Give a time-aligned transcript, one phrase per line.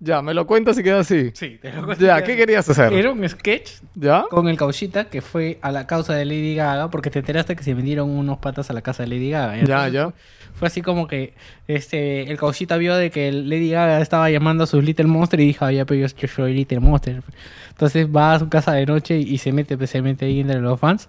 [0.00, 1.30] Ya, me lo cuentas y queda así.
[1.34, 2.92] Sí, te lo Ya, ¿qué querías hacer?
[2.92, 4.24] Era un sketch ¿Ya?
[4.30, 7.64] con el cauchita que fue a la causa de Lady Gaga porque te enteraste que
[7.64, 9.56] se vendieron unos patas a la casa de Lady Gaga.
[9.64, 10.12] Ya, ya.
[10.54, 11.34] Fue así como que
[11.66, 15.46] este el cauchita vio de que Lady Gaga estaba llamando a sus Little Monster y
[15.46, 17.22] dijo, "Ah, ya, pero yo, yo soy Little Monster.
[17.70, 20.60] Entonces va a su casa de noche y se mete, pues, se mete ahí entre
[20.60, 21.08] los fans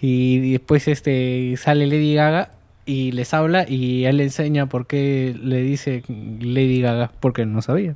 [0.00, 2.52] y después este sale Lady Gaga
[2.86, 7.60] y les habla y él le enseña por qué le dice Lady Gaga porque no
[7.60, 7.94] sabía.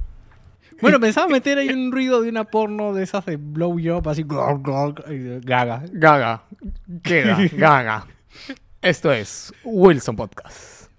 [0.85, 4.23] Bueno, pensaba meter ahí un ruido de una porno de esas de blow job así
[4.23, 5.83] Gaga.
[5.91, 6.43] Gaga.
[7.03, 7.39] Queda.
[7.57, 8.07] Gaga.
[8.83, 10.91] Esto es Wilson Podcast.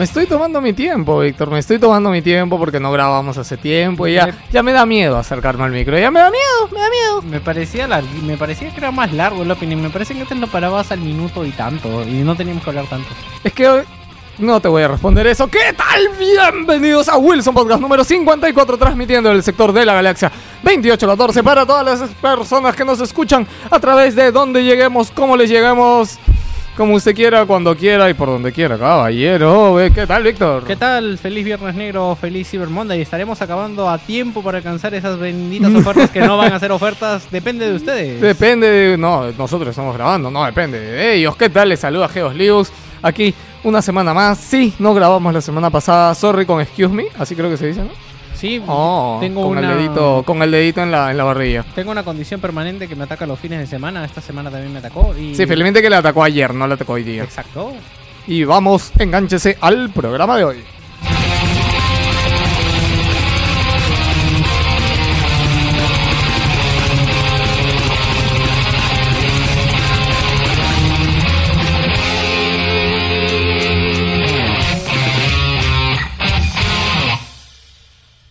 [0.00, 1.50] Me estoy tomando mi tiempo, Víctor.
[1.50, 4.86] Me estoy tomando mi tiempo porque no grabamos hace tiempo y ya, ya me da
[4.86, 5.98] miedo acercarme al micro.
[5.98, 7.20] Ya me da miedo, me da miedo.
[7.30, 9.76] Me parecía larg- me parecía que era más largo el opening.
[9.76, 12.02] Me parece que antes lo parabas al minuto y tanto.
[12.04, 13.10] Y no teníamos que hablar tanto.
[13.44, 13.82] Es que hoy
[14.38, 15.48] no te voy a responder eso.
[15.48, 16.08] ¿Qué tal?
[16.18, 22.00] Bienvenidos a Wilson Podcast número 54, transmitiendo del sector de la galaxia 2814 para todas
[22.00, 26.18] las personas que nos escuchan a través de donde lleguemos, cómo les lleguemos,
[26.80, 29.74] como usted quiera, cuando quiera y por donde quiera, caballero.
[29.74, 30.64] Ve, ¿Qué tal, Víctor?
[30.64, 31.18] ¿Qué tal?
[31.18, 33.02] Feliz Viernes Negro, feliz Cyber Monday.
[33.02, 37.30] Estaremos acabando a tiempo para alcanzar esas benditas ofertas que no van a ser ofertas.
[37.30, 38.18] Depende de ustedes.
[38.22, 38.96] Depende de...
[38.96, 41.36] No, nosotros estamos grabando, no, depende de ellos.
[41.36, 41.68] ¿Qué tal?
[41.68, 42.72] Les saluda Geos Lius.
[43.02, 44.38] Aquí una semana más.
[44.38, 46.14] Sí, no grabamos la semana pasada.
[46.14, 47.08] Sorry con excuse me.
[47.18, 48.09] Así creo que se dice, ¿no?
[48.40, 51.62] Sí, Oh, tengo con una el dedito, con el dedito en la, en la barriga.
[51.74, 54.02] tengo una condición permanente que me ataca los fines de semana.
[54.04, 55.14] Esta semana también me atacó.
[55.16, 55.34] Y...
[55.34, 57.22] Sí, felizmente que le atacó ayer, no le atacó hoy día.
[57.22, 57.72] Exacto.
[58.26, 60.56] Y vamos, engánchese al programa de hoy.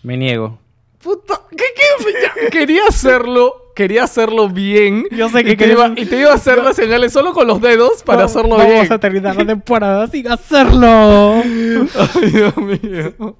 [0.03, 0.59] Me niego.
[1.01, 2.13] Puta, ¿qué, qué?
[2.21, 5.05] Ya, Quería hacerlo, quería hacerlo bien.
[5.11, 7.47] Yo sé que y te, iba, y te iba a hacer las señales solo con
[7.47, 8.91] los dedos para hacerlo Vamos bien.
[8.93, 11.41] a terminar la temporada sin hacerlo.
[11.41, 13.35] Ay, Dios mío.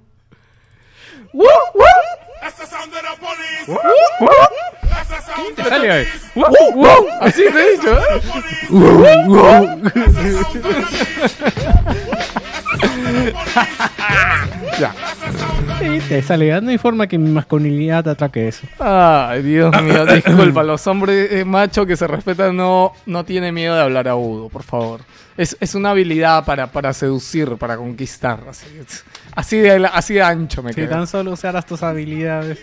[7.22, 8.22] Así te he dicho, ¿eh?
[15.80, 16.62] Sí, te sale.
[16.62, 18.68] No hay forma que mi masculinidad te atraque eso.
[18.80, 20.64] Ay, Dios mío, disculpa.
[20.64, 24.64] Los hombres eh, machos que se respetan no, no tienen miedo de hablar agudo, por
[24.64, 25.02] favor.
[25.38, 28.42] Es, es una habilidad para, para seducir, para conquistar.
[28.50, 30.90] Así, es- así, de, así de ancho me Si queda.
[30.90, 32.60] tan solo usaras tus habilidades.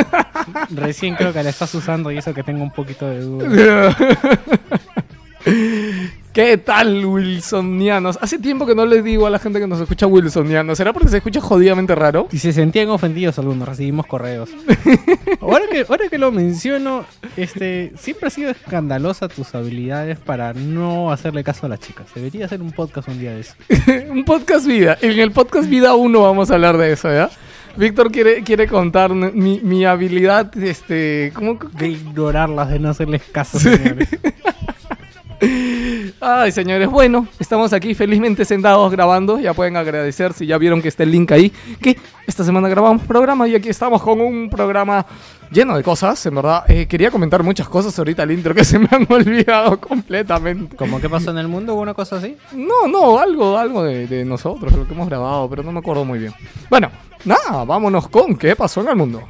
[0.70, 3.96] Recién creo que la estás usando y eso que tengo un poquito de duda.
[6.36, 8.18] ¿Qué tal, Wilsonianos?
[8.20, 10.76] Hace tiempo que no les digo a la gente que nos escucha Wilsonianos.
[10.76, 12.28] ¿Será porque se escucha jodidamente raro?
[12.30, 14.50] Y se sentían ofendidos algunos, recibimos correos.
[15.40, 17.06] Ahora que, ahora que lo menciono,
[17.38, 22.06] este, siempre ha sido escandalosa tus habilidades para no hacerle caso a las chicas.
[22.14, 23.54] Debería hacer un podcast un día de eso.
[24.10, 24.98] Un podcast vida.
[25.00, 27.30] En el podcast vida 1 vamos a hablar de eso, ¿ya?
[27.76, 31.32] Víctor quiere, quiere contar mi, mi habilidad, este...
[31.34, 31.58] ¿Cómo?
[31.78, 34.08] De ignorarlas, de no hacerles caso, señores.
[36.18, 39.38] Ay, señores, bueno, estamos aquí felizmente sentados grabando.
[39.38, 41.52] Ya pueden agradecer si ya vieron que está el link ahí.
[41.80, 45.04] Que esta semana grabamos programa y aquí estamos con un programa
[45.50, 46.64] lleno de cosas, en verdad.
[46.68, 50.74] Eh, quería comentar muchas cosas ahorita al intro que se me han olvidado completamente.
[50.74, 51.74] ¿Cómo qué pasó en el mundo?
[51.74, 52.34] ¿Hubo una cosa así?
[52.52, 56.06] No, no, algo, algo de, de nosotros, lo que hemos grabado, pero no me acuerdo
[56.06, 56.32] muy bien.
[56.70, 56.90] Bueno,
[57.26, 59.22] nada, vámonos con qué pasó en el mundo.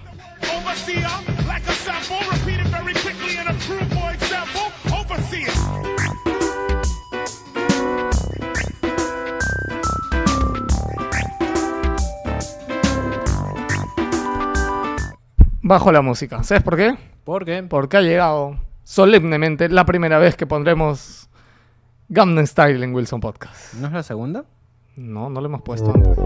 [15.67, 16.45] Bajo la música.
[16.45, 16.97] ¿Sabes por qué?
[17.25, 17.65] ¿Por qué?
[17.65, 21.29] Porque ha llegado solemnemente la primera vez que pondremos
[22.09, 23.75] Gangnam Style en Wilson Podcast.
[23.75, 24.45] ¿No es la segunda?
[24.95, 26.17] No, no lo hemos puesto antes.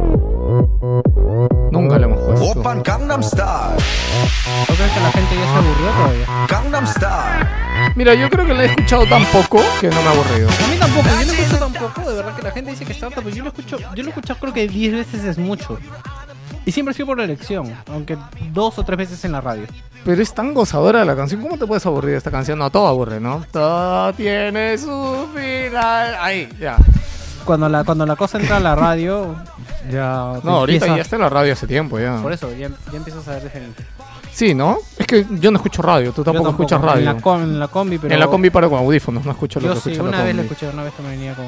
[1.73, 3.79] No, Gangnam Style,
[4.69, 6.27] ¿No crees que la gente ya se aburrió todavía?
[6.47, 7.49] Gangnam Style,
[7.97, 10.51] Mira, yo creo que lo he escuchado tan poco que no me ha aburrido.
[10.51, 13.07] A mí tampoco, yo no escucho tampoco, de verdad que la gente dice que está
[13.07, 15.79] harta, pero yo lo escucho, yo lo he escuchado creo que 10 veces es mucho.
[16.67, 18.17] Y siempre ha sido por la elección, aunque
[18.53, 19.65] dos o tres veces en la radio.
[20.05, 21.41] Pero es tan gozadora la canción.
[21.43, 22.59] ¿Cómo te puedes aburrir de esta canción?
[22.59, 23.45] No, todo aburre, ¿no?
[23.51, 26.17] Todo tiene su final.
[26.21, 26.77] Ahí, ya.
[27.45, 29.35] Cuando la, cuando la cosa entra a la radio,
[29.91, 30.35] ya.
[30.45, 32.19] No, ahorita empieza- ya está en la radio hace tiempo, ya.
[32.23, 33.85] Por eso, ya, ya empiezas a ver diferente.
[34.33, 34.79] Sí, ¿no?
[34.99, 37.01] Es que yo no escucho radio, tú tampoco, escuchas radio.
[37.11, 38.15] En la, com- en la combi, pero.
[38.15, 40.25] En la combi paro con audífonos, no escucho lo Yo que sí, escucha una la
[40.25, 40.53] vez la combi.
[40.55, 41.47] escuché, una vez que me venía con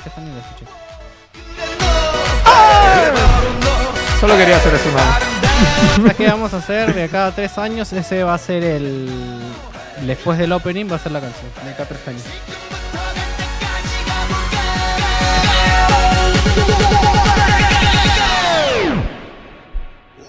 [0.00, 0.66] Stephanie la escuché.
[4.22, 5.18] Solo quería hacer eso, nada.
[5.96, 6.94] ¿Sabes qué vamos a hacer?
[6.94, 9.10] De cada tres años, ese va a ser el.
[10.06, 11.50] Después del opening va a ser la canción.
[11.64, 12.22] De cada tres años.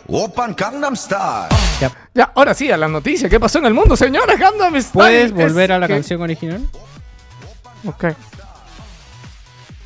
[0.07, 1.47] Open Gangnam Style,
[1.79, 1.91] Ya.
[2.13, 3.29] Ya, ahora sí, a la noticia.
[3.29, 4.37] ¿Qué pasó en el mundo, señores?
[4.37, 6.67] Gangnam Style ¿Puedes es volver a la que- canción original?
[7.85, 8.03] Ok.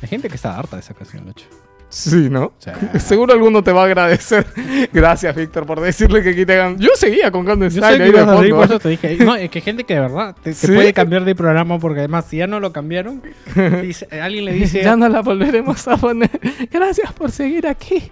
[0.02, 1.46] Hay gente que está harta de esa canción, Lucho.
[1.90, 2.52] Sí, ¿no?
[2.58, 2.70] Sí.
[2.98, 4.46] Seguro alguno te va a agradecer.
[4.92, 6.78] Gracias, Víctor, por decirle que quite Gangnam.
[6.80, 8.64] Yo seguía con Gangnam Yo Style ahí de reír, por fondo.
[8.64, 9.16] eso te dije.
[9.24, 10.66] No, es que hay gente que de verdad te, te ¿Sí?
[10.72, 13.22] puede cambiar de programa porque además si ya no lo cambiaron,
[13.82, 16.30] dice- alguien le dice, Ya no la volveremos a poner.
[16.70, 18.10] Gracias por seguir aquí.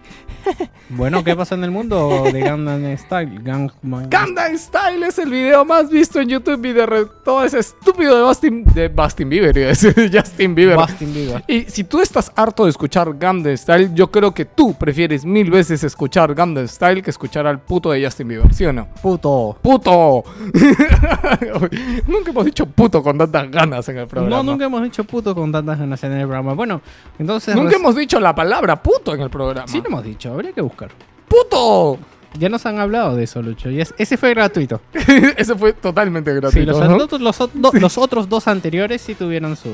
[0.91, 3.41] bueno, ¿qué pasa en el mundo de Gangnam Style?
[3.43, 8.17] Gangnam Gangnam Style es el video más visto en YouTube y de todo ese estúpido
[8.17, 10.77] de Justin, de Justin Bieber, iba a decir, Justin Bieber.
[10.79, 11.45] Justin Bieber.
[11.47, 15.51] Y si tú estás harto de escuchar Gangnam Style, yo creo que tú prefieres mil
[15.51, 18.89] veces escuchar Gangnam Style que escuchar al puto de Justin Bieber, ¿sí o no?
[19.03, 19.57] Puto.
[19.63, 20.25] ¡Puto!
[22.07, 24.37] nunca hemos dicho puto con tantas ganas en el programa.
[24.37, 26.55] No, nunca hemos dicho puto con tantas ganas en el programa.
[26.55, 26.81] Bueno,
[27.19, 27.55] entonces...
[27.55, 29.67] Nunca hemos dicho la palabra puto en el programa.
[29.67, 30.91] Sí lo hemos dicho, habría que buscar.
[31.29, 31.99] ¡Puto!
[32.39, 33.71] Ya nos han hablado de eso, Lucho.
[33.71, 34.81] Y es- ese fue gratuito.
[35.37, 36.73] Ese fue totalmente Sí, gratuito.
[36.73, 36.81] los,
[37.11, 37.19] ¿no?
[37.19, 39.71] los, do- los otros dos anteriores sí tuvieron su...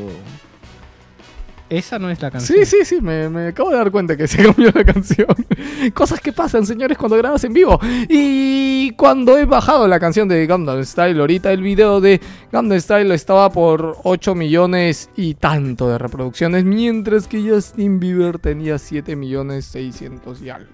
[1.73, 2.59] Esa no es la canción.
[2.59, 5.35] Sí, sí, sí, me, me acabo de dar cuenta que se cambió la canción.
[5.95, 7.81] Cosas que pasan, señores, cuando grabas en vivo.
[8.11, 12.21] Y cuando he bajado la canción de Gangnam Style, ahorita el video de
[12.53, 18.79] Gangnam Style estaba por 8 millones y tanto de reproducciones, mientras que Justin Bieber tenía
[18.79, 20.71] 7 millones 600 y algo.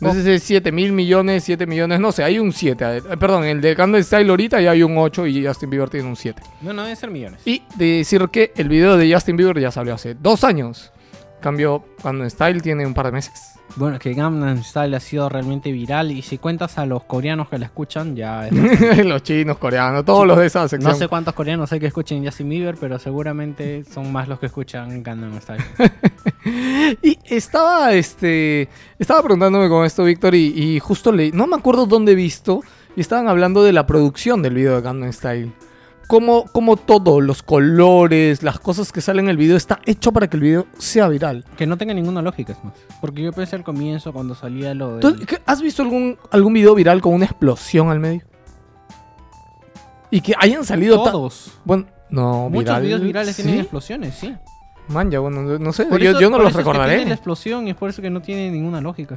[0.00, 2.98] No sé si es 7 mil millones, 7 millones, no sé, hay un 7.
[2.98, 6.06] eh, Perdón, el de Gangnam Style ahorita ya hay un 8 y Justin Bieber tiene
[6.08, 6.42] un 7.
[6.60, 7.40] No, no debe ser millones.
[7.46, 10.92] Y decir que el video de Justin Bieber ya salió hace dos años.
[11.40, 13.56] Cambio, Gangnam Style tiene un par de meses.
[13.74, 17.48] Bueno, es que Gangnam Style ha sido realmente viral y si cuentas a los coreanos
[17.48, 18.52] que la escuchan, ya es
[19.04, 20.92] los chinos, coreanos, todos los de esa sección.
[20.92, 24.46] No sé cuántos coreanos hay que escuchen Justin Bieber, pero seguramente son más los que
[24.46, 25.64] escuchan Gangnam Style.
[27.02, 28.68] Y estaba, este,
[29.00, 32.60] estaba preguntándome con esto, Víctor, y, y justo le, no me acuerdo dónde he visto,
[32.94, 35.52] y estaban hablando de la producción del video de Gangnam Style.
[36.08, 40.28] Como, como todo, los colores, las cosas que salen en el video, está hecho para
[40.28, 41.44] que el video sea viral.
[41.56, 42.74] que no tenga ninguna lógica, es más.
[43.00, 45.26] Porque yo pensé al comienzo cuando salía lo ¿Tú- de...
[45.46, 48.22] ¿Has visto algún, algún video viral con una explosión al medio?
[50.10, 51.58] Y que hayan salido Todos.
[51.64, 53.42] Bueno, no, Muchos viral, videos virales ¿sí?
[53.42, 54.32] tienen explosiones, sí.
[54.88, 56.84] Man, ya, bueno, no- sé, yo, eso- yo no los eso es que tiene la
[56.86, 57.12] recordaré.
[57.12, 59.16] explosión y es por eso que no tiene ninguna lógica.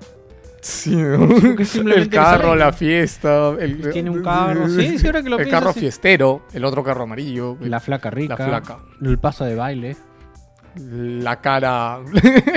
[1.95, 3.51] El carro, la fiesta.
[3.59, 5.79] El, Tiene un carro, sí, sí, ahora que lo El pienso, carro sí.
[5.81, 7.57] fiestero, el otro carro amarillo.
[7.61, 8.35] La flaca rica.
[8.37, 8.79] La flaca.
[9.01, 9.97] El paso de baile.
[10.75, 11.99] La cara.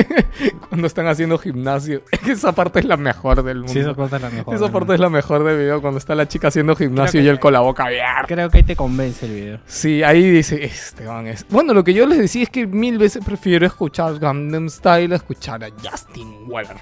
[0.68, 2.02] Cuando están haciendo gimnasio.
[2.26, 3.72] Esa parte es la mejor del mundo.
[3.72, 4.54] Sí, esa parte es la mejor.
[4.54, 4.72] Esa ¿no?
[4.72, 5.80] parte es la mejor del video.
[5.80, 8.24] Cuando está la chica haciendo gimnasio y él con la boca abierta.
[8.26, 9.58] Creo que ahí te convence el video.
[9.66, 11.46] Sí, ahí dice, este man es...
[11.48, 15.16] Bueno, lo que yo les decía es que mil veces prefiero escuchar Gangnam Style a
[15.16, 16.76] escuchar a Justin Weller.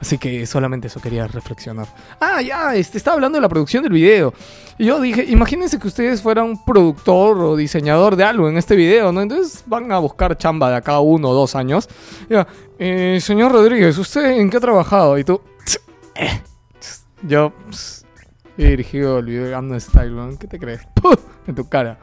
[0.00, 1.86] Así que solamente eso quería reflexionar.
[2.20, 4.34] Ah, ya, este, estaba hablando de la producción del video.
[4.78, 9.12] Y yo dije, imagínense que ustedes fueran productor o diseñador de algo en este video,
[9.12, 9.22] ¿no?
[9.22, 11.88] Entonces van a buscar chamba de acá uno o dos años.
[12.28, 12.46] Ya,
[12.78, 15.16] eh, señor Rodríguez, ¿usted en qué ha trabajado?
[15.16, 15.40] Y tú,
[16.16, 16.40] eh,
[17.22, 17.52] yo
[18.58, 20.36] he dirigido el video de Style.
[20.38, 20.80] ¿qué te crees?
[20.94, 21.16] ¡Puh!
[21.46, 21.98] En tu cara.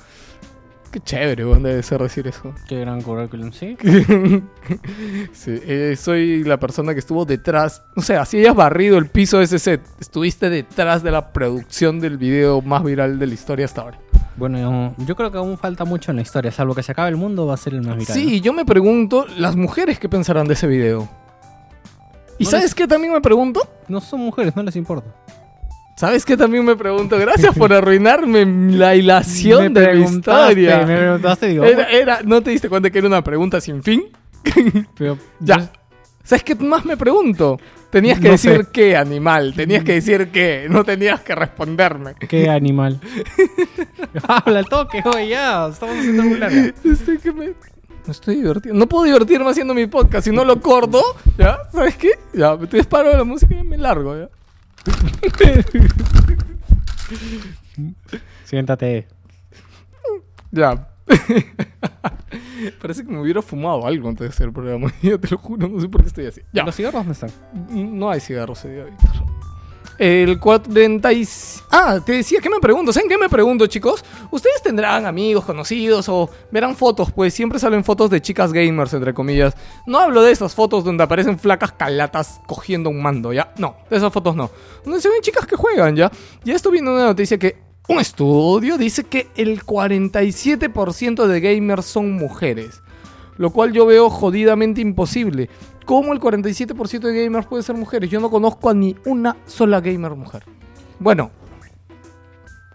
[0.91, 2.53] Qué chévere, weón, debe ser decir eso.
[2.67, 3.77] Qué gran currículum, sí.
[5.31, 7.81] sí, eh, soy la persona que estuvo detrás.
[7.95, 12.00] O sea, si hayas barrido el piso de ese set, estuviste detrás de la producción
[12.00, 14.00] del video más viral de la historia hasta ahora.
[14.36, 16.51] Bueno, yo, creo que aún falta mucho en la historia.
[16.51, 18.13] Salvo que se acabe el mundo, va a ser el más viral.
[18.13, 21.07] Sí, yo me pregunto, las mujeres qué pensarán de ese video.
[22.38, 23.62] ¿Y No sabes les- qué también me pregunto?
[23.88, 24.00] ¿no?
[24.00, 25.10] No son mujeres, no les importa.
[25.98, 27.17] ¿Sabes qué también me pregunto?
[27.19, 28.45] Gracias por arruinarme
[28.75, 30.86] la hilación Me de mi historia.
[30.86, 31.63] Me preguntaste, digo.
[31.63, 34.05] Era, era- ¿No te diste cuenta que era una pregunta sin fin?
[34.98, 35.69] pero- Ya.
[36.24, 37.60] ¿Sabes qué más me pregunto?
[37.89, 38.67] Tenías que No decir sé.
[38.71, 39.53] qué, animal.
[39.55, 40.67] Tenías que decir qué.
[40.69, 42.13] No tenías que responderme.
[42.15, 43.00] ¿Qué animal?
[44.27, 45.67] Habla al toque, oye, ya.
[45.67, 46.57] Estamos haciendo muy largo.
[46.83, 47.48] Estoy que me...
[47.48, 48.79] Me estoy divirtiendo.
[48.79, 50.25] No puedo divertirme haciendo mi podcast.
[50.27, 51.03] Si no lo corto,
[51.38, 51.57] ¿ya?
[51.71, 52.12] ¿Sabes qué?
[52.33, 54.27] Ya, me disparo de la música y me largo, ¿ya?
[58.45, 59.07] Siéntate.
[60.51, 60.88] Ya.
[62.81, 64.91] Parece que me hubiera fumado algo antes de hacer el programa.
[65.01, 66.41] Yo te lo juro, no sé por qué estoy así.
[66.53, 66.63] Ya.
[66.63, 67.31] ¿Los cigarros dónde están?
[67.69, 69.09] No hay cigarros ese día, Víctor.
[70.01, 71.27] El 40 y...
[71.70, 72.91] Ah, te decía, ¿qué me pregunto?
[72.91, 74.03] ¿Saben qué me pregunto, chicos?
[74.31, 77.12] ¿Ustedes tendrán amigos, conocidos o verán fotos?
[77.12, 79.53] Pues siempre salen fotos de chicas gamers, entre comillas.
[79.86, 83.53] No hablo de esas fotos donde aparecen flacas calatas cogiendo un mando, ¿ya?
[83.60, 84.50] No, de esas fotos no.
[84.84, 86.12] Donde se ven chicas que juegan, ¿ya?
[86.43, 92.13] Y esto viene una noticia que un estudio dice que el 47% de gamers son
[92.13, 92.81] mujeres.
[93.38, 95.50] Lo cual yo veo jodidamente imposible.
[95.91, 98.10] ¿Cómo el 47% de gamers puede ser mujeres?
[98.10, 100.45] Yo no conozco a ni una sola gamer mujer.
[101.00, 101.31] Bueno,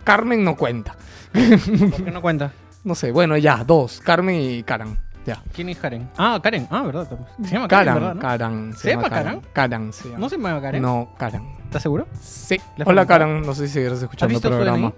[0.04, 0.94] Carmen no cuenta.
[1.32, 2.52] ¿Por qué no cuenta?
[2.85, 4.00] No sé, bueno, ya, dos.
[4.00, 4.99] Carmen y Karan.
[5.25, 5.42] Ya.
[5.54, 6.11] ¿Quién es Karen?
[6.18, 6.68] Ah, Karen.
[6.70, 7.08] Ah, ¿verdad?
[7.42, 8.14] Se llama Karen, Karan, ¿verdad?
[8.14, 8.20] no?
[8.20, 8.76] Karan.
[8.76, 9.40] ¿Se llama Karan?
[9.52, 10.18] Karan se llama.
[10.18, 10.82] ¿No se llama Karen?
[10.82, 11.49] No, Karan.
[11.64, 12.06] ¿Estás seguro?
[12.20, 12.61] Sí.
[12.76, 13.06] ¿Le Hola?
[13.06, 13.40] Karan.
[13.40, 14.92] No sé si seguirás escuchando el programa.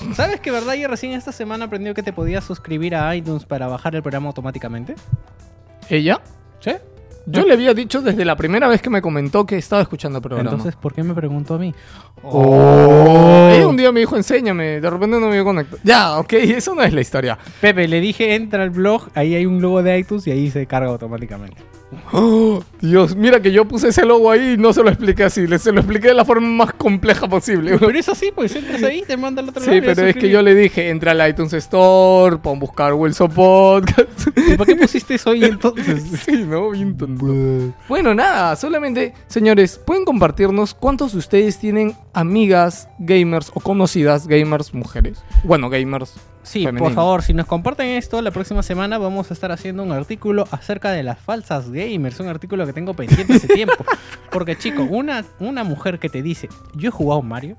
[0.00, 0.14] DNI?
[0.14, 0.74] ¿Sabes que verdad?
[0.74, 4.26] Yo recién esta semana aprendió que te podías suscribir a iTunes para bajar el programa
[4.26, 4.96] automáticamente.
[5.88, 6.20] ¿Ella?
[6.60, 6.72] ¿Sí?
[7.30, 10.22] Yo le había dicho desde la primera vez que me comentó que estaba escuchando el
[10.22, 10.50] programa.
[10.50, 11.74] Entonces, ¿por qué me preguntó a mí?
[12.22, 13.50] Oh.
[13.52, 14.80] Ella un día me dijo, enséñame.
[14.80, 15.76] De repente no me conecto.
[15.84, 17.38] Ya, ok, eso no es la historia.
[17.60, 20.66] Pepe, le dije, entra al blog, ahí hay un logo de iTunes y ahí se
[20.66, 21.58] carga automáticamente.
[22.12, 25.46] Oh, Dios, mira que yo puse ese logo ahí y no se lo expliqué así.
[25.58, 27.78] Se lo expliqué de la forma más compleja posible.
[27.78, 30.42] Pero es así, pues entras ahí, te manda al otro Sí, pero es que yo
[30.42, 34.28] le dije, entra al iTunes Store, pon buscar Wilson Podcast.
[34.36, 36.02] ¿Y por qué pusiste eso ahí entonces?
[36.26, 36.70] sí, ¿no?
[36.70, 37.74] Bien tonto.
[37.88, 44.74] Bueno, nada, solamente, señores, ¿pueden compartirnos cuántos de ustedes tienen amigas gamers o conocidas gamers
[44.74, 45.22] mujeres?
[45.44, 46.14] Bueno, gamers.
[46.48, 49.92] Sí, por favor, si nos comparten esto, la próxima semana vamos a estar haciendo un
[49.92, 52.18] artículo acerca de las falsas gamers.
[52.20, 53.84] Un artículo que tengo pendiente hace tiempo.
[54.30, 57.58] Porque, chico, una, una mujer que te dice, yo he jugado Mario.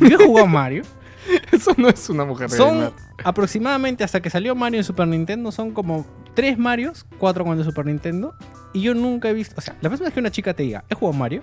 [0.00, 0.82] Yo he jugado Mario.
[1.52, 2.92] Eso no es una mujer Son gamer.
[3.24, 7.86] aproximadamente, hasta que salió Mario en Super Nintendo, son como tres Marios, cuatro el Super
[7.86, 8.34] Nintendo.
[8.72, 10.84] Y yo nunca he visto, o sea, la próxima vez que una chica te diga,
[10.88, 11.42] he jugado Mario,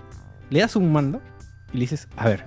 [0.49, 1.21] le das un mando
[1.71, 2.45] y le dices, a ver.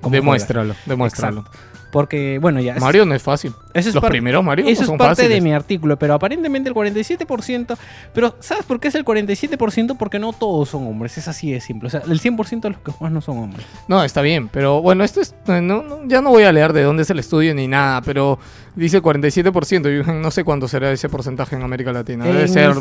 [0.00, 0.88] ¿cómo Demuéstralo, juegas?".
[0.88, 1.40] demuéstralo.
[1.40, 1.71] Exacto.
[1.92, 2.74] Porque, bueno, ya.
[2.74, 3.52] es- Mario no es fácil.
[3.74, 5.42] eso es Los primeros Mario Eso no es son parte de fáciles.
[5.44, 7.76] mi artículo, pero aparentemente el 47%.
[8.14, 9.96] Pero, ¿sabes por qué es el 47%?
[9.96, 11.88] Porque no todos son hombres, es así de simple.
[11.88, 13.64] O sea, el 100% de los que juegan no son hombres.
[13.88, 15.34] No, está bien, pero bueno, esto es.
[15.46, 18.38] No, no- ya no voy a leer de dónde es el estudio ni nada, pero
[18.74, 19.88] dice 47%.
[19.90, 22.24] Yo no sé cuánto será ese porcentaje en América Latina.
[22.24, 22.72] Debe En- ser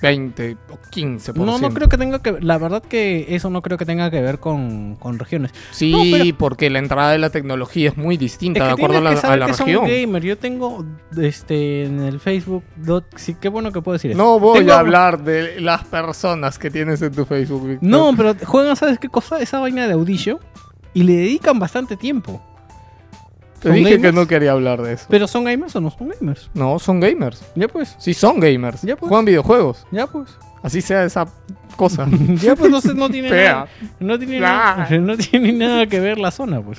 [0.00, 1.34] 20 o 15%.
[1.34, 2.36] No, no creo que tenga que.
[2.40, 5.52] La verdad que eso no creo que tenga que ver con, con regiones.
[5.70, 8.82] Sí, No, pero- porque la entrada de la tecnología es muy distinta Es de que
[8.82, 9.86] acuerdo a la, que a saber la que son región.
[9.86, 10.22] gamer.
[10.22, 10.84] Yo tengo
[11.16, 12.64] este en el Facebook.
[12.76, 14.18] dot- sí, qué bueno que puedo decir eso.
[14.18, 17.66] No voy Tengo- a hablar de las personas que tienes en tu Facebook.
[17.66, 17.88] Víctor.
[17.88, 19.40] No, pero juegan, ¿sabes qué cosa?
[19.40, 20.38] Esa vaina de Audition.
[20.94, 22.42] Y le dedican bastante tiempo.
[23.60, 25.06] Te ¿son dije que no quería hablar de eso.
[25.08, 26.50] ¿Pero son gamers o no son gamers?
[26.54, 27.44] No, son gamers.
[27.54, 27.96] Ya pues.
[27.98, 28.82] Sí, son gamers.
[28.82, 29.08] Ya, pues.
[29.08, 29.86] Juegan videojuegos.
[29.90, 30.36] Ya pues.
[30.62, 31.26] Así sea esa
[31.76, 32.06] cosa.
[32.40, 33.68] Ya pues entonces no tiene nada.
[34.00, 36.78] No tiene, nada, no tiene nada que ver la zona, pues.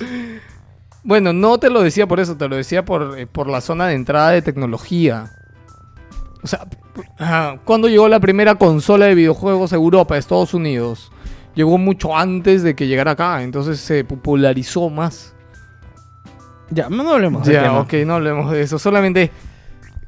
[1.02, 3.86] Bueno, no te lo decía por eso, te lo decía por, eh, por la zona
[3.86, 5.32] de entrada de tecnología.
[6.42, 6.66] O sea,
[7.64, 11.12] ¿cuándo llegó la primera consola de videojuegos a Europa, Estados Unidos?
[11.54, 15.34] Llegó mucho antes de que llegara acá, entonces se popularizó más.
[16.70, 17.80] Ya, no, hablemos Ya, tema.
[17.80, 18.78] ok, no hablemos de eso.
[18.78, 19.30] Solamente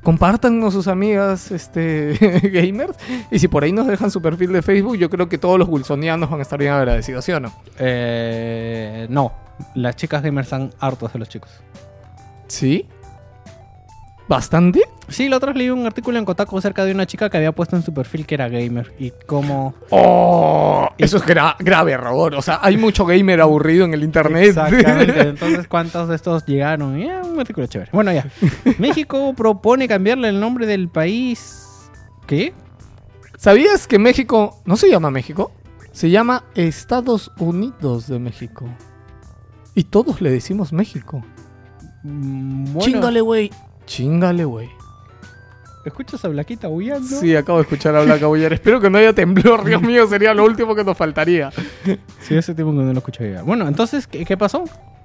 [0.02, 2.16] compártanos sus amigas este,
[2.52, 2.96] gamers.
[3.30, 5.68] Y si por ahí nos dejan su perfil de Facebook, yo creo que todos los
[5.68, 7.52] wilsonianos van a estar bien agradecidos, ¿sí o no?
[7.78, 9.32] Eh, no,
[9.74, 11.50] las chicas gamers están hartos de los chicos.
[12.48, 12.88] ¿Sí?
[14.32, 14.80] ¿Bastante?
[15.08, 17.52] Sí, la otra vez leí un artículo en Kotaku acerca de una chica que había
[17.52, 19.74] puesto en su perfil que era gamer y cómo...
[19.90, 22.34] Oh, eso es gra- grave error.
[22.34, 24.44] O sea, hay mucho gamer aburrido en el internet.
[24.48, 26.98] Exactamente, entonces cuántos de estos llegaron.
[26.98, 27.90] Eh, un artículo chévere.
[27.92, 28.24] Bueno, ya.
[28.78, 31.68] México propone cambiarle el nombre del país...
[32.26, 32.54] ¿Qué?
[33.36, 35.52] ¿Sabías que México no se llama México?
[35.92, 38.64] Se llama Estados Unidos de México.
[39.74, 41.22] Y todos le decimos México.
[42.02, 43.50] Mm, Bueno, Chingale, güey.
[43.86, 44.70] Chingale, güey.
[45.84, 47.02] ¿Escuchas a Blaquita huyendo?
[47.20, 48.52] Sí, acabo de escuchar a Blanca Bullar.
[48.52, 51.50] Espero que no haya temblor, Dios mío, sería lo último que nos faltaría.
[52.20, 53.42] Sí, ese tiempo que no lo escuché ya.
[53.42, 54.64] Bueno, entonces, ¿qué, qué pasó?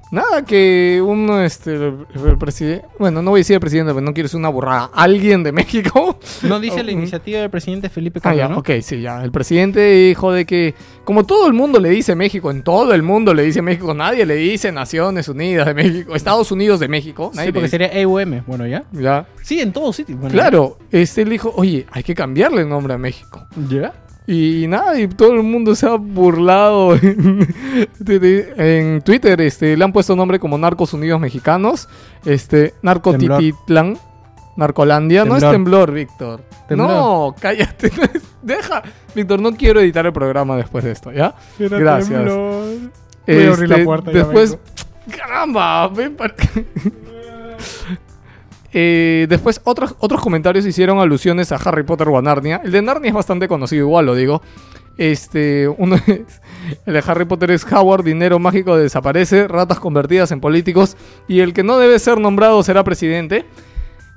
[0.10, 4.06] Nada que uno, este, el, el presidente, bueno, no voy a decir el presidente, pero
[4.06, 6.18] no quiero ser una burrada, alguien de México.
[6.44, 8.60] No dice la iniciativa del presidente Felipe Ah, ya, Calderón.
[8.60, 9.22] ok, sí, ya.
[9.24, 13.04] El presidente dijo de que, como todo el mundo le dice México, en todo el
[13.04, 17.32] mundo le dice México, nadie le dice Naciones Unidas de México, Estados Unidos de México,
[17.34, 18.44] nadie Sí, le porque sería EUM.
[18.48, 18.86] Bueno, ya.
[18.94, 19.28] Ya.
[19.44, 20.18] Sí, en todos sitios.
[20.20, 23.46] Bueno, Claro, este él dijo, oye, hay que cambiarle el nombre a México.
[23.70, 23.94] ¿Ya?
[24.29, 27.48] Y nada, y todo el mundo se ha burlado en,
[28.00, 28.53] de- de-
[28.84, 29.39] en Twitter.
[29.39, 31.88] Este, le han puesto nombre como Narcos Unidos Mexicanos.
[32.25, 33.98] Este, Narcotititlán.
[34.57, 35.24] Narcolandia.
[35.24, 35.91] No es Temblor.
[35.93, 36.41] Víctor.
[36.67, 36.89] Temblor.
[36.89, 37.91] No, cállate.
[38.41, 38.84] Deja.
[39.15, 41.34] Víctor, no quiero editar el programa después de esto, ¿ya?
[41.57, 42.25] Gracias.
[42.25, 42.91] Voy
[43.27, 44.57] a abrir la Este, puerta, Después.
[45.15, 46.36] Caramba, ven para-
[48.74, 52.62] Eh, después, otros, otros comentarios hicieron alusiones a Harry Potter o a Narnia.
[52.64, 54.42] El de Narnia es bastante conocido, igual lo digo.
[54.98, 55.96] Este, uno
[56.86, 60.98] el de Harry Potter es Howard, dinero mágico desaparece, ratas convertidas en políticos,
[61.28, 63.46] y el que no debe ser nombrado será presidente.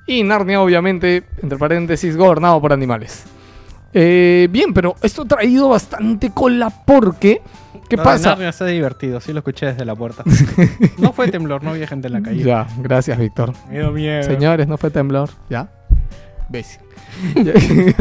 [0.07, 3.25] Y Narnia, obviamente, entre paréntesis, gobernado por animales.
[3.93, 7.43] Eh, bien, pero esto ha traído bastante cola porque...
[7.91, 8.31] ¿Qué de pasa?
[8.31, 10.23] Narnia está divertido, sí lo escuché desde la puerta.
[10.99, 12.45] no fue temblor, no había gente en la calle.
[12.45, 13.53] Ya, gracias, Víctor.
[13.69, 14.23] Me dio miedo.
[14.23, 15.29] Señores, no fue temblor.
[15.51, 15.69] ¿Ya?
[16.49, 16.79] Ves.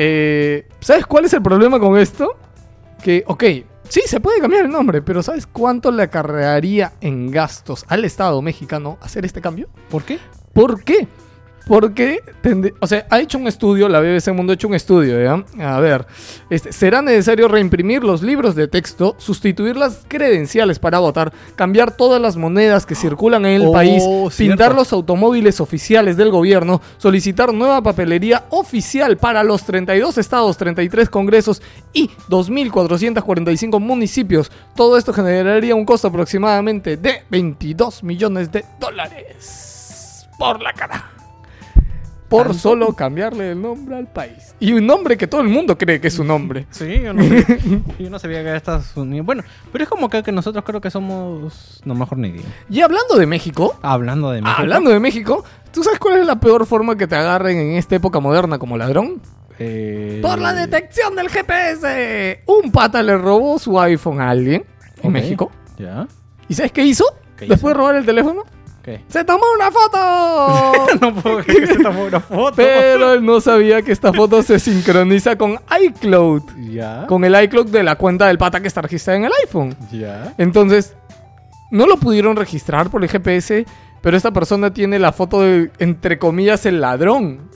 [0.00, 2.38] Eh, ¿Sabes cuál es el problema con esto?
[3.02, 3.44] Que, ok,
[3.88, 8.40] sí, se puede cambiar el nombre, pero ¿sabes cuánto le acarrearía en gastos al Estado
[8.40, 9.68] mexicano hacer este cambio?
[9.90, 10.20] ¿Por qué?
[10.52, 11.08] ¿Por qué?
[11.68, 12.22] Porque,
[12.80, 15.44] o sea, ha hecho un estudio, la BBC Mundo ha hecho un estudio, ¿ya?
[15.70, 16.06] A ver,
[16.48, 22.22] este, será necesario reimprimir los libros de texto, sustituir las credenciales para votar, cambiar todas
[22.22, 24.36] las monedas que circulan en el Oh, país, cierto.
[24.38, 31.10] pintar los automóviles oficiales del gobierno, solicitar nueva papelería oficial para los 32 estados, 33
[31.10, 31.60] congresos
[31.92, 34.50] y 2.445 municipios.
[34.74, 41.12] Todo esto generaría un costo aproximadamente de 22 millones de dólares por la cara.
[42.28, 42.58] Por ¿Tanto?
[42.58, 44.54] solo cambiarle el nombre al país.
[44.60, 46.66] Y un nombre que todo el mundo cree que es su nombre.
[46.70, 47.22] Sí, yo no,
[47.98, 49.24] yo no sabía que era Estados Unidos.
[49.24, 49.42] Bueno,
[49.72, 51.80] pero es como que, que nosotros creo que somos...
[51.86, 52.44] No, mejor ni digo.
[52.68, 54.60] Y hablando de México, Hablando de México.
[54.60, 57.96] hablando de México, ¿tú sabes cuál es la peor forma que te agarren en esta
[57.96, 59.22] época moderna como ladrón?
[59.58, 62.42] Eh, Por la detección del GPS.
[62.46, 64.64] Un pata le robó su iPhone a alguien
[65.02, 65.12] en.
[65.12, 65.50] México.
[65.78, 66.06] ¿Ya?
[66.48, 67.04] ¿Y sabes qué hizo?
[67.36, 67.68] ¿Qué Después hizo?
[67.68, 68.44] de robar el teléfono,
[68.88, 69.04] ¿Qué?
[69.08, 70.98] se tomó una foto.
[71.00, 72.56] no puedo creer que se tomó una foto.
[72.56, 76.42] Pero él no sabía que esta foto se sincroniza con iCloud.
[76.70, 77.06] ¿Ya?
[77.06, 79.76] Con el iCloud de la cuenta del pata que está registrada en el iPhone.
[79.92, 80.34] ¿Ya?
[80.38, 80.94] Entonces,
[81.70, 83.66] no lo pudieron registrar por el GPS,
[84.00, 87.50] pero esta persona tiene la foto de, entre comillas, el ladrón.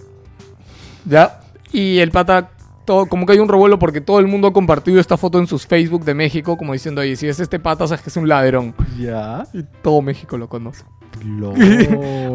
[1.07, 1.41] ¿Ya?
[1.73, 2.51] Y el pata,
[2.85, 5.47] todo, como que hay un revuelo porque todo el mundo ha compartido esta foto en
[5.47, 8.29] sus Facebook de México, como diciendo, oye, si es este pata, sabes que es un
[8.29, 8.75] ladrón.
[8.99, 9.47] ¿Ya?
[9.55, 10.85] Y todo México lo conoce.
[11.25, 11.55] LOL.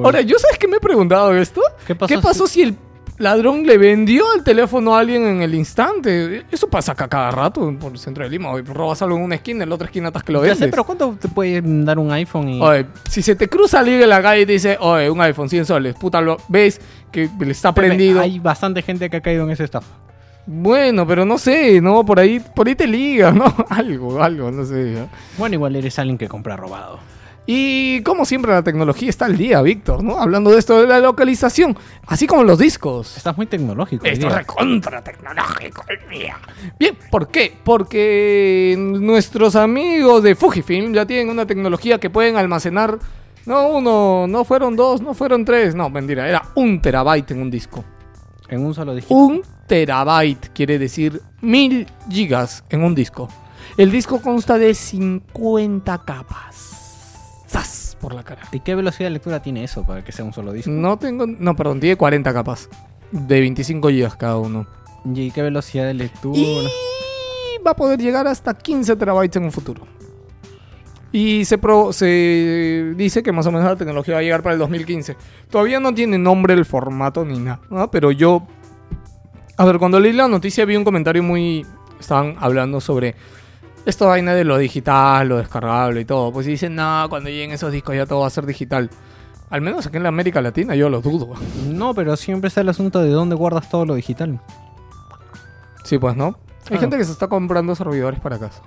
[0.03, 1.61] Ahora, ¿yo sabes qué me he preguntado esto?
[1.85, 2.75] ¿Qué pasó ¿Qué pasó si el
[3.17, 6.45] ladrón le vendió el teléfono a alguien en el instante?
[6.51, 8.51] Eso pasa acá cada rato por el centro de Lima.
[8.51, 10.59] Oye, robas algo en una esquina, en la otra esquina estás que lo Ya vendes.
[10.59, 12.61] sé, pero ¿cuánto te puede dar un iPhone y...?
[12.61, 15.49] Oye, si se te cruza alguien en la calle y te dice, oye, un iPhone
[15.49, 16.79] 100 soles, puta, lo ves
[17.11, 18.21] que le está prendido.
[18.21, 19.87] Hay bastante gente que ha caído en esa estafa.
[20.49, 22.05] Bueno, pero no sé, ¿no?
[22.05, 23.53] Por ahí, por ahí te ligas, ¿no?
[23.69, 24.93] algo, algo, no sé.
[24.93, 25.09] ¿no?
[25.37, 26.99] Bueno, igual eres alguien que compra robado.
[27.49, 30.19] Y como siempre la tecnología está al día, Víctor, ¿no?
[30.19, 33.15] Hablando de esto de la localización, así como los discos.
[33.15, 34.05] Estás muy tecnológico.
[34.05, 34.39] Esto es día.
[34.39, 36.37] recontra tecnológico el día.
[36.77, 37.57] Bien, ¿por qué?
[37.63, 42.99] Porque nuestros amigos de Fujifilm ya tienen una tecnología que pueden almacenar.
[43.45, 45.73] No uno, no fueron dos, no fueron tres.
[45.73, 47.85] No, mentira, era un terabyte en un disco.
[48.49, 49.13] En un solo dígito.
[49.13, 53.29] Un terabyte quiere decir mil gigas en un disco.
[53.77, 56.76] El disco consta de 50 capas.
[57.47, 57.97] ¡Zas!
[57.99, 58.41] Por la cara.
[58.51, 60.69] ¿Y qué velocidad de lectura tiene eso para que sea un solo disco?
[60.69, 61.25] No tengo.
[61.25, 62.69] No, perdón, tiene 40 capas.
[63.11, 64.67] De 25 gigas cada uno.
[65.05, 66.37] ¿Y qué velocidad de lectura?
[66.37, 66.67] Y
[67.65, 69.87] va a poder llegar hasta 15 terabytes en un futuro.
[71.11, 74.53] Y se, pro- se dice que más o menos la tecnología va a llegar para
[74.53, 75.15] el 2015.
[75.49, 77.89] Todavía no tiene nombre el formato ni nada, ¿no?
[77.89, 78.45] pero yo...
[79.55, 81.65] A ver, cuando leí la noticia vi un comentario muy...
[81.99, 83.15] Estaban hablando sobre
[83.89, 86.31] esta vaina de lo digital, lo descargable y todo.
[86.31, 88.89] Pues dicen, no, cuando lleguen esos discos ya todo va a ser digital.
[89.49, 91.29] Al menos aquí en la América Latina yo lo dudo.
[91.69, 94.39] No, pero siempre está el asunto de dónde guardas todo lo digital.
[95.83, 96.25] Sí, pues, ¿no?
[96.25, 96.33] Hay
[96.69, 96.81] Claro.
[96.81, 98.61] gente que se está comprando servidores para casa.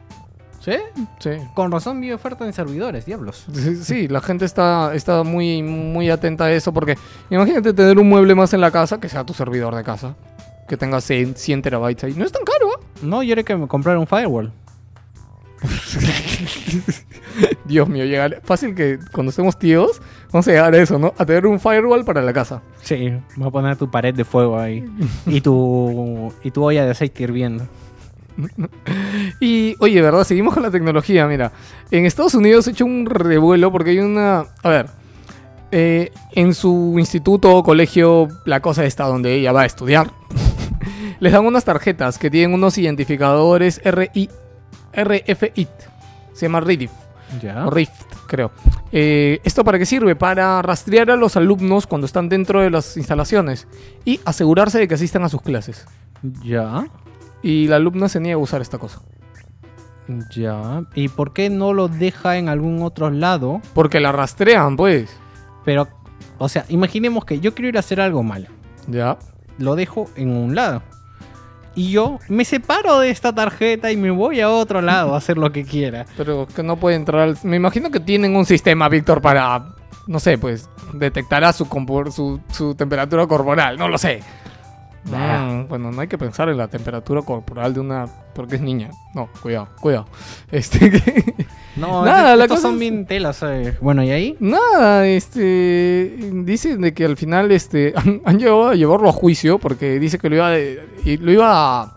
[0.60, 0.72] ¿Sí?
[1.18, 1.30] Sí.
[1.54, 3.46] Con razón vi oferta en servidores, diablos.
[3.52, 6.96] Sí, sí, la gente está, está muy, muy atenta a eso porque
[7.30, 10.14] imagínate tener un mueble más en la casa que sea tu servidor de casa.
[10.68, 12.14] Que tenga 100, 100 terabytes ahí.
[12.14, 12.84] No es tan caro, ¿eh?
[13.02, 14.52] No, yo era que me comprara un firewall.
[17.64, 18.40] Dios mío, llegar.
[18.44, 20.00] Fácil que cuando estemos tíos,
[20.32, 21.14] vamos a llegar a eso, ¿no?
[21.18, 22.62] A tener un firewall para la casa.
[22.82, 24.84] Sí, voy a poner tu pared de fuego ahí.
[25.26, 27.66] y tu, y tu olla de aceite hirviendo.
[29.40, 30.24] Y, oye, ¿verdad?
[30.24, 31.52] Seguimos con la tecnología, mira.
[31.90, 34.44] En Estados Unidos he hecho un revuelo porque hay una...
[34.62, 34.86] A ver,
[35.72, 40.10] eh, en su instituto o colegio, la cosa está donde ella va a estudiar.
[41.20, 44.28] Les dan unas tarjetas que tienen unos identificadores RI,
[44.92, 45.68] RFID.
[46.32, 46.90] Se llama RIDIF.
[47.40, 47.66] Ya.
[47.66, 48.50] O Rift, creo.
[48.92, 50.16] Eh, ¿Esto para qué sirve?
[50.16, 53.68] Para rastrear a los alumnos cuando están dentro de las instalaciones
[54.04, 55.86] y asegurarse de que asistan a sus clases.
[56.42, 56.86] Ya.
[57.42, 59.00] Y la alumna se niega a usar esta cosa.
[60.34, 60.82] Ya.
[60.94, 63.60] ¿Y por qué no lo deja en algún otro lado?
[63.74, 65.08] Porque la rastrean, pues.
[65.64, 65.88] Pero,
[66.38, 68.48] o sea, imaginemos que yo quiero ir a hacer algo malo.
[68.88, 69.18] Ya.
[69.58, 70.82] Lo dejo en un lado.
[71.74, 75.38] Y yo me separo de esta tarjeta y me voy a otro lado a hacer
[75.38, 76.04] lo que quiera.
[76.16, 77.38] Pero que no puede entrar al...
[77.42, 79.74] Me imagino que tienen un sistema, Víctor, para...
[80.06, 80.68] No sé, pues...
[80.92, 81.66] Detectará su,
[82.10, 83.78] su, su temperatura corporal.
[83.78, 84.20] No lo sé.
[85.04, 85.44] Nah.
[85.44, 88.06] Mm, bueno, no hay que pensar en la temperatura corporal de una...
[88.34, 88.90] Porque es niña.
[89.14, 90.06] No, cuidado, cuidado.
[90.50, 90.90] Este...
[91.80, 93.42] No, Nada, la cosa son es- bien telas.
[93.42, 93.76] eh.
[93.80, 94.36] Bueno, ¿y ahí?
[94.38, 96.18] Nada, este...
[96.44, 97.92] Dicen de que al final, este...
[97.96, 101.32] Han, han llevado a llevarlo a juicio porque dice que lo iba, de- y lo
[101.32, 101.96] iba a...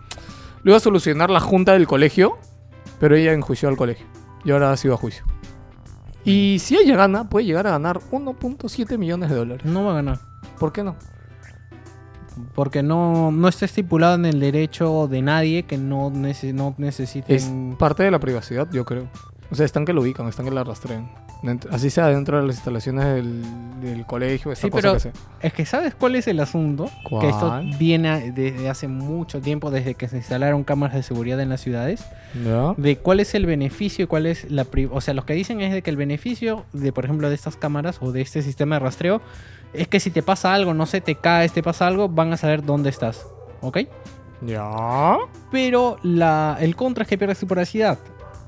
[0.63, 2.37] Lo iba a solucionar la junta del colegio,
[2.99, 4.05] pero ella enjuició al colegio.
[4.45, 5.25] Y ahora ha sido a juicio.
[6.25, 9.65] Y si ella gana, puede llegar a ganar 1.7 millones de dólares.
[9.65, 10.19] No va a ganar.
[10.57, 10.95] ¿Por qué no?
[12.55, 17.35] Porque no, no está estipulado en el derecho de nadie que no, nece- no necesiten...
[17.35, 19.07] Es parte de la privacidad, yo creo.
[19.53, 21.07] O sea, están que lo ubican, están que la rastrean.
[21.69, 23.43] Así sea dentro de las instalaciones del,
[23.81, 25.11] del colegio, esa Sí, cosa pero que sea.
[25.41, 26.89] es que ¿sabes cuál es el asunto?
[27.21, 31.49] Que esto viene desde hace mucho tiempo, desde que se instalaron cámaras de seguridad en
[31.49, 32.03] las ciudades.
[32.77, 35.71] De cuál es el beneficio y cuál es la o sea, los que dicen es
[35.71, 38.79] de que el beneficio de por ejemplo de estas cámaras o de este sistema de
[38.79, 39.21] rastreo
[39.73, 42.37] es que si te pasa algo, no sé, te caes, te pasa algo, van a
[42.37, 43.27] saber dónde estás,
[43.61, 43.81] ¿ok?
[44.41, 45.17] ¿Ya?
[45.51, 47.97] Pero la, el contra es que pierdes tu privacidad.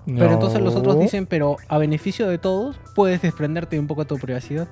[0.06, 4.08] Pero entonces los otros dicen, pero a beneficio de todos, puedes desprenderte un poco de
[4.08, 4.68] tu privacidad.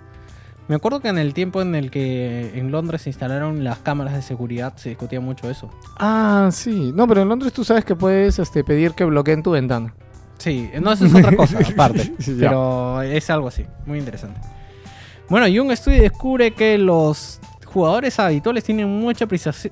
[0.68, 4.14] Me acuerdo que en el tiempo en el que en Londres se instalaron las cámaras
[4.14, 5.70] de seguridad se discutía mucho eso.
[5.98, 6.94] Ah, sí.
[6.96, 9.94] No, pero en Londres tú sabes que puedes este, pedir que bloqueen tu ventana.
[10.38, 12.14] Sí, no, eso es otra cosa aparte.
[12.40, 14.40] Pero es algo así, muy interesante.
[15.30, 17.40] Bueno, y un estudio descubre que los
[17.74, 19.28] jugadores habituales tienen mucha,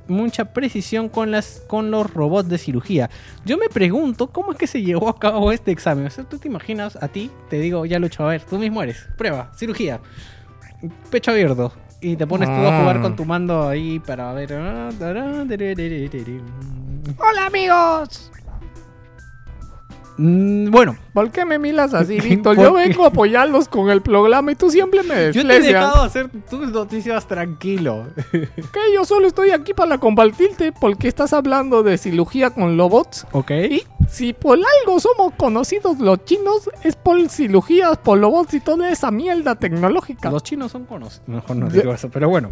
[0.07, 3.09] mucha precisión con, las, con los robots de cirugía.
[3.45, 6.07] Yo me pregunto cómo es que se llevó a cabo este examen.
[6.07, 8.81] O sea, tú te imaginas a ti, te digo, ya lo a ver, tú mismo
[8.83, 9.07] eres.
[9.17, 9.99] Prueba, cirugía.
[11.09, 11.71] Pecho abierto.
[12.01, 13.01] Y te pones tú a jugar Ah.
[13.01, 14.53] con tu mando ahí para ver.
[14.53, 14.89] ah,
[17.19, 18.31] ¡Hola, amigos!
[20.23, 22.55] Mm, Bueno, ¿Por qué me miras así, Víctor?
[22.55, 25.43] ¿Por Yo vengo a apoyarlos con el programa y tú siempre me yo te he
[25.43, 25.65] desprecias.
[25.81, 28.07] dejado hacer tus noticias tranquilo.
[28.31, 33.25] Que yo solo estoy aquí para compartirte porque estás hablando de cirugía con robots.
[33.31, 33.51] ¿Ok?
[33.51, 38.89] Y si por algo somos conocidos los chinos, es por cirugías, por robots y toda
[38.89, 40.29] esa mierda tecnológica.
[40.29, 41.21] Los chinos son conos.
[41.27, 42.51] Mejor no digo eso, pero bueno.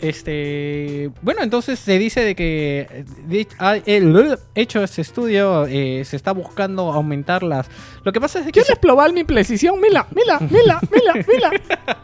[0.00, 1.10] Este.
[1.22, 3.04] Bueno, entonces se dice de que.
[3.26, 7.68] de- ha- el- hecho este estudio, eh, se está buscando aumentar las.
[8.04, 8.52] Lo que pasa es que.
[8.52, 9.80] ¿Quieres probar mi precisión?
[9.80, 12.00] Mira, mira, mira, mira, mira.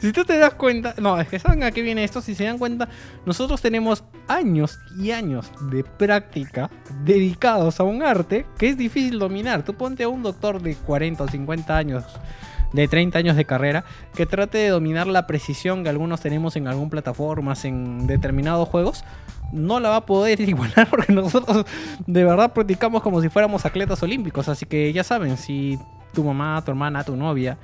[0.00, 2.44] Si tú te das cuenta, no, es que saben a qué viene esto, si se
[2.44, 2.88] dan cuenta,
[3.24, 6.70] nosotros tenemos años y años de práctica
[7.04, 9.64] dedicados a un arte que es difícil dominar.
[9.64, 12.04] Tú ponte a un doctor de 40 o 50 años,
[12.74, 13.84] de 30 años de carrera,
[14.14, 19.04] que trate de dominar la precisión que algunos tenemos en algún plataformas, en determinados juegos.
[19.52, 21.64] No la va a poder igualar porque nosotros
[22.06, 24.48] de verdad practicamos como si fuéramos atletas olímpicos.
[24.48, 25.78] Así que ya saben, si
[26.12, 27.56] tu mamá, tu hermana, tu novia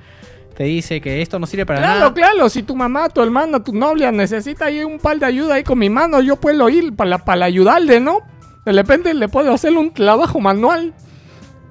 [0.55, 2.13] te dice que esto no sirve para Claro, nada.
[2.13, 5.63] claro, si tu mamá, tu hermana, tu novia necesita ahí un par de ayuda ahí
[5.63, 8.19] con mi mano, yo puedo ir para, para ayudarle, ¿no?
[8.65, 10.93] De repente le puedo hacer un trabajo manual.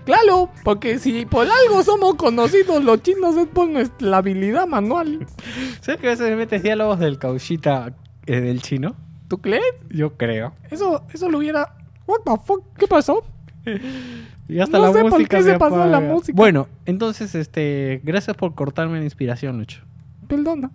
[0.05, 5.27] Claro, porque si por algo somos conocidos los chinos es por nuestra habilidad manual.
[5.81, 7.95] ¿Sabes que a veces me metes diálogos del cauchita
[8.27, 8.97] eh, del chino?
[9.29, 9.63] ¿Tú crees?
[9.91, 10.55] Yo creo.
[10.71, 11.77] Eso, eso lo hubiera...
[12.07, 12.65] What the fuck?
[12.77, 13.25] ¿Qué pasó?
[14.51, 16.35] Y hasta No la sé por qué se pasó la música.
[16.37, 19.83] Bueno, entonces, este, gracias por cortarme la inspiración, Lucho.
[20.27, 20.73] Perdona.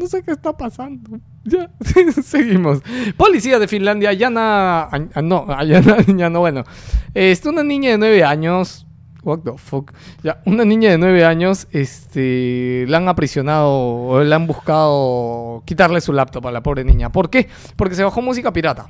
[0.00, 1.20] No sé qué está pasando.
[1.44, 1.70] Ya,
[2.22, 2.80] seguimos.
[3.18, 4.84] Policía de Finlandia allana.
[4.84, 6.64] ah, no, allana, ya no, bueno.
[7.12, 8.86] Este, una niña de 9 años.
[9.22, 9.92] What the fuck.
[10.22, 16.00] Ya, una niña de 9 años, este, la han aprisionado o le han buscado quitarle
[16.00, 17.12] su laptop a la pobre niña.
[17.12, 17.50] ¿Por qué?
[17.76, 18.88] Porque se bajó música pirata.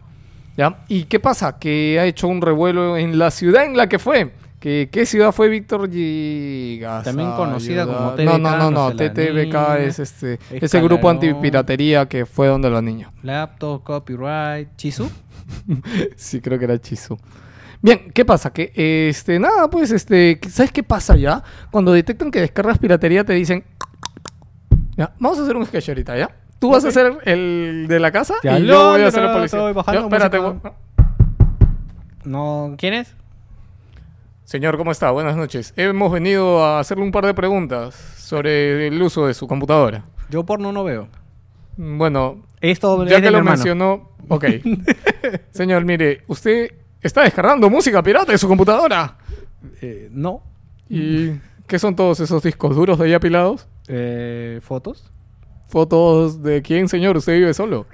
[0.57, 0.85] ¿Ya?
[0.87, 1.59] ¿Y qué pasa?
[1.59, 4.33] Que ha hecho un revuelo en la ciudad en la que fue.
[4.61, 7.03] ¿Qué, qué ciudad fue Víctor Gigas?
[7.03, 8.71] También conocida como No, no, TBK, no, no.
[8.71, 13.11] no la TTBK es este, ese grupo antipiratería que fue donde los niños.
[13.23, 15.11] Laptop, copyright, Chisu.
[16.17, 17.17] Sí, creo que era Chizu.
[17.81, 18.53] Bien, ¿qué pasa?
[18.53, 18.71] Que,
[19.09, 21.43] este, nada, pues, este, ¿sabes qué pasa ya?
[21.71, 23.65] Cuando detectan que descargas piratería te dicen,
[24.95, 26.37] ya, vamos a hacer un sketch ahorita, ¿ya?
[26.59, 29.33] Tú vas a hacer el de la casa Ya, y yo voy a hacer el
[29.33, 29.73] policía.
[29.95, 30.39] Yo, espérate,
[32.25, 33.17] No, ¿quién es?
[34.51, 35.13] Señor, ¿cómo está?
[35.13, 35.73] Buenas noches.
[35.77, 40.07] Hemos venido a hacerle un par de preguntas sobre el uso de su computadora.
[40.29, 41.07] Yo porno no veo.
[41.77, 43.57] Bueno, Esto ya es de que mi lo hermano.
[43.57, 44.45] mencionó, ok.
[45.53, 49.19] Señor, mire, usted está descargando música pirata de su computadora.
[49.81, 50.43] Eh, no.
[50.89, 51.31] ¿Y
[51.69, 53.69] qué son todos esos discos duros de ahí apilados?
[53.87, 55.13] Eh, ¿Fotos?
[55.69, 57.87] Fotos de quién, señor, usted vive solo.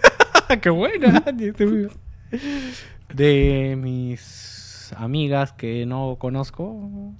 [0.60, 1.22] ¡Qué buena!
[3.14, 4.49] de mis
[4.92, 7.14] amigas que no conozco.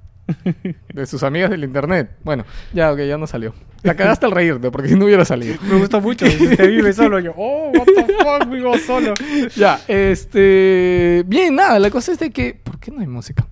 [0.94, 2.10] De sus amigas del internet.
[2.22, 3.52] Bueno, ya, ok, ya no salió.
[3.82, 5.56] La cagaste al reírte, porque si no hubiera salido.
[5.62, 6.26] Me gusta mucho.
[6.26, 7.18] Usted vive solo.
[7.18, 9.14] Yo, oh, what the fuck, vivo solo.
[9.56, 11.24] Ya, este.
[11.26, 12.54] Bien, nada, la cosa es de que.
[12.54, 13.46] ¿Por qué no hay música?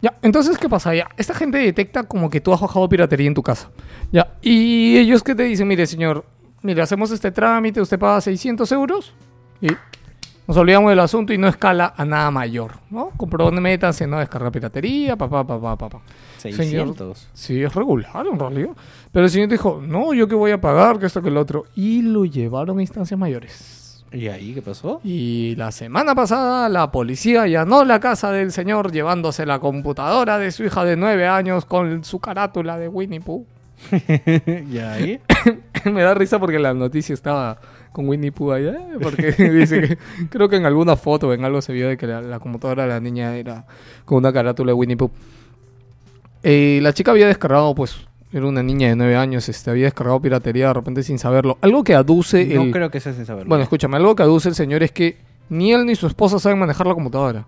[0.00, 0.94] Ya, entonces, ¿qué pasa?
[0.94, 3.70] Ya, esta gente detecta como que tú has bajado piratería en tu casa.
[4.12, 6.24] Ya, y ellos que te dicen, mire, señor,
[6.62, 9.12] mire, hacemos este trámite, usted paga 600 euros
[9.60, 9.68] y
[10.48, 13.10] nos olvidamos del asunto y no escala a nada mayor, ¿no?
[13.18, 16.00] Comprométanse, no descargar piratería, papá, papá, papá.
[16.38, 17.28] 600.
[17.34, 18.70] Sí, es regular en realidad.
[19.12, 21.66] Pero el señor dijo, no, yo que voy a pagar, que esto, que lo otro.
[21.76, 24.02] Y lo llevaron a instancias mayores.
[24.10, 25.02] ¿Y ahí qué pasó?
[25.04, 30.50] Y la semana pasada la policía allanó la casa del señor llevándose la computadora de
[30.50, 33.44] su hija de 9 años con su carátula de Winnie Pooh.
[34.72, 35.20] ¿Y ahí?
[35.84, 37.58] Me da risa porque la noticia estaba
[37.98, 38.78] con Winnie Pooh allá.
[39.02, 39.98] Porque dice que
[40.30, 42.84] creo que en alguna foto o en algo se vio de que la, la computadora
[42.84, 43.66] de la niña era
[44.04, 45.10] con una carátula de Winnie Pooh.
[46.44, 50.22] Eh, la chica había descargado, pues, era una niña de 9 años, este, había descargado
[50.22, 51.58] piratería de repente sin saberlo.
[51.60, 52.70] Algo que aduce No el...
[52.70, 53.48] creo que sea sin saberlo.
[53.48, 55.16] Bueno, escúchame, algo que aduce el señor es que
[55.48, 57.46] ni él ni su esposa saben manejar la computadora.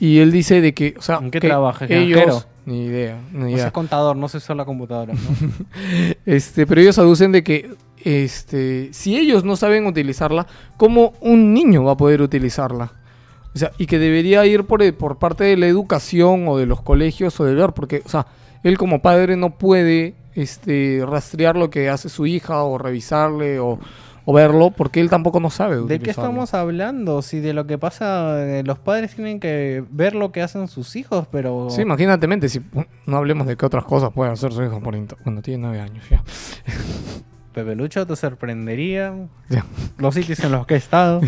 [0.00, 1.84] Y él dice de que, o sea, ¿En qué que trabaja?
[1.84, 5.14] ¿Es ellos ni idea, ni sé contador, no sé usar la computadora.
[5.14, 5.20] ¿no?
[6.26, 7.70] Este, pero ellos aducen de que
[8.06, 12.92] este, si ellos no saben utilizarla, ¿cómo un niño va a poder utilizarla?
[13.52, 16.82] O sea, y que debería ir por, por parte de la educación o de los
[16.82, 18.28] colegios o de ver, porque, o sea,
[18.62, 23.80] él como padre no puede este, rastrear lo que hace su hija o revisarle o,
[24.24, 25.74] o verlo, porque él tampoco no sabe.
[25.74, 26.30] ¿De qué utilizarlo.
[26.30, 27.22] estamos hablando?
[27.22, 30.94] Si de lo que pasa, eh, los padres tienen que ver lo que hacen sus
[30.94, 31.70] hijos, pero...
[31.70, 32.60] Sí, imagínate, mente, si
[33.04, 34.96] no hablemos de qué otras cosas puede hacer su hijo por.
[35.24, 36.22] Bueno, tiene nueve años ya.
[37.56, 39.14] Pepe Lucho te sorprendería.
[39.96, 41.22] Los sitios en los que he estado.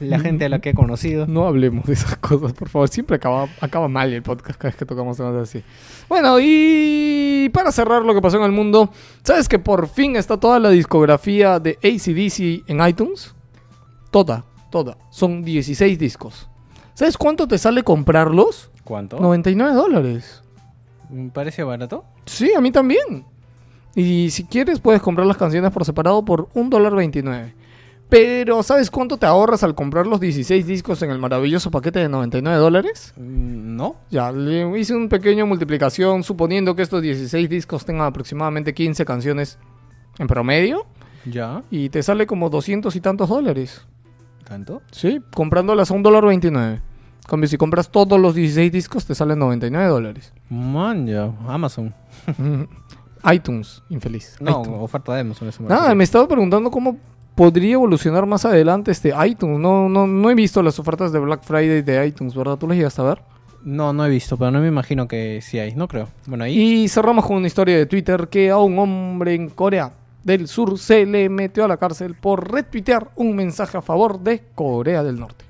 [0.00, 1.26] la gente a la que he conocido.
[1.26, 2.88] No hablemos de esas cosas, por favor.
[2.88, 5.62] Siempre acaba, acaba mal el podcast cada vez que tocamos temas así.
[6.08, 10.40] Bueno, y para cerrar lo que pasó en el mundo, ¿sabes que por fin está
[10.40, 13.34] toda la discografía de ACDC en iTunes?
[14.10, 14.96] Toda, toda.
[15.10, 16.48] Son 16 discos.
[16.94, 18.70] ¿Sabes cuánto te sale comprarlos?
[18.84, 19.20] ¿Cuánto?
[19.20, 20.42] 99 dólares.
[21.10, 22.06] ¿Me parece barato?
[22.24, 23.26] Sí, a mí también.
[23.94, 27.54] Y si quieres, puedes comprar las canciones por separado por un dólar 29.
[28.08, 32.08] Pero, ¿sabes cuánto te ahorras al comprar los 16 discos en el maravilloso paquete de
[32.10, 33.14] 99 dólares?
[33.16, 33.96] Mm, No.
[34.10, 39.58] Ya, le hice una pequeña multiplicación suponiendo que estos 16 discos tengan aproximadamente 15 canciones
[40.18, 40.84] en promedio
[41.24, 41.62] ¿Ya?
[41.70, 43.86] y te sale como 200 y tantos dólares.
[44.44, 44.82] ¿Tanto?
[44.90, 46.74] Sí, comprándolas a un dólar 29.
[46.74, 46.82] En
[47.26, 50.34] Cambio, si compras todos los 16 discos te salen 99 dólares.
[50.50, 51.30] Man, ya.
[51.48, 51.94] Amazon.
[53.30, 54.36] iTunes, infeliz.
[54.40, 54.82] No, iTunes.
[54.82, 55.48] oferta de Amazon.
[55.48, 56.98] eso me Nada, me estaba preguntando cómo
[57.34, 59.58] podría evolucionar más adelante este iTunes.
[59.58, 62.58] No, no, no he visto las ofertas de Black Friday de iTunes, ¿verdad?
[62.58, 63.22] ¿Tú las llegaste a ver?
[63.64, 65.74] No, no he visto, pero no me imagino que sí hay.
[65.74, 66.08] No creo.
[66.26, 66.58] Bueno, ahí...
[66.58, 69.92] Y cerramos con una historia de Twitter que a un hombre en Corea
[70.24, 74.42] del Sur se le metió a la cárcel por retuitear un mensaje a favor de
[74.54, 75.44] Corea del Norte.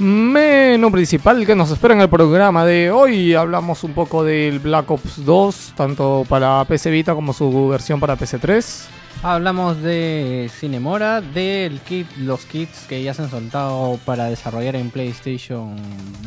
[0.00, 3.34] Menú principal que nos espera en el programa de hoy.
[3.34, 8.16] Hablamos un poco del Black Ops 2, tanto para PC Vita como su versión para
[8.16, 8.88] PC 3.
[9.22, 14.90] Hablamos de Cinemora, del kit, los kits que ya se han soltado para desarrollar en
[14.90, 15.76] PlayStation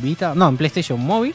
[0.00, 1.34] Vita, no, en PlayStation Móvil.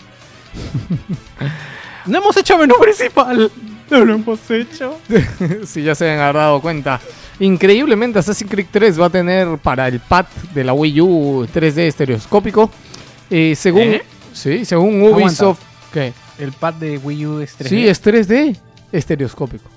[2.06, 3.52] no hemos hecho menú principal.
[4.00, 4.98] No lo hemos hecho.
[5.66, 7.00] si ya se han dado cuenta.
[7.40, 11.78] Increíblemente, Assassin's Creed 3 va a tener para el pad de la Wii U 3D
[11.88, 12.70] estereoscópico.
[13.30, 14.02] Eh, según, ¿Eh?
[14.34, 15.62] sí, según Ubisoft.
[15.94, 16.14] ¿Qué?
[16.38, 17.68] El pad de Wii U es 3D.
[17.70, 18.58] Sí, es 3D
[18.92, 19.70] estereoscópico.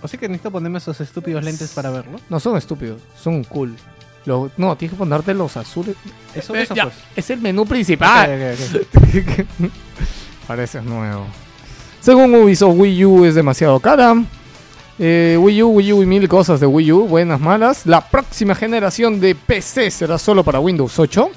[0.00, 2.18] O sea que necesito ponerme esos estúpidos lentes para verlo.
[2.28, 3.76] No son estúpidos, son cool.
[4.24, 5.94] Lo- no, tienes que ponerte los azules.
[6.34, 6.96] Eso, Eh, eso ya, pues.
[7.14, 8.30] Es el menú principal.
[8.30, 8.58] Ok,
[8.94, 9.70] ok, ok.
[10.46, 11.26] Parece nuevo.
[12.02, 14.14] Según Ubisoft, Wii U es demasiado cara.
[14.98, 17.86] Eh, Wii U, Wii U y mil cosas de Wii U, buenas, malas.
[17.86, 21.30] La próxima generación de PC será solo para Windows 8.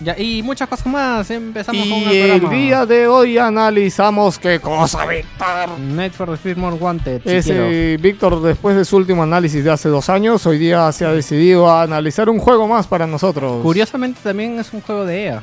[0.00, 1.30] Ya, y muchas cosas más.
[1.30, 2.56] Empezamos con Y el el programa.
[2.62, 5.78] día de hoy analizamos qué cosa, Víctor.
[5.80, 7.22] Night for Speed More Wanted.
[7.24, 7.96] si Ese.
[8.00, 11.68] Víctor, después de su último análisis de hace dos años, hoy día se ha decidido
[11.68, 13.62] a analizar un juego más para nosotros.
[13.62, 15.42] Curiosamente también es un juego de EA.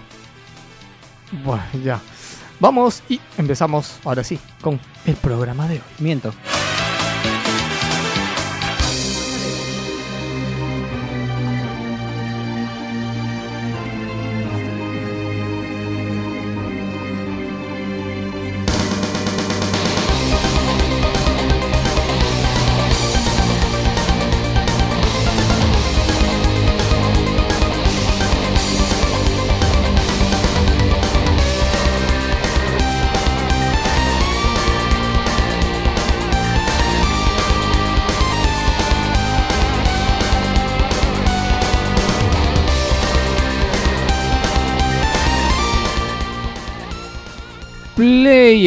[1.44, 2.00] Bueno, ya.
[2.64, 5.82] Vamos y empezamos ahora sí con el programa de hoy.
[6.00, 6.34] Miento.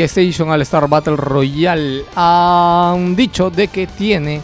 [0.07, 4.41] PlayStation All Star Battle Royale han dicho de que tiene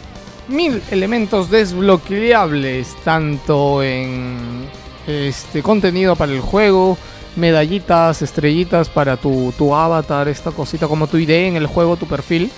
[0.49, 4.69] mil elementos desbloqueables tanto en
[5.07, 6.99] este contenido para el juego,
[7.37, 12.07] medallitas, estrellitas para tu, tu avatar, esta cosita como tu ID en el juego, tu
[12.07, 12.51] perfil,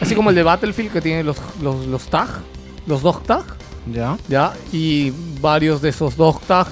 [0.00, 2.28] así como el de Battlefield que tiene los, los, los tag,
[2.86, 3.44] los dog tag,
[3.92, 4.16] Ya.
[4.26, 6.66] ya, y varios de esos dog tag,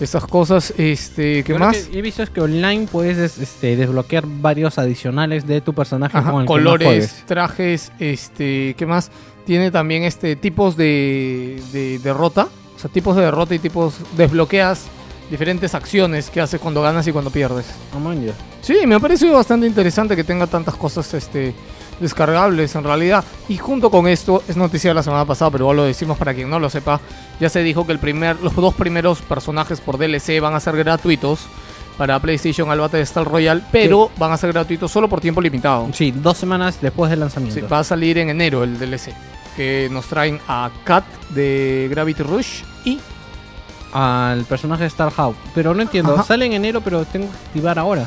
[0.00, 1.76] esas cosas, este, ¿qué Yo lo más?
[1.76, 6.16] que he visto es que online puedes des- este, desbloquear varios adicionales de tu personaje
[6.16, 9.10] Ajá, con el colores, trajes, este, ¿qué más?
[9.44, 14.84] Tiene también este tipos de, de derrota, o sea, tipos de derrota y tipos desbloqueas
[15.30, 17.66] diferentes acciones que haces cuando ganas y cuando pierdes.
[18.02, 18.32] Man, ya.
[18.62, 21.54] Sí, me ha parecido bastante interesante que tenga tantas cosas este
[22.00, 23.24] descargables en realidad.
[23.48, 26.34] Y junto con esto, es noticia de la semana pasada, pero igual lo decimos para
[26.34, 27.00] quien no lo sepa,
[27.40, 30.76] ya se dijo que el primer, los dos primeros personajes por DLC van a ser
[30.76, 31.40] gratuitos
[31.96, 35.88] para PlayStation al Battle Star Royale, pero van a ser gratuitos solo por tiempo limitado.
[35.92, 37.68] Sí, dos semanas después del Sí, lanzamiento.
[37.68, 39.12] va a salir en enero el DLC.
[39.56, 43.00] Que nos traen a Kat de Gravity Rush y.
[43.92, 45.34] Al personaje de Star Hawk.
[45.54, 46.22] Pero no entiendo, Ajá.
[46.22, 48.06] sale en enero, pero tengo que activar ahora.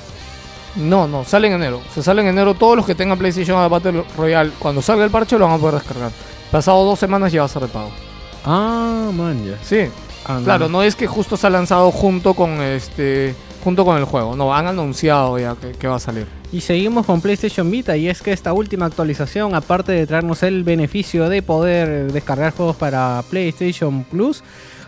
[0.76, 1.82] No, no, sale en enero.
[1.94, 4.52] Se sale en enero todos los que tengan PlayStation Battle Royale.
[4.60, 6.12] Cuando salga el parche lo van a poder descargar.
[6.52, 7.92] Pasado dos semanas ya va a ser de pago.
[8.46, 9.58] Ah, man, ya.
[9.64, 9.90] Sí,
[10.24, 13.34] Ah, claro, no es que justo se ha lanzado junto con este.
[13.64, 14.36] junto con el juego.
[14.36, 16.28] No, han anunciado ya que, que va a salir.
[16.52, 20.64] Y seguimos con PlayStation Vita y es que esta última actualización, aparte de traernos el
[20.64, 24.44] beneficio de poder descargar juegos para PlayStation Plus,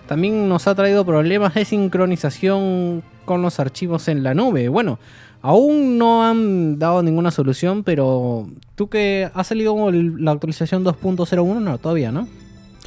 [0.08, 4.70] también nos ha traído problemas de sincronización con los archivos en la nube.
[4.70, 5.00] Bueno,
[5.44, 11.78] aún no han dado ninguna solución, pero tú que ha salido la actualización 2.01, no,
[11.78, 12.28] todavía, ¿no?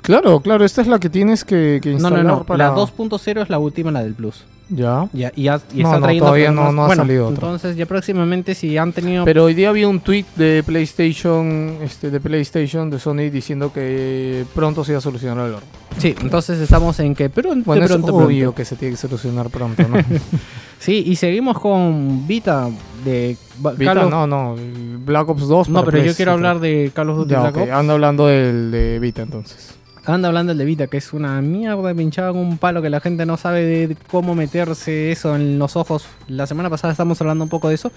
[0.03, 2.69] Claro, claro, esta es la que tienes que, que No, instalar no, no, para.
[2.69, 4.45] la 2.0 es la última, la del Plus.
[4.69, 5.09] Ya.
[5.13, 7.29] Ya, y, ya- y No, está no, trayendo todavía no- ha Bueno, salido.
[7.29, 12.11] Entonces ya próximamente si han tenido Pero hoy día había un tweet de PlayStation, este,
[12.11, 15.63] de PlayStation, de Sony, diciendo que pronto se iba a solucionar el error.
[15.99, 18.57] Sí, entonces estamos en que pero Bueno, es pronto, obvio pronto.
[18.57, 19.97] que se tiene que solucionar pronto, ¿no?
[20.79, 22.69] Sí, y seguimos con Vita
[23.05, 23.37] de
[23.79, 24.57] Vita, Call of- no, no,
[25.07, 25.69] Black Ops 2.
[25.71, 27.71] No, pero yo quiero hablar de Call of Duty Black Ops.
[27.71, 29.76] anda hablando del de Vita entonces.
[30.07, 33.01] Anda hablando del de Vita, que es una mierda pinchada con un palo que la
[33.01, 36.07] gente no sabe de cómo meterse eso en los ojos.
[36.29, 37.91] La semana pasada estamos hablando un poco de eso.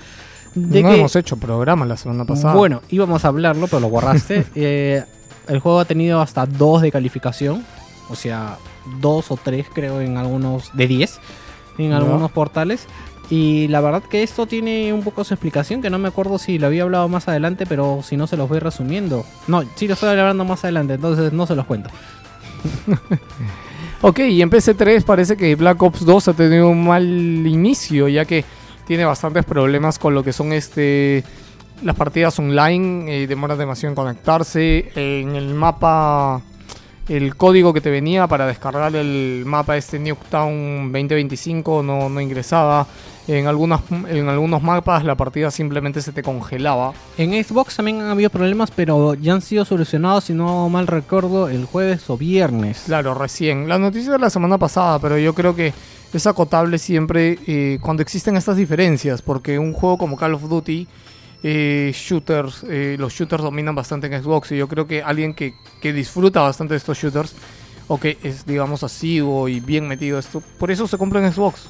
[0.56, 2.56] De no que, hemos hecho programa la semana pasada.
[2.56, 4.46] bueno, íbamos a hablarlo, pero lo borraste.
[4.56, 5.04] Eh,
[5.48, 7.64] el juego ha tenido hasta dos de calificación.
[8.10, 8.58] O sea,
[9.00, 11.20] dos o tres creo en algunos, de 10
[11.86, 12.88] en algunos portales.
[13.30, 16.58] Y la verdad que esto tiene un poco su explicación, que no me acuerdo si
[16.58, 19.24] lo había hablado más adelante, pero si no se los voy resumiendo.
[19.48, 21.90] No, sí lo estoy hablando más adelante, entonces no se los cuento.
[24.02, 28.24] Ok, y en PC3 parece que Black Ops 2 ha tenido un mal inicio, ya
[28.24, 28.46] que
[28.88, 31.22] tiene bastantes problemas con lo que son este
[31.84, 36.42] las partidas online, eh, demora demasiado en conectarse, en el mapa,
[37.10, 42.88] el código que te venía para descargar el mapa este Nuketown 2025 no, no ingresaba,
[43.30, 46.94] En, algunas, en algunos mapas la partida simplemente se te congelaba.
[47.16, 51.48] En Xbox también han habido problemas, pero ya han sido solucionados, si no mal recuerdo,
[51.48, 52.82] el jueves o viernes.
[52.88, 53.70] Claro, recién.
[53.70, 55.74] La noticia de la semana pasada, pero yo creo que
[56.12, 60.88] es acotable siempre eh, cuando existen estas diferencias, porque un juego como Call of Duty,
[61.44, 65.54] eh, shooters, eh, los shooters dominan bastante en Xbox y yo creo que alguien que,
[65.80, 67.36] que disfruta bastante de estos shooters
[67.88, 71.70] o que es, digamos, asiduo y bien metido esto, por eso se compra en Xbox.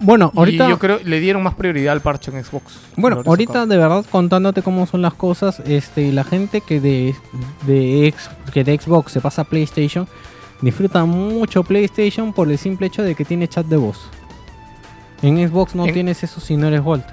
[0.00, 2.78] Bueno, ahorita, Y yo creo le dieron más prioridad al parche en Xbox.
[2.96, 7.14] bueno, ahorita de verdad contándote cómo son las cosas, este, la gente que de,
[7.66, 10.08] de, ex- que de Xbox se pasa a PlayStation
[10.60, 14.08] disfruta mucho PlayStation por el simple hecho de que tiene chat de voz.
[15.22, 17.04] En Xbox no En- tienes eso si no eres Volt.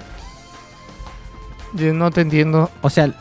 [1.74, 2.70] Yo no te entiendo.
[2.82, 3.12] O sea,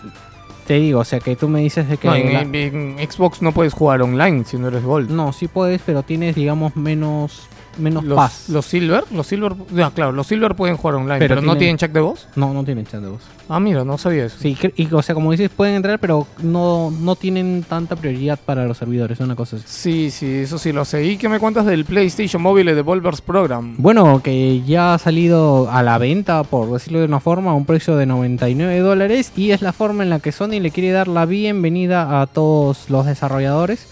[0.67, 3.11] te digo, o sea que tú me dices de que No, en, la- en- en
[3.11, 5.09] Xbox no puedes jugar online si no eres Gold.
[5.11, 7.47] no, sí puedes, pero tienes digamos menos
[7.77, 8.49] menos los, paz.
[8.49, 9.53] los Silver, los Silver,
[9.83, 12.27] ah, claro, los Silver pueden jugar online, pero, Pero no tienen- tienen chat de voz.
[12.35, 13.21] No, no tienen chat de voz.
[13.49, 14.37] Ah, mira, no sabía eso.
[14.39, 18.65] Sí, y o sea, como dices, pueden entrar, pero no, no tienen tanta prioridad para
[18.65, 19.65] los servidores, una cosa así.
[19.67, 21.03] Sí, sí, eso sí lo sé.
[21.05, 23.75] ¿Y qué me cuentas del PlayStation Mobile Devolvers Program?
[23.77, 27.65] Bueno, que ya ha salido a la venta, por decirlo de una forma, a un
[27.65, 31.07] precio de 99 dólares y es la forma en la que Sony le quiere dar
[31.07, 33.87] la bienvenida a todos los desarrolladores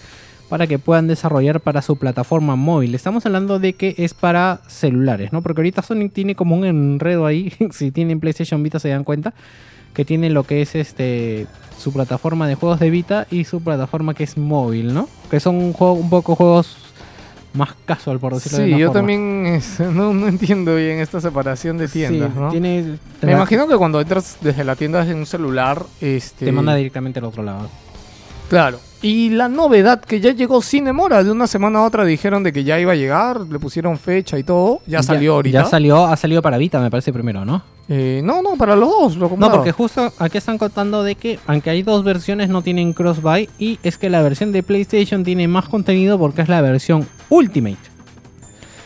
[0.50, 2.94] para que puedan desarrollar para su plataforma móvil.
[2.94, 5.40] Estamos hablando de que es para celulares, ¿no?
[5.42, 9.32] Porque ahorita Sony tiene como un enredo ahí, si tienen PlayStation Vita se dan cuenta,
[9.94, 11.46] que tiene lo que es este
[11.78, 15.08] su plataforma de juegos de Vita y su plataforma que es móvil, ¿no?
[15.30, 16.76] Que son un, juego, un poco juegos
[17.54, 18.92] más casual, por decirlo de Sí, yo forma.
[19.00, 22.50] también es- no, no entiendo bien esta separación de tiendas, Sí, ¿no?
[22.50, 26.44] tiene- Me imagino que cuando entras desde la tienda en un celular, este...
[26.44, 27.68] te manda directamente al otro lado.
[28.48, 28.78] Claro.
[29.02, 32.52] Y la novedad que ya llegó sin demora, de una semana a otra dijeron de
[32.52, 35.62] que ya iba a llegar, le pusieron fecha y todo, ya salió ahorita.
[35.62, 37.62] Ya salió, ha salido para Vita, me parece primero, ¿no?
[37.88, 41.40] Eh, no, no, para los dos lo No, porque justo aquí están contando de que,
[41.46, 43.48] aunque hay dos versiones, no tienen cross-buy.
[43.58, 47.78] Y es que la versión de PlayStation tiene más contenido porque es la versión Ultimate.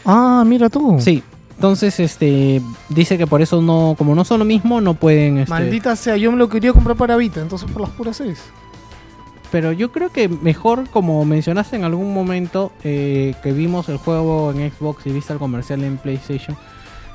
[0.07, 0.97] Ah, mira tú.
[1.01, 1.23] Sí.
[1.57, 5.51] Entonces, este, dice que por eso no, como no son lo mismo, no pueden, este,
[5.51, 8.39] Maldita sea, yo me lo quería comprar para Vita, entonces por las puras seis.
[9.55, 14.51] Pero yo creo que mejor, como mencionaste en algún momento, eh, que vimos el juego
[14.51, 16.57] en Xbox y viste el comercial en PlayStation,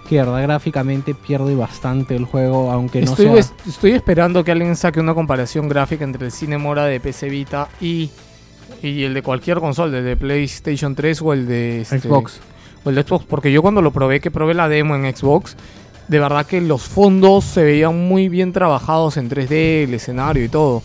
[0.08, 3.36] que verdad gráficamente pierde bastante el juego, aunque no Estoy, sea...
[3.40, 7.28] es- estoy esperando que alguien saque una comparación gráfica entre el Cine Mora de PC
[7.28, 8.10] Vita y,
[8.82, 12.40] y el de cualquier consola, el de PlayStation 3 o el de este, Xbox.
[12.86, 15.58] o el de Xbox, porque yo cuando lo probé, que probé la demo en Xbox,
[16.08, 20.48] de verdad que los fondos se veían muy bien trabajados en 3D, el escenario y
[20.48, 20.82] todo.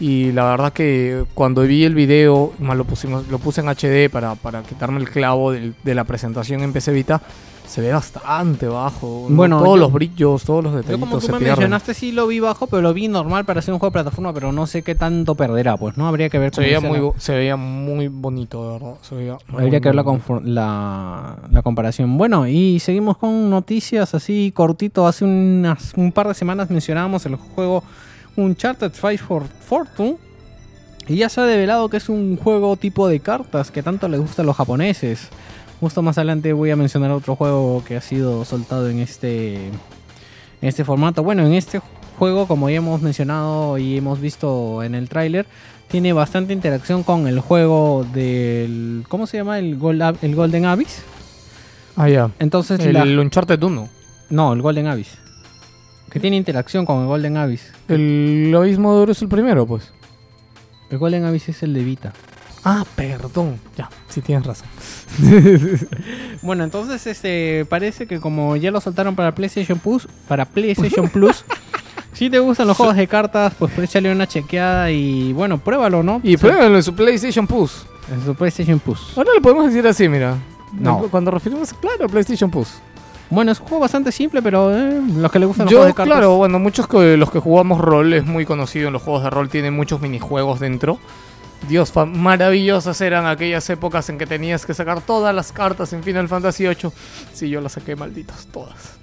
[0.00, 4.10] Y la verdad que cuando vi el video, más lo pusimos, lo puse en HD
[4.10, 7.22] para, para quitarme el clavo del- de la presentación en PC Vita,
[7.66, 9.26] se ve bastante bajo.
[9.30, 9.36] ¿no?
[9.36, 11.54] Bueno, todos yo- los brillos, todos los Yo detallitos como tú se me pierden.
[11.60, 14.32] mencionaste, sí lo vi bajo, pero lo vi normal para hacer un juego de plataforma,
[14.34, 16.06] pero no sé qué tanto perderá, pues, ¿no?
[16.08, 18.94] Habría que ver Se cómo veía, muy, la- se veía muy bonito, de verdad.
[19.02, 20.04] Se veía Habría que ver la,
[20.42, 22.18] la, la comparación.
[22.18, 25.06] Bueno, y seguimos con noticias así cortito.
[25.06, 27.82] Hace unas, un par de semanas mencionábamos el juego
[28.36, 30.16] Uncharted 5 for Fortune.
[31.06, 34.20] Y ya se ha develado que es un juego tipo de cartas que tanto les
[34.20, 35.28] gusta a los japoneses.
[35.80, 39.72] Justo más adelante voy a mencionar otro juego que ha sido soltado en este, en
[40.62, 41.22] este formato.
[41.22, 41.80] Bueno, en este
[42.18, 45.46] juego, como ya hemos mencionado y hemos visto en el tráiler,
[45.88, 49.04] tiene bastante interacción con el juego del...
[49.08, 49.58] ¿Cómo se llama?
[49.58, 51.02] El, Gold, el Golden Abyss.
[51.96, 52.30] Ah, ya.
[52.38, 53.88] Entonces, El la- Uncharted 1.
[54.30, 55.18] no, el Golden Abyss.
[56.14, 57.72] Que tiene interacción con el Golden Abyss.
[57.88, 59.92] El Abismo de Oro es el primero, pues.
[60.88, 62.12] El Golden Abyss es el de Vita.
[62.64, 63.58] Ah, perdón.
[63.76, 64.68] Ya, sí tienes razón.
[66.42, 71.44] Bueno, entonces este parece que como ya lo soltaron para PlayStation Plus, para PlayStation Plus,
[72.12, 76.20] si te gustan los juegos de cartas, pues échale una chequeada y bueno, pruébalo, ¿no?
[76.22, 77.86] Y pruébalo en su PlayStation Plus.
[78.12, 79.16] en su PlayStation Plus.
[79.16, 80.36] Ahora le podemos decir así, mira.
[80.72, 81.08] No.
[81.10, 82.68] Cuando referimos, claro, PlayStation Plus.
[83.34, 85.92] Bueno, es un juego bastante simple, pero eh, los que le gustan los Yo, juegos
[85.92, 86.12] de cartas.
[86.18, 89.30] claro, bueno, muchos que los que jugamos rol es muy conocido en los juegos de
[89.30, 90.98] rol, tienen muchos minijuegos dentro.
[91.68, 96.28] Dios, maravillosas eran aquellas épocas en que tenías que sacar todas las cartas en Final
[96.28, 96.90] Fantasy VIII.
[97.32, 98.98] Sí, yo las saqué malditas todas.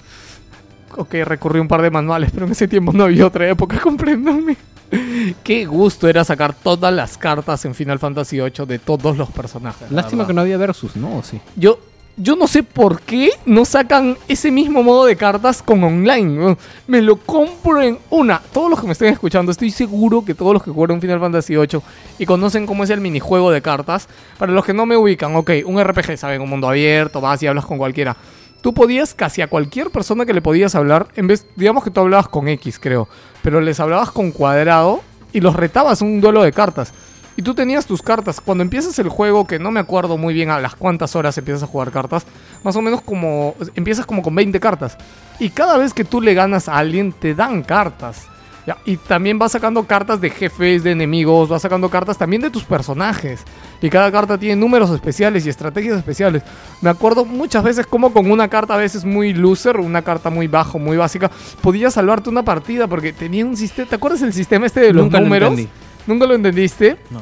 [0.97, 3.79] Ok, recurrí a un par de manuales, pero en ese tiempo no había otra época,
[3.83, 4.57] compréndanme.
[5.43, 9.89] Qué gusto era sacar todas las cartas en Final Fantasy VIII de todos los personajes.
[9.89, 10.27] Lástima verdad.
[10.27, 11.17] que no había versus, ¿no?
[11.19, 11.39] ¿O Sí.
[11.55, 11.79] Yo,
[12.21, 16.55] yo no sé por qué no sacan ese mismo modo de cartas con online.
[16.85, 18.39] Me lo compro en una.
[18.53, 21.55] Todos los que me estén escuchando, estoy seguro que todos los que jugaron Final Fantasy
[21.55, 21.81] VIII
[22.19, 24.07] y conocen cómo es el minijuego de cartas,
[24.37, 26.41] para los que no me ubican, ok, un RPG, ¿saben?
[26.41, 28.15] Un mundo abierto, vas y hablas con cualquiera.
[28.61, 32.01] tú podías casi a cualquier persona que le podías hablar, en vez, digamos que tú
[32.01, 33.07] hablabas con X, creo,
[33.41, 35.01] pero les hablabas con cuadrado
[35.33, 36.93] y los retabas un duelo de cartas.
[37.37, 38.41] Y tú tenías tus cartas.
[38.41, 41.63] Cuando empiezas el juego, que no me acuerdo muy bien a las cuántas horas empiezas
[41.63, 42.25] a jugar cartas,
[42.63, 43.55] más o menos como.
[43.75, 44.97] Empiezas como con 20 cartas.
[45.39, 48.27] Y cada vez que tú le ganas a alguien, te dan cartas.
[48.67, 52.51] Ya, Y también vas sacando cartas de jefes, de enemigos, vas sacando cartas también de
[52.51, 53.41] tus personajes.
[53.81, 56.43] Y cada carta tiene números especiales y estrategias especiales.
[56.79, 60.45] Me acuerdo muchas veces como con una carta a veces muy loser, una carta muy
[60.47, 63.89] bajo, muy básica, podías salvarte una partida porque tenía un sistema...
[63.89, 65.49] ¿Te acuerdas el sistema este de los Nunca lo números?
[65.49, 65.71] entendí.
[66.07, 66.97] ¿Nunca lo entendiste?
[67.09, 67.21] No.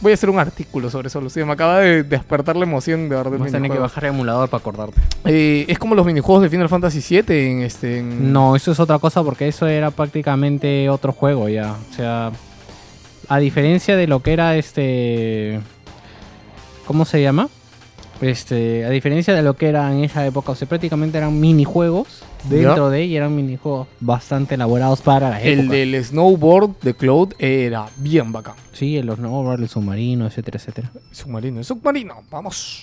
[0.00, 1.46] Voy a hacer un artículo sobre eso, Lucía.
[1.46, 3.38] Me acaba de despertar la emoción de verdad.
[3.38, 5.00] Vas a tener que bajar el emulador para acordarte.
[5.24, 8.00] Eh, es como los minijuegos de Final Fantasy VII en este...
[8.00, 11.76] en- No, eso es otra cosa porque eso era prácticamente otro juego ya.
[11.90, 12.30] O sea,
[13.28, 15.60] a diferencia de lo que era este...
[16.86, 17.48] ¿Cómo se llama?
[18.20, 22.22] Este, a diferencia de lo que era en esa época, o sea, prácticamente eran minijuegos
[22.44, 25.74] dentro de y eran minijuegos bastante elaborados para la El época.
[25.76, 28.54] del snowboard de Cloud era bien bacán.
[28.72, 30.90] Sí, los snowboard, el submarino, etcétera, etcétera.
[31.10, 32.82] Submarino, submarino, vamos.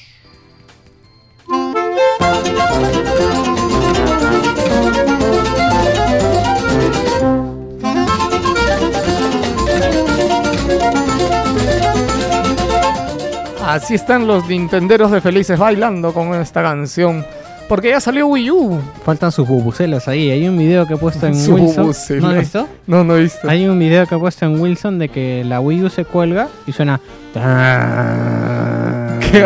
[13.65, 17.25] Así están los nintenderos de felices bailando con esta canción.
[17.67, 18.79] Porque ya salió Wii U.
[19.05, 20.29] Faltan sus bubucelas ahí.
[20.29, 21.83] Hay un video que he puesto en Sus Wilson.
[21.83, 22.23] bubucelas.
[22.23, 22.67] ¿No has visto?
[22.87, 23.49] No, no he visto.
[23.49, 26.49] Hay un video que he puesto en Wilson de que la Wii U se cuelga
[26.67, 26.99] y suena.
[27.33, 27.39] ¿Qué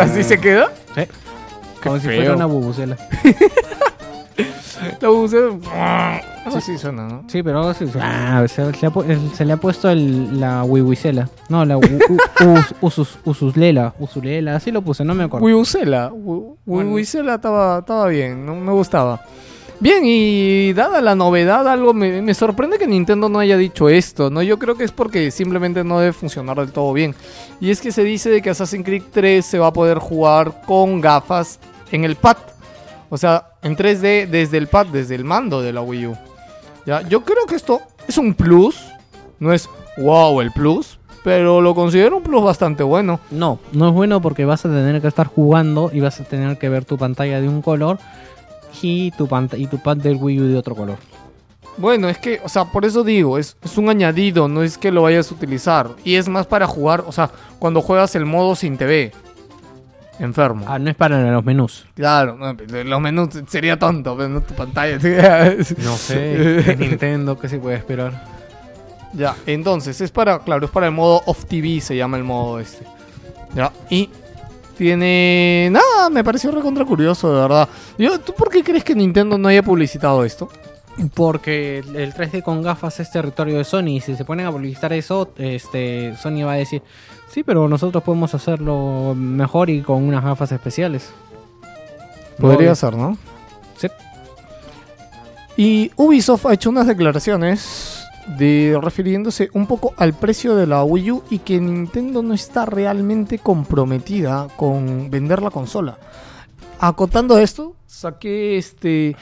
[0.00, 0.66] así se queda?
[0.94, 1.02] Sí.
[1.82, 2.96] Como si fuera una bubucela.
[6.54, 7.24] La sí suena, ¿no?
[7.28, 7.84] Sí, pero algo así.
[8.00, 11.28] Ah, se, se ha pu- el- se le ha puesto el, la wiwisela.
[11.48, 11.80] No, la u-
[12.44, 13.94] u- us- usus, ususlela.
[13.98, 15.44] Usulela, así lo puse, no me acuerdo.
[15.46, 16.10] Wiusela.
[16.14, 16.92] Bueno.
[16.92, 19.20] Wiusela estaba, estaba bien, no me gustaba.
[19.80, 24.28] Bien, y dada la novedad, algo me, me sorprende que Nintendo no haya dicho esto,
[24.28, 24.42] ¿no?
[24.42, 27.14] Yo creo que es porque simplemente no debe funcionar del todo bien.
[27.60, 30.62] Y es que se dice de que Assassin's Creed 3 se va a poder jugar
[30.66, 31.60] con gafas
[31.92, 32.38] en el pad.
[33.08, 36.16] O sea, en 3D desde el pad, desde el mando de la Wii U.
[36.86, 37.02] ¿Ya?
[37.02, 38.80] Yo creo que esto es un plus.
[39.38, 40.98] No es wow el plus.
[41.24, 43.20] Pero lo considero un plus bastante bueno.
[43.30, 46.58] No, no es bueno porque vas a tener que estar jugando y vas a tener
[46.58, 47.98] que ver tu pantalla de un color
[48.80, 50.96] y tu, y tu pad del Wii U de otro color.
[51.76, 54.90] Bueno, es que, o sea, por eso digo, es, es un añadido, no es que
[54.90, 55.90] lo vayas a utilizar.
[56.04, 59.12] Y es más para jugar, o sea, cuando juegas el modo sin TV.
[60.18, 60.64] Enfermo.
[60.66, 61.86] Ah, no es para los menús.
[61.94, 64.98] Claro, los menús sería tonto, pero no tu pantalla.
[65.78, 68.38] No sé, es Nintendo, ¿qué se puede esperar?
[69.12, 72.58] ya, entonces, es para, claro, es para el modo off TV, se llama el modo
[72.58, 72.84] este.
[73.54, 74.10] Ya, y
[74.76, 75.68] tiene.
[75.70, 77.68] Nada, me pareció recontra curioso, de verdad.
[77.96, 80.48] Yo, ¿Tú por qué crees que Nintendo no haya publicitado esto?
[81.14, 84.52] Porque el el 3D con gafas es territorio de Sony y si se ponen a
[84.52, 86.82] publicitar eso, este, Sony va a decir,
[87.30, 91.12] sí, pero nosotros podemos hacerlo mejor y con unas gafas especiales.
[92.38, 93.16] Podría ser, ¿no?
[93.76, 93.88] Sí.
[95.56, 98.04] Y Ubisoft ha hecho unas declaraciones
[98.36, 102.66] de refiriéndose un poco al precio de la Wii U y que Nintendo no está
[102.66, 105.98] realmente comprometida con vender la consola.
[106.78, 109.16] Acotando esto, saqué este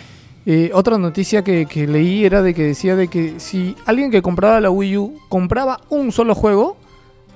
[0.45, 4.23] eh, otra noticia que, que leí era de que decía de que si alguien que
[4.23, 6.77] compraba la Wii U compraba un solo juego,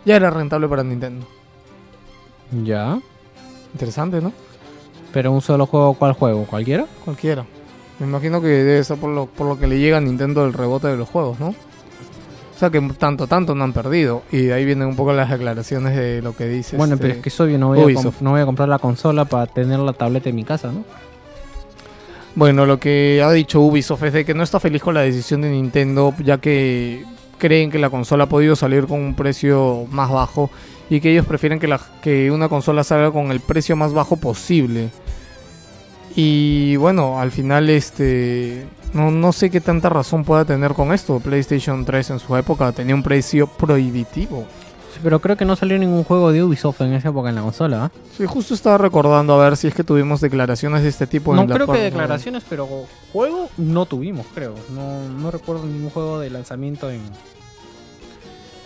[0.04, 1.26] ya era rentable para Nintendo.
[2.64, 3.00] Ya.
[3.72, 4.32] Interesante, ¿no?
[5.12, 6.44] Pero un solo juego, ¿cuál juego?
[6.44, 6.86] ¿Cualquiera?
[7.04, 7.44] Cualquiera.
[7.98, 10.52] Me imagino que debe ser por lo, por lo que le llega a Nintendo el
[10.52, 11.48] rebote de los juegos, ¿no?
[11.48, 14.22] O sea que tanto, tanto no han perdido.
[14.30, 16.76] Y de ahí vienen un poco las declaraciones de lo que dice.
[16.76, 18.78] bueno, este, pero es que es obvio, no voy, a no voy a comprar la
[18.78, 20.84] consola para tener la tableta en mi casa, ¿no?
[22.34, 25.40] Bueno, lo que ha dicho Ubisoft es de que no está feliz con la decisión
[25.40, 27.04] de Nintendo, ya que
[27.40, 30.50] creen que la consola ha podido salir con un precio más bajo
[30.88, 34.16] y que ellos prefieren que, la, que una consola salga con el precio más bajo
[34.16, 34.90] posible.
[36.14, 41.20] Y bueno, al final este no, no sé qué tanta razón pueda tener con esto.
[41.20, 44.46] PlayStation 3 en su época tenía un precio prohibitivo.
[45.02, 47.84] Pero creo que no salió ningún juego de Ubisoft en esa época en la consola,
[47.84, 47.90] ¿ah?
[48.16, 51.34] Sí, justo estaba recordando a ver si es que tuvimos declaraciones de este tipo.
[51.34, 52.68] No en la creo que declaraciones, pero
[53.12, 54.54] juego no tuvimos, creo.
[54.74, 57.00] No, no recuerdo ningún juego de lanzamiento en,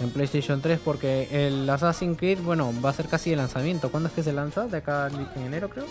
[0.00, 3.90] en PlayStation 3 porque el Assassin's Creed, bueno, va a ser casi de lanzamiento.
[3.90, 4.66] ¿Cuándo es que se lanza?
[4.66, 5.86] De acá en enero, creo.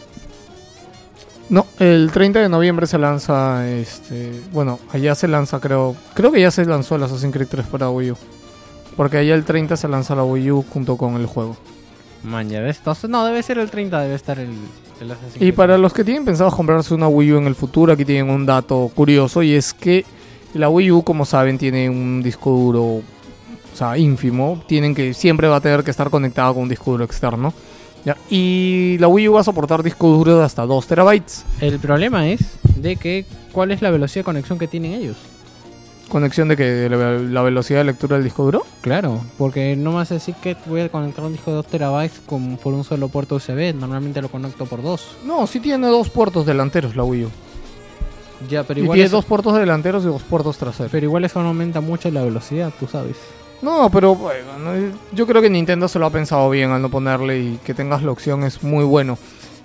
[1.49, 6.39] No, el 30 de noviembre se lanza, este, bueno, allá se lanza, creo, creo que
[6.39, 8.17] ya se lanzó el Assassin's Creed 3 para Wii U.
[8.95, 11.57] Porque allá el 30 se lanza la Wii U junto con el juego.
[12.23, 12.77] Man, ya ves.
[12.77, 14.51] Entonces, no, debe ser el 30, debe estar el,
[15.01, 17.91] el Assassin's Y para los que tienen pensado comprarse una Wii U en el futuro,
[17.93, 20.05] aquí tienen un dato curioso y es que
[20.53, 23.03] la Wii U, como saben, tiene un disco duro, o
[23.73, 24.63] sea, ínfimo.
[24.67, 27.53] Tienen que siempre va a tener que estar conectado con un disco duro externo.
[28.05, 28.15] ¿ya?
[28.29, 31.43] Y la Wii U va a soportar disco duro de hasta 2 terabytes.
[31.59, 32.41] El problema es
[32.75, 35.17] de que cuál es la velocidad de conexión que tienen ellos.
[36.13, 38.63] Conexión de que la, la velocidad de lectura del disco duro.
[38.81, 42.21] Claro, porque no me a decir que voy a conectar un disco de 2 terabytes
[42.25, 43.73] con, por un solo puerto USB.
[43.75, 45.15] Normalmente lo conecto por dos.
[45.25, 47.29] No, sí tiene dos puertos delanteros la Wii U.
[48.49, 50.91] Ya, pero y igual, tiene eso, dos puertos delanteros y dos puertos traseros.
[50.91, 53.15] pero igual eso no aumenta mucho la velocidad, tú sabes.
[53.61, 54.71] No, pero bueno, no,
[55.13, 58.03] yo creo que Nintendo se lo ha pensado bien al no ponerle y que tengas
[58.03, 59.17] la opción es muy bueno.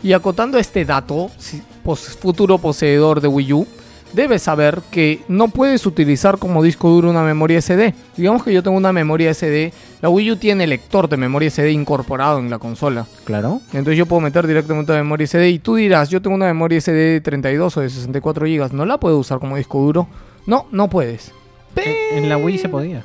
[0.02, 3.66] Y acotando este dato, si- pos- futuro poseedor de Wii U,
[4.12, 7.94] debes saber que no puedes utilizar como disco duro una memoria SD.
[8.16, 11.70] Digamos que yo tengo una memoria SD, la Wii U tiene lector de memoria SD
[11.72, 13.06] incorporado en la consola.
[13.24, 13.60] Claro.
[13.72, 16.80] Entonces yo puedo meter directamente una memoria SD y tú dirás, yo tengo una memoria
[16.80, 20.08] SD de 32 o de 64 GB, ¿no la puedo usar como disco duro?
[20.46, 21.32] No, no puedes.
[21.76, 23.04] En, en la Wii se podía.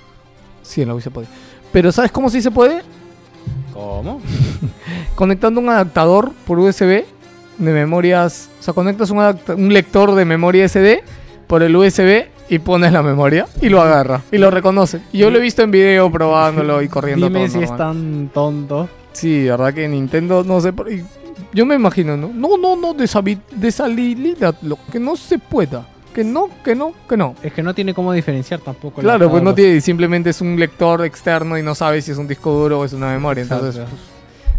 [0.61, 1.27] Sí, en la Wii se puede.
[1.71, 2.81] Pero ¿sabes cómo sí se puede?
[3.73, 4.21] ¿Cómo?
[5.15, 7.03] Conectando un adaptador por USB
[7.57, 8.49] de memorias.
[8.59, 11.03] O sea, conectas un, un lector de memoria SD
[11.47, 15.01] por el USB y pones la memoria y lo agarra y lo reconoce.
[15.11, 17.77] Y yo lo he visto en video probándolo y corriendo Dime todo si es normal.
[17.77, 18.89] tan tonto.
[19.13, 20.73] Sí, verdad que Nintendo no sé.
[21.53, 22.29] Yo me imagino, ¿no?
[22.33, 25.85] No, no, no, desabi- deshabilidadlo, que no se pueda.
[26.13, 27.35] Que no, que no, que no.
[27.41, 29.01] Es que no tiene cómo diferenciar tampoco.
[29.01, 32.27] Claro, pues no tiene, simplemente es un lector externo y no sabes si es un
[32.27, 33.41] disco duro o es una memoria.
[33.43, 33.95] Entonces, Exacto.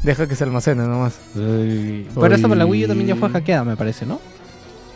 [0.04, 1.18] Deja que se almacene nomás.
[1.34, 4.20] Pero esta la Wii U también ya fue hackeada, me parece, ¿no?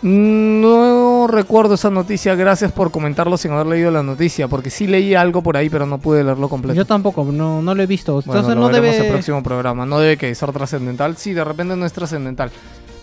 [0.01, 5.17] No recuerdo esa noticia, gracias por comentarlo sin haber leído la noticia, porque sí leí
[5.17, 6.77] algo por ahí, pero no pude leerlo completo.
[6.77, 8.13] Yo tampoco, no, no lo he visto.
[8.15, 9.07] Bueno, Entonces lo no veremos debe.
[9.09, 9.87] el próximo programa.
[9.87, 11.17] No debe que ser trascendental.
[11.17, 12.53] Sí, de repente no es trascendental.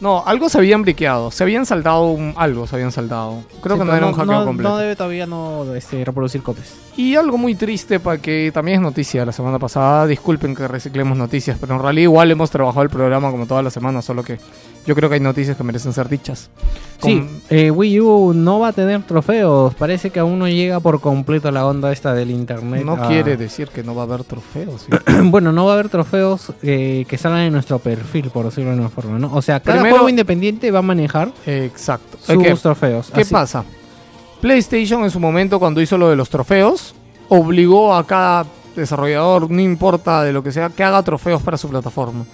[0.02, 1.32] No, algo se habían briqueado.
[1.32, 3.40] Se habían saltado un- algo, se habían saltado.
[3.62, 4.70] Creo Sí, que no era un hackeo no, completo.
[4.70, 6.74] No debe todavía no este, reproducir copias.
[6.98, 10.06] Y algo muy triste para que también es noticia la semana pasada.
[10.06, 13.70] Disculpen que reciclemos noticias, pero en realidad igual hemos trabajado el programa como toda la
[13.70, 14.38] semana, solo que
[14.86, 16.50] yo creo que hay noticias que merecen ser dichas.
[17.02, 19.74] Sí, Con- eh, Wii U no va a tener trofeos.
[19.76, 22.86] Parece que aún no llega por completo la onda esta del internet.
[22.86, 24.82] no a- quiere decir que no va a haber trofeos.
[24.84, 25.14] ¿sí?
[25.24, 28.78] bueno, no va a haber trofeos eh, que salgan en nuestro perfil, por decirlo de
[28.80, 29.34] una forma, ¿no?
[29.34, 32.18] O sea, cada Primero- juego independiente va a manejar Exacto.
[32.22, 33.12] sus ¿Qué, trofeos.
[33.14, 33.64] qué Así- pasa?
[34.42, 36.94] PlayStation en su momento cuando hizo lo de los trofeos,
[37.30, 41.70] obligó a cada desarrollador, no importa de lo que sea, que haga trofeos para su
[41.70, 42.26] plataforma.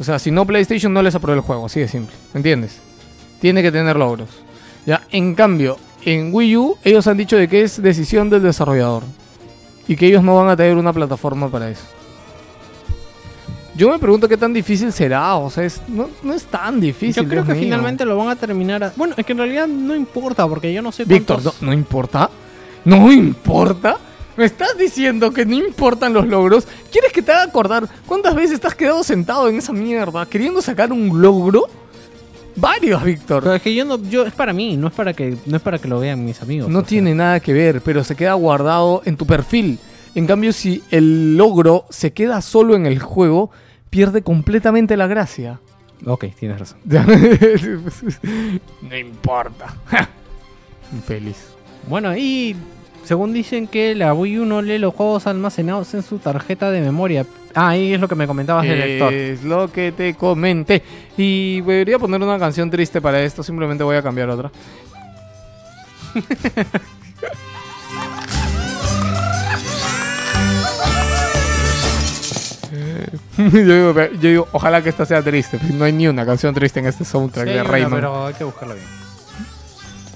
[0.00, 2.16] O sea, si no PlayStation no les aprueba el juego, así de simple.
[2.34, 2.78] ¿Entiendes?
[3.40, 4.30] Tiene que tener logros.
[4.86, 9.02] Ya, en cambio, en Wii U ellos han dicho de que es decisión del desarrollador
[9.86, 11.82] y que ellos no van a tener una plataforma para eso.
[13.76, 17.22] Yo me pregunto qué tan difícil será, o sea, es- no, no es tan difícil.
[17.22, 17.62] Yo creo Dios que mío.
[17.64, 18.82] finalmente lo van a terminar.
[18.84, 21.62] a- Bueno, es que en realidad no importa, porque yo no sé Víctor, no, cuántos-
[21.62, 22.30] no importa.
[22.84, 23.96] No importa.
[24.40, 26.66] ¿Me estás diciendo que no importan los logros?
[26.90, 30.62] ¿Quieres que te haga acordar cuántas veces te has quedado sentado en esa mierda queriendo
[30.62, 31.66] sacar un logro?
[32.56, 33.42] Varios, Víctor.
[33.42, 35.62] Pero es que yo no, yo es para mí, no es para que, no es
[35.62, 36.70] para que lo vean mis amigos.
[36.70, 36.88] No sea.
[36.88, 39.78] tiene nada que ver, pero se queda guardado en tu perfil.
[40.14, 43.50] En cambio, si el logro se queda solo en el juego,
[43.90, 45.60] pierde completamente la gracia.
[46.06, 46.78] Ok, tienes razón.
[48.80, 49.76] no importa.
[50.94, 51.36] Infeliz.
[51.86, 52.56] Bueno, y
[53.04, 56.80] según dicen que la Wii U no lee los juegos almacenados en su tarjeta de
[56.80, 57.26] memoria.
[57.54, 59.12] Ah, ahí es lo que me comentabas del lector.
[59.12, 60.82] Es lo que te comenté.
[61.16, 63.42] Y debería poner una canción triste para esto.
[63.42, 64.50] Simplemente voy a cambiar otra.
[73.36, 75.58] yo, digo, yo digo, ojalá que esta sea triste.
[75.74, 77.92] No hay ni una canción triste en este soundtrack Sí, de Rayman.
[77.92, 78.99] pero hay que buscarla bien.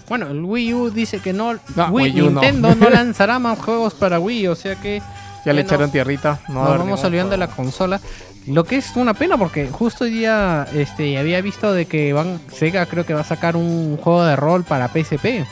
[0.09, 2.31] Bueno, el Wii U dice que no, No, Wii, U.
[2.31, 2.91] Nintendo no.
[2.91, 5.01] lanzará más juegos para Wii, o sea que
[5.45, 6.41] Ya le echaron tierrita.
[6.49, 8.01] No nos vamos olvidando de la consola.
[8.47, 12.39] Lo que es una pena porque justo hoy día este, había visto de que van
[12.53, 15.47] Sega creo que va a sacar un juego de rol para PSP.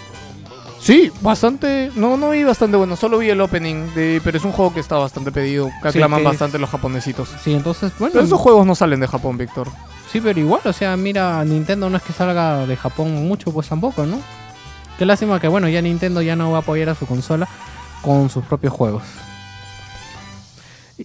[0.79, 1.91] Sí, bastante.
[1.95, 2.97] No, no vi bastante bueno.
[2.97, 3.95] Solo vi el opening.
[3.95, 5.71] De, pero es un juego que está bastante pedido.
[5.83, 7.31] Que Sí, aclaman es- bastante los japonesitos.
[7.43, 9.69] Sí, entonces, bueno, Pero esos juegos no salen de Japón, Víctor.
[10.11, 13.69] sí, pero igual, o sea, mira, Nintendo no es que salga de Japón mucho, pues
[13.69, 14.19] tampoco, ¿no?
[15.03, 17.49] Qué lástima que, bueno, ya Nintendo ya no va a apoyar a su consola
[18.03, 19.03] con sus propios juegos.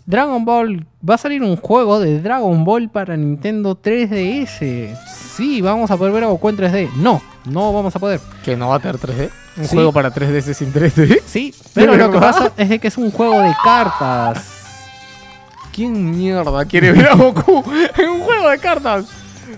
[0.05, 4.95] Dragon Ball, va a salir un juego de Dragon Ball para Nintendo 3DS.
[5.35, 6.91] Sí, vamos a poder ver a Goku en 3D.
[6.97, 8.19] No, no vamos a poder.
[8.45, 9.31] Que no va a tener 3D.
[9.57, 9.75] Un Sí.
[9.75, 11.23] juego para 3DS sin 3D.
[11.25, 14.45] Sí, pero ¿De lo que pasa es que es un juego de cartas.
[15.73, 17.63] ¿Quién mierda quiere ver a Goku
[17.97, 19.05] en un juego de cartas?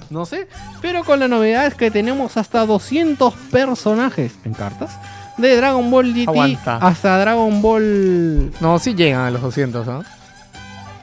[0.09, 0.47] No sé,
[0.81, 4.91] pero con la novedad es que tenemos hasta 200 personajes en cartas.
[5.37, 6.77] De Dragon Ball GT Aguanta.
[6.77, 8.51] hasta Dragon Ball...
[8.59, 10.03] No, sí llegan a los 200, ¿no?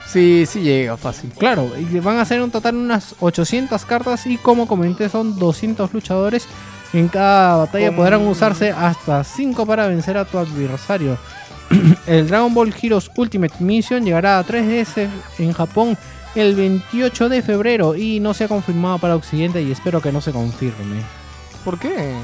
[0.06, 1.30] Sí, sí llega fácil.
[1.38, 5.92] Claro, y van a ser un total unas 800 cartas y como comenté son 200
[5.92, 6.46] luchadores.
[6.92, 11.18] En cada batalla Con- podrán usarse hasta 5 para vencer a tu adversario.
[12.06, 15.98] El Dragon Ball Heroes Ultimate Mission llegará a 3DS en Japón
[16.36, 20.20] el 28 de febrero y no se ha confirmado para Occidente y espero que no
[20.20, 21.00] se confirme.
[21.64, 22.14] ¿Por qué?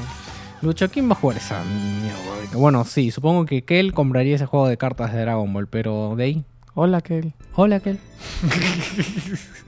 [0.61, 2.19] Lucho, ¿quién va a jugar esa mierda?
[2.53, 6.23] Bueno, sí, supongo que Kel compraría ese juego de cartas de Dragon Ball, pero de
[6.23, 6.45] ahí.
[6.75, 7.33] Hola, Kel.
[7.55, 7.99] Hola, Kel.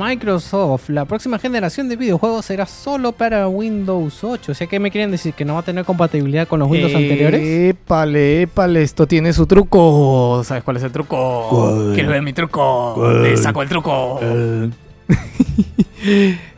[0.00, 4.52] Microsoft, la próxima generación de videojuegos será solo para Windows 8.
[4.52, 5.34] O sea, ¿qué me quieren decir?
[5.34, 7.42] ¿Que no va a tener compatibilidad con los Windows anteriores?
[7.42, 10.40] Épale, épale, esto tiene su truco.
[10.42, 11.92] ¿Sabes cuál es el truco?
[11.92, 12.94] ¿Quieres ver mi truco?
[13.22, 14.18] Te saco el truco.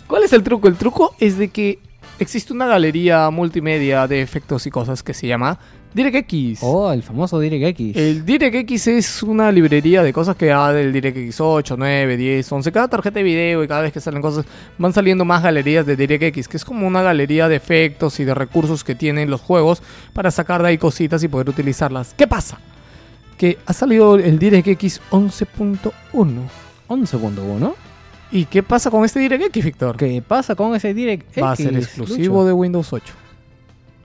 [0.07, 0.69] ¿Cuál es el truco?
[0.69, 1.81] El truco es de que
[2.21, 5.59] existe una galería multimedia de efectos y cosas que se llama
[5.95, 6.63] DirectX.
[6.63, 7.97] Oh, el famoso DirectX.
[7.97, 12.73] El DirectX es una librería de cosas que va del DirectX 8, 9, 10, 11.
[12.73, 14.45] Cada tarjeta de video y cada vez que salen cosas
[14.79, 18.35] van saliendo más galerías de DirectX, que es como una galería de efectos y de
[18.35, 19.83] recursos que tienen los juegos
[20.13, 22.15] para sacar de ahí cositas y poder utilizarlas.
[22.17, 22.59] ¿Qué pasa?
[23.37, 25.93] Que ha salido el DirectX 11.1.
[26.89, 27.75] 11.1.
[28.31, 29.97] ¿Y qué pasa con este DirectX, Víctor?
[29.99, 31.43] ¿Qué pasa con ese DirectX?
[31.43, 32.47] Va a ser exclusivo Lucho?
[32.47, 33.13] de Windows 8.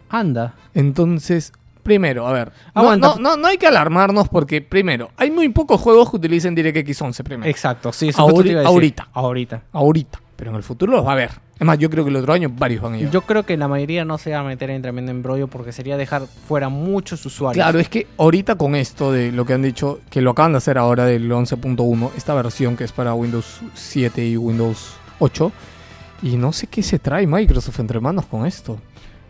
[0.10, 0.54] Anda.
[0.74, 1.54] Entonces,
[1.88, 2.52] primero, a ver.
[2.76, 3.08] No, Aguanta.
[3.08, 7.02] no, no, no hay que alarmarnos porque, primero, hay muy pocos juegos que utilicen DirectX
[7.02, 7.50] 11 primero.
[7.50, 8.10] Exacto, sí.
[8.10, 9.08] eso Ahori- te ahorita.
[9.14, 9.64] Ahorita.
[9.72, 10.22] ahorita.
[10.36, 11.32] Pero en el futuro los va a haber.
[11.58, 13.12] Es más, yo creo que el otro año varios van a llegar.
[13.14, 15.96] Yo creo que la mayoría no se va a meter en tremendo embrollo porque sería
[15.98, 17.64] dejar fuera muchos usuarios.
[17.64, 20.58] Claro, es que ahorita con esto de lo que han dicho, que lo acaban de
[20.60, 25.52] hacer ahora del 11.1, esta versión que es para Windows 7 y Windows 8,
[26.22, 28.78] y no sé qué se trae Microsoft entre manos con esto.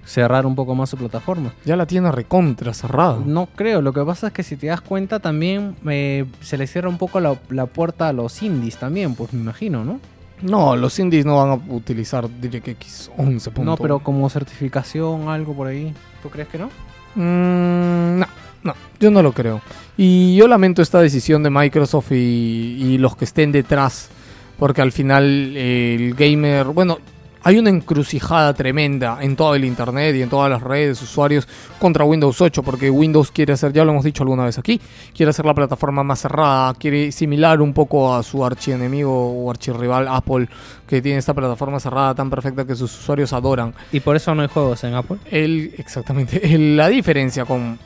[0.08, 1.52] Cerrar un poco más su plataforma.
[1.66, 3.20] Ya la tiene recontra cerrada.
[3.26, 6.66] No creo, lo que pasa es que si te das cuenta también eh, se le
[6.66, 10.00] cierra un poco la, la puerta a los indies también, pues me imagino, ¿no?
[10.42, 13.64] No, los indies no van a utilizar DirectX 11.1.
[13.64, 15.94] No, pero como certificación, algo por ahí.
[16.22, 16.68] ¿Tú crees que no?
[17.16, 18.28] Mm, no,
[18.64, 19.62] no, yo no lo creo.
[19.98, 24.10] Y yo lamento esta decisión de Microsoft y, y los que estén detrás,
[24.58, 27.00] porque al final eh, el gamer, bueno,
[27.44, 31.48] hay una encrucijada tremenda en todo el internet y en todas las redes, usuarios
[31.80, 34.80] contra Windows 8, porque Windows quiere hacer, ya lo hemos dicho alguna vez aquí,
[35.16, 39.12] quiere hacer la plataforma más cerrada, quiere similar un poco a su archienemigo
[39.44, 40.48] o archirrival Apple,
[40.88, 43.74] que tiene esta plataforma cerrada tan perfecta que sus usuarios adoran.
[43.92, 45.18] Y por eso no hay juegos en Apple.
[45.30, 46.40] El, exactamente.
[46.54, 47.78] El- la diferencia con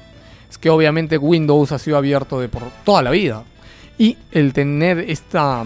[0.50, 3.44] es que obviamente Windows ha sido abierto de por toda la vida.
[3.98, 5.66] Y el tener esta,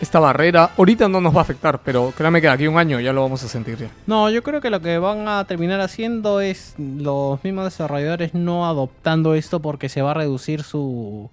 [0.00, 2.78] esta barrera, ahorita no nos va a afectar, pero créame que de aquí a un
[2.78, 3.90] año ya lo vamos a sentir ya.
[4.06, 8.66] No, yo creo que lo que van a terminar haciendo es los mismos desarrolladores no
[8.66, 11.30] adoptando esto porque se va a reducir su...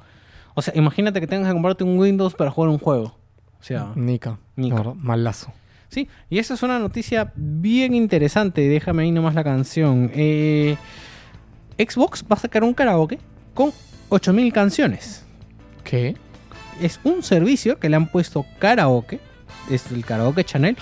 [0.55, 3.15] O sea, imagínate que tengas que comprarte un Windows para jugar un juego.
[3.59, 4.37] O sea, Nica.
[4.55, 4.75] Nica.
[4.75, 5.51] verdad, malazo.
[5.89, 6.07] sí.
[6.29, 8.67] Y esa es una noticia bien interesante.
[8.67, 10.11] Déjame ahí nomás la canción.
[10.13, 10.77] Eh,
[11.77, 13.19] Xbox va a sacar un karaoke
[13.53, 13.71] con
[14.09, 15.25] 8000 canciones.
[15.83, 16.15] ¿Qué?
[16.81, 19.19] Es un servicio que le han puesto karaoke,
[19.69, 20.77] es el karaoke channel.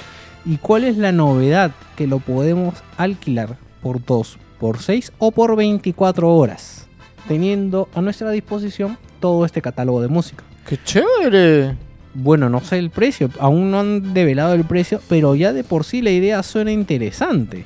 [0.46, 1.72] ¿Y cuál es la novedad?
[1.96, 6.88] Que lo podemos alquilar por 2, por 6 o por 24 horas,
[7.28, 10.44] teniendo a nuestra disposición todo este catálogo de música.
[10.68, 11.78] ¡Qué chévere!
[12.14, 15.84] Bueno, no sé el precio, aún no han develado el precio, pero ya de por
[15.84, 17.66] sí la idea suena interesante.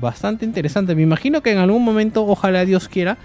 [0.00, 0.94] Bastante interesante.
[0.94, 3.18] Me imagino que en algún momento, ojalá Dios quiera,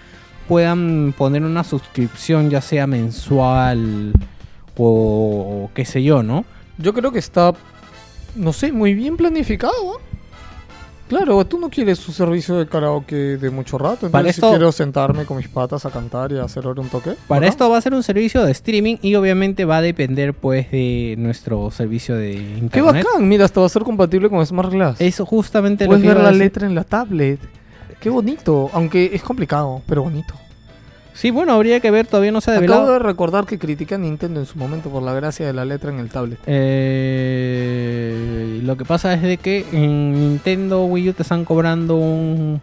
[0.48, 4.14] puedan poner una suscripción, ya sea mensual
[4.78, 6.46] o qué sé yo, ¿no?
[6.78, 7.54] Yo creo que está,
[8.36, 9.74] no sé, muy bien planificado.
[9.96, 10.02] ¿ah?
[11.08, 14.08] Claro, tú no quieres su servicio de karaoke de mucho rato.
[14.08, 16.90] Entonces, Para si esto- quiero sentarme con mis patas a cantar y hacer ahora un
[16.90, 17.14] toque.
[17.30, 20.70] Para esto va a ser un servicio de streaming y obviamente va a depender pues
[20.70, 22.72] de nuestro servicio de internet.
[22.74, 23.28] ¡Qué bacán!
[23.28, 25.00] Mira, hasta va a ser compatible con Smart Glass.
[25.00, 27.40] Eso justamente lo Puedes que ver la letra en la tablet.
[28.00, 30.34] Qué bonito, aunque es complicado, pero bonito.
[31.14, 32.94] Sí, bueno, habría que ver, todavía no se ha Acabo develado.
[32.94, 35.90] de recordar que critiqué a Nintendo en su momento por la gracia de la letra
[35.90, 36.38] en el tablet.
[37.38, 42.62] Eh, lo que pasa es de que en Nintendo Wii U te están cobrando un,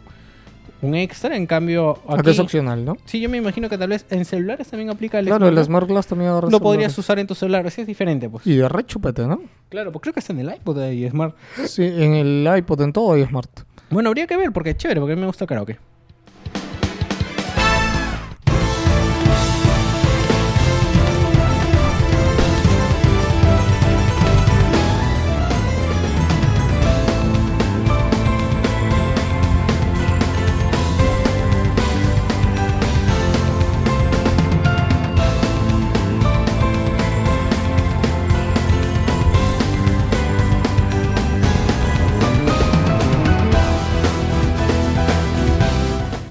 [0.82, 2.96] un extra, en cambio Acá aquí, es opcional, ¿no?
[3.06, 5.88] sí, yo me imagino que tal vez en celulares también aplica el Claro, el Smart
[5.88, 6.46] Glass también agarra.
[6.46, 6.62] Lo celulares.
[6.76, 8.46] podrías usar en tu celular, así es diferente, pues.
[8.46, 8.84] Y de re
[9.26, 9.42] ¿no?
[9.68, 11.34] Claro, pues creo que está en el iPod ahí, Smart.
[11.66, 13.50] Sí, en el iPod, en todo hay Smart.
[13.94, 15.78] Bueno, habría que ver, porque es chévere, porque a mí me gusta el karaoke.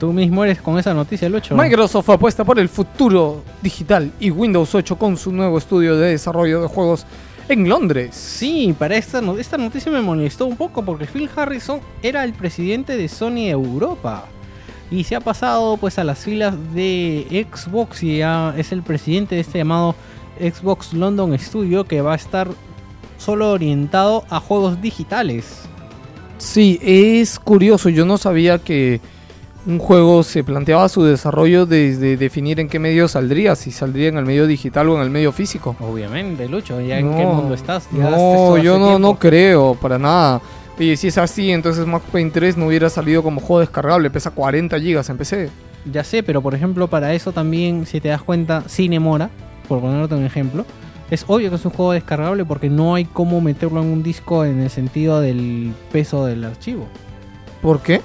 [0.03, 1.55] Tú mismo eres con esa noticia el 8.
[1.55, 6.61] Microsoft apuesta por el futuro digital y Windows 8 con su nuevo estudio de desarrollo
[6.61, 7.05] de juegos
[7.47, 8.13] en Londres.
[8.13, 12.33] Sí, para esta, no- esta noticia me molestó un poco porque Phil Harrison era el
[12.33, 14.25] presidente de Sony Europa
[14.91, 19.35] y se ha pasado pues a las filas de Xbox y ya es el presidente
[19.35, 19.95] de este llamado
[20.37, 22.49] Xbox London Studio que va a estar
[23.17, 25.61] solo orientado a juegos digitales.
[26.39, 28.99] Sí, es curioso, yo no sabía que
[29.65, 34.17] un juego se planteaba su desarrollo desde definir en qué medio saldría, si saldría en
[34.17, 35.75] el medio digital o en el medio físico.
[35.79, 37.87] Obviamente, Lucho, ¿ya en qué mundo estás?
[37.91, 40.41] Ya No, yo no, no creo, para nada.
[40.77, 44.31] Oye, si es así, entonces Max Payne 3 no hubiera salido como juego descargable, pesa
[44.31, 45.49] 40 gigas en PC.
[45.91, 49.29] Ya sé, pero por ejemplo, para eso también, si te das cuenta, Cinemora,
[49.67, 50.65] por ponerte un ejemplo,
[51.11, 54.45] es obvio que es un juego descargable porque no hay cómo meterlo en un disco
[54.45, 56.87] en el sentido del peso del archivo.
[57.61, 58.01] ¿Por qué?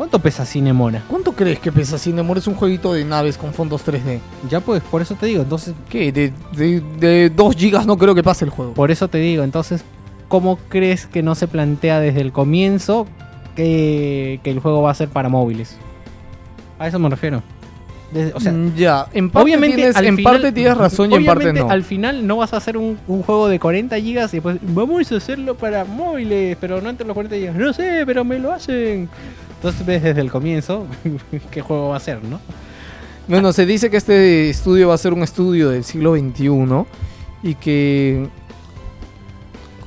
[0.00, 1.02] ¿Cuánto pesa Cinemora?
[1.08, 2.40] ¿Cuánto crees que pesa Cinemore?
[2.40, 4.18] Es un jueguito de naves con fondos 3D.
[4.48, 6.10] Ya pues, por eso te digo, entonces, ¿Qué?
[6.10, 8.72] De, de, de 2 gigas no creo que pase el juego.
[8.72, 9.84] por eso te digo, entonces,
[10.28, 13.06] ¿cómo crees que no se plantea desde el comienzo
[13.54, 15.76] que, que el juego va a ser para móviles?
[16.78, 17.42] A eso me refiero.
[18.10, 21.16] Desde- o sea, Mm, ya, en parte, obviamente, tienes, en final- parte tienes razón y
[21.16, 21.68] en parte no.
[21.68, 25.12] Al final no vas a hacer un, un juego de 40 gigas y después vamos
[25.12, 27.54] a hacerlo para móviles, pero no entre los 40 gigas.
[27.54, 29.10] No sé, pero me lo hacen.
[29.60, 30.86] Entonces ves desde el comienzo
[31.50, 32.40] qué juego va a ser, ¿no?
[33.28, 36.86] Bueno, se dice que este estudio va a ser un estudio del siglo XXI
[37.42, 38.26] y que...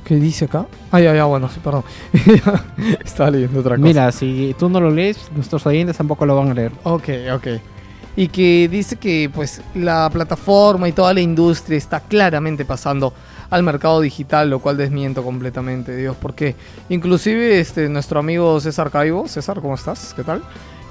[0.04, 0.68] ¿Qué dice acá?
[0.92, 1.82] Ay, ay, ay, bueno, sí, perdón.
[3.04, 3.84] Estaba leyendo otra cosa.
[3.84, 6.70] Mira, si tú no lo lees, nuestros oyentes tampoco lo van a leer.
[6.84, 7.46] Ok, ok.
[8.14, 13.12] Y que dice que pues la plataforma y toda la industria está claramente pasando
[13.54, 16.56] al mercado digital, lo cual desmiento completamente, Dios, porque
[16.88, 20.12] inclusive este nuestro amigo César Caibo, César, ¿cómo estás?
[20.12, 20.42] ¿Qué tal?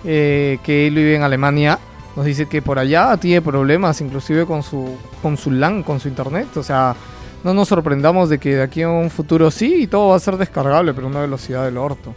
[0.06, 1.78] Eh, que él vive en Alemania,
[2.16, 6.08] nos dice que por allá tiene problemas, inclusive con su con su LAN, con su
[6.08, 6.96] internet, o sea,
[7.44, 10.20] no nos sorprendamos de que de aquí a un futuro sí y todo va a
[10.20, 12.14] ser descargable, pero a una velocidad del orto.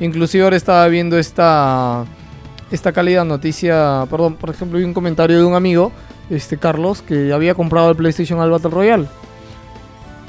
[0.00, 2.04] Inclusive ahora estaba viendo esta
[2.72, 5.92] esta cálida noticia, perdón, por ejemplo, vi un comentario de un amigo,
[6.30, 9.06] este Carlos, que había comprado el PlayStation al Battle Royale.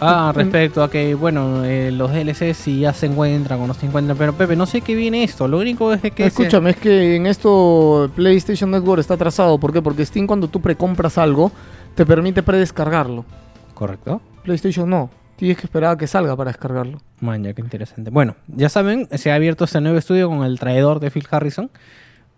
[0.02, 3.86] Ah, respecto a que, bueno, eh, los DLC si ya se encuentran o no se
[3.86, 5.48] encuentran, pero Pepe, no sé qué viene esto.
[5.48, 6.12] Lo único es que...
[6.24, 9.58] se- Escúchame, es que en esto PlayStation Network está atrasado.
[9.60, 9.82] ¿Por qué?
[9.82, 11.52] Porque Steam cuando tú precompras algo,
[11.96, 13.26] te permite predescargarlo.
[13.74, 14.22] Correcto.
[14.44, 15.10] PlayStation no.
[15.36, 17.00] Tienes que esperar a que salga para descargarlo.
[17.22, 18.10] Man, ya qué interesante.
[18.12, 21.70] Bueno, ya saben, se ha abierto este nuevo estudio con el traidor de Phil Harrison,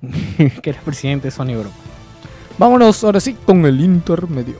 [0.61, 1.75] que era presidente de Sony Europa.
[2.57, 4.55] Vámonos ahora sí con el intermedio.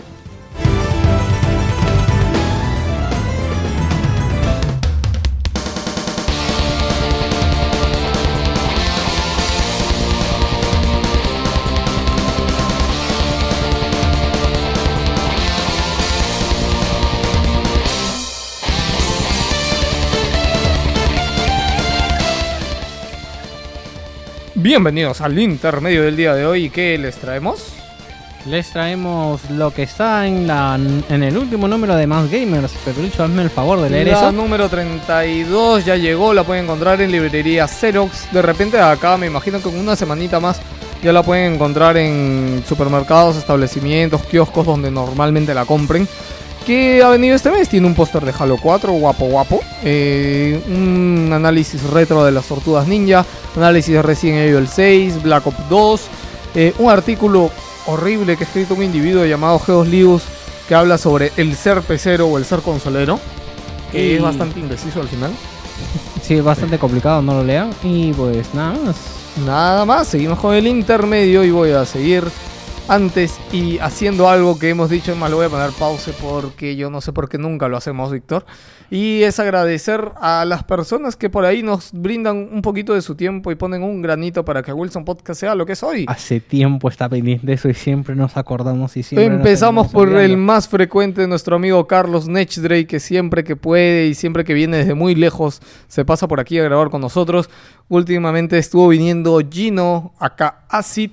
[24.63, 26.69] Bienvenidos al intermedio del día de hoy.
[26.69, 27.73] ¿Qué les traemos?
[28.45, 33.01] Les traemos lo que está en la en el último número de Más Gamers, pero
[33.01, 34.31] dicho, hazme el favor de leer la eso.
[34.31, 38.31] número 32 ya llegó, la pueden encontrar en librería Xerox.
[38.31, 40.61] De repente acá me imagino que en una semanita más
[41.01, 46.07] ya la pueden encontrar en supermercados, establecimientos, kioscos donde normalmente la compren.
[46.65, 49.59] Que ha venido este mes, tiene un póster de Halo 4, guapo guapo.
[49.83, 53.25] eh, un análisis retro de las tortugas ninja,
[53.57, 56.01] análisis de Resident Evil 6, Black Ops 2,
[56.55, 57.49] eh, un artículo
[57.87, 60.21] horrible que ha escrito un individuo llamado Geos Lius
[60.67, 63.19] que habla sobre el ser pecero o el ser consolero.
[63.91, 65.31] Que Y- es bastante indeciso al final.
[66.21, 67.71] Sí, es bastante complicado, no lo lean.
[67.83, 68.95] Y pues nada más.
[69.43, 72.23] Nada más, seguimos con el intermedio y voy a seguir
[72.87, 76.89] antes y haciendo algo que hemos dicho, más, lo voy a poner pause porque yo
[76.89, 78.45] no sé por qué nunca lo hacemos, Víctor.
[78.89, 83.15] Y es agradecer a las personas que por ahí nos brindan un poquito de su
[83.15, 86.05] tiempo y ponen un granito para que Wilson Podcast sea lo que es hoy.
[86.09, 90.35] Hace tiempo está pendiente de eso y siempre nos acordamos y siempre Empezamos por el
[90.35, 94.93] más frecuente, nuestro amigo Carlos Nechdrey, que siempre que puede y siempre que viene desde
[94.93, 97.49] muy lejos se pasa por aquí a grabar con nosotros.
[97.87, 101.11] Últimamente estuvo viniendo Gino, acá Acid,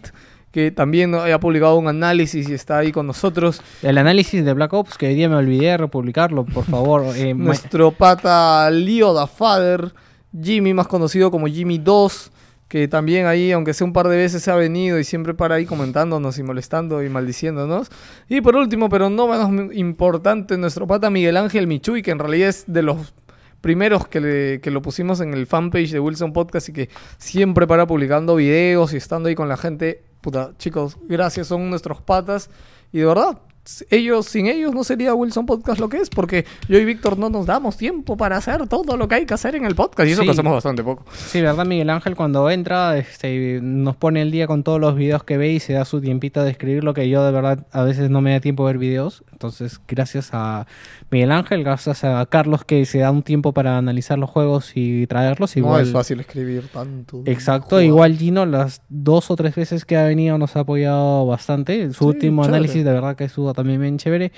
[0.52, 3.60] que también ha publicado un análisis y está ahí con nosotros.
[3.82, 7.04] El análisis de Black Ops, que hoy día me olvidé de republicarlo, por favor.
[7.16, 9.92] eh, Nuestro pata Leo da Father,
[10.40, 12.32] Jimmy, más conocido como Jimmy 2,
[12.68, 15.54] que también ahí, aunque sea un par de veces, se ha venido y siempre para
[15.54, 17.90] ahí comentándonos y molestando y maldiciéndonos.
[18.28, 22.48] Y por último, pero no menos importante, nuestro pata Miguel Ángel Michuy, que en realidad
[22.50, 23.14] es de los
[23.60, 26.88] primeros que, le- que lo pusimos en el fanpage de Wilson Podcast y que
[27.18, 30.02] siempre para publicando videos y estando ahí con la gente.
[30.20, 32.50] Puta, chicos, gracias, son nuestros patas.
[32.92, 33.38] Y de verdad,
[33.90, 37.28] ellos, sin ellos no sería Wilson Podcast lo que es, porque yo y Víctor no
[37.30, 40.08] nos damos tiempo para hacer todo lo que hay que hacer en el podcast.
[40.08, 40.28] Y eso Sí.
[40.30, 41.04] hacemos bastante poco.
[41.12, 41.66] Sí, ¿verdad?
[41.66, 45.52] Miguel Ángel cuando entra este, nos pone el día con todos los videos que ve
[45.52, 48.20] y se da su tiempito de escribir lo que yo de verdad a veces no
[48.20, 49.24] me da tiempo de ver videos.
[49.32, 50.66] Entonces, gracias a
[51.10, 55.06] Miguel Ángel, gracias a Carlos que se da un tiempo para analizar los juegos y
[55.06, 55.56] traerlos.
[55.56, 57.22] No Igual, es fácil escribir tanto.
[57.24, 61.92] Exacto, igual Gino las dos o tres veces que ha venido nos ha apoyado bastante.
[61.92, 62.56] Su Sí, último chévere.
[62.58, 64.30] análisis de verdad que estuvo también bien chévere.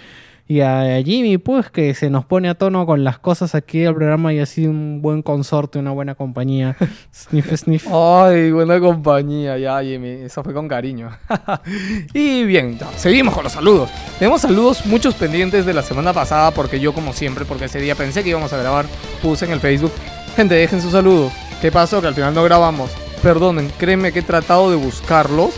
[0.48, 3.94] Y a Jimmy, pues, que se nos pone a tono con las cosas aquí del
[3.94, 6.76] programa y ha sido un buen consorte, una buena compañía.
[7.14, 7.86] sniff, sniff.
[7.92, 10.08] Ay, buena compañía, ya, Jimmy.
[10.08, 11.10] Eso fue con cariño.
[12.14, 13.90] y bien, ya, seguimos con los saludos.
[14.18, 17.94] Tenemos saludos muchos pendientes de la semana pasada, porque yo, como siempre, porque ese día
[17.94, 18.86] pensé que íbamos a grabar,
[19.22, 19.92] puse en el Facebook.
[20.34, 21.32] Gente, dejen sus saludos.
[21.60, 22.00] ¿Qué pasó?
[22.00, 22.90] Que al final no grabamos.
[23.22, 25.50] Perdonen, créeme que he tratado de buscarlos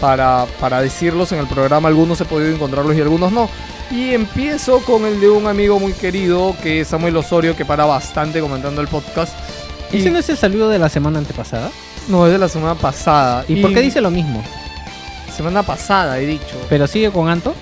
[0.00, 1.88] para, para decirlos en el programa.
[1.88, 3.48] Algunos he podido encontrarlos y algunos no.
[3.90, 7.84] Y empiezo con el de un amigo muy querido, que es Samuel Osorio, que para
[7.86, 9.32] bastante comentando el podcast.
[9.92, 11.70] Y- ¿Ese no es el saludo de la semana antepasada?
[12.08, 13.44] no, es de la semana pasada.
[13.46, 14.42] ¿Y, por qué dice lo mismo?
[15.36, 16.56] Semana pasada, he dicho.
[16.68, 17.54] ¿Pero sigue con Anto?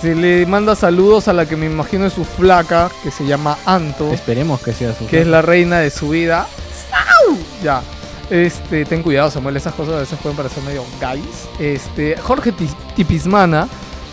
[0.00, 3.58] Se le manda saludos a la que me imagino es su flaca, que se llama
[3.66, 6.46] Anto, Esperemos que sea su que es la reina de su vida.
[6.90, 7.36] ¡Sau!
[7.62, 7.82] Ya.
[8.30, 11.48] Este, ten cuidado, Samuel, esas cosas a veces pueden parecer medio guys.
[11.58, 13.66] Este, Jorge Ti- Tipismana,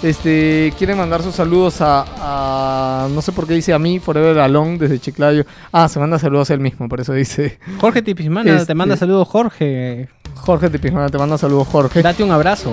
[0.03, 4.39] este, quiere mandar sus saludos a, a- no sé por qué dice a mí, Forever
[4.39, 5.45] Alone, desde Chiclayo.
[5.71, 8.95] Ah, se manda saludos a él mismo, por eso dice Jorge Tipismana, Este- te manda
[8.95, 10.07] saludos Jorge.
[10.35, 12.01] Jorge Tipismana, te manda saludos Jorge.
[12.01, 12.71] Date un abrazo.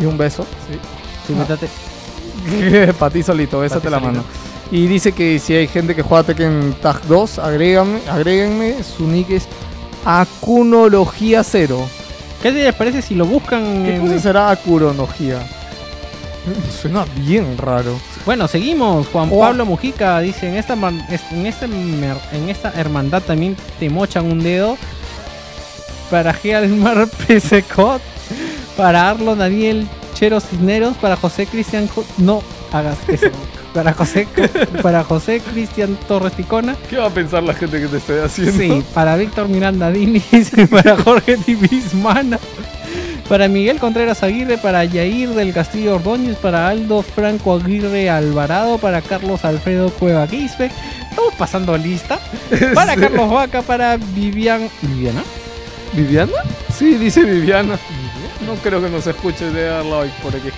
[0.00, 0.46] Y un beso.
[1.26, 1.68] Sí, métate.
[2.98, 4.24] Para ti solito, bésate la mano.
[4.70, 9.30] Y dice que si hay gente que juega Tekken Tag 2, agrégame, agréguenme, su nick
[9.30, 9.48] es
[10.04, 11.88] Acunología 0.
[12.42, 13.84] ¿Qué les parece si lo buscan?
[13.84, 15.38] ¿Qué cosa será Acunología?
[16.80, 17.98] Suena bien raro.
[18.24, 19.06] Bueno, seguimos.
[19.08, 19.40] Juan Oh.
[19.40, 24.76] Pablo Mujica dice, en esta, en, esta en esta hermandad también te mochan un dedo.
[26.10, 26.34] Para
[26.68, 28.00] Mar Pesecot.
[28.76, 30.96] Para Arlo Daniel Chero Cisneros.
[30.96, 31.88] Para José Cristian...
[31.88, 32.42] Jo- No
[32.72, 33.26] hagas eso.
[33.74, 34.26] Para José,
[34.82, 36.76] para José Cristian Torres Ticona.
[36.88, 38.52] ¿Qué va a pensar la gente que te estoy haciendo?
[38.52, 42.38] Sí, para Víctor Miranda Diniz, para Jorge Tibismana,
[43.28, 49.02] para Miguel Contreras Aguirre, para Yair del Castillo Ordóñez, para Aldo Franco Aguirre Alvarado, para
[49.02, 50.70] Carlos Alfredo Cueva Quispe.
[51.08, 52.18] Estamos pasando lista.
[52.74, 54.68] Para Carlos Vaca, para Vivian.
[54.82, 55.22] ¿Viviana?
[55.92, 56.32] ¿Viviana?
[56.76, 57.78] Sí, dice Viviana.
[58.46, 60.52] No creo que nos escuche de darla hoy por X.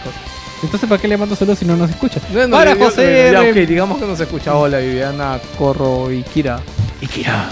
[0.62, 2.20] Entonces, ¿para qué le mando saludos si no nos escucha?
[2.32, 3.50] No, no, para yo- José ya, R.
[3.62, 4.54] ok, digamos que nos escucha.
[4.56, 6.60] Hola, Viviana, Corro y Kira.
[7.00, 7.48] Ikira.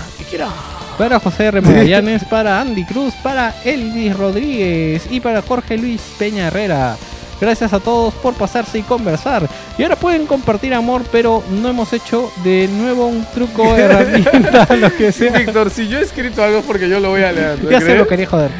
[0.96, 1.60] Para José R.
[1.60, 6.96] Magallanes, para Andy Cruz, para Elvis Rodríguez y para Jorge Luis Peña Herrera.
[7.40, 9.48] Gracias a todos por pasarse y conversar.
[9.78, 14.94] Y ahora pueden compartir amor, pero no hemos hecho de nuevo un truco, herramienta, lo
[14.94, 15.38] que Sí, sea.
[15.38, 17.56] Víctor, si yo he escrito algo es porque yo lo voy a leer.
[17.58, 17.98] ¿te Ya se crees?
[17.98, 18.50] lo quería joder.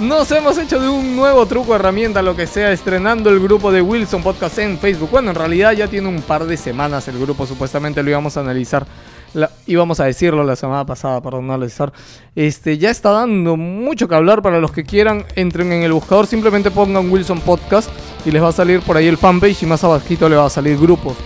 [0.00, 3.80] Nos hemos hecho de un nuevo truco, herramienta, lo que sea, estrenando el grupo de
[3.80, 5.08] Wilson Podcast en Facebook.
[5.10, 8.40] Bueno, en realidad ya tiene un par de semanas el grupo, supuestamente lo íbamos a
[8.40, 8.86] analizar.
[9.32, 11.94] La, íbamos a decirlo la semana pasada, perdón, no analizar.
[12.34, 15.24] Este, ya está dando mucho que hablar para los que quieran.
[15.34, 17.88] Entren en el buscador, simplemente pongan Wilson Podcast
[18.26, 20.50] y les va a salir por ahí el fanpage y más abajito le va a
[20.50, 21.16] salir grupos.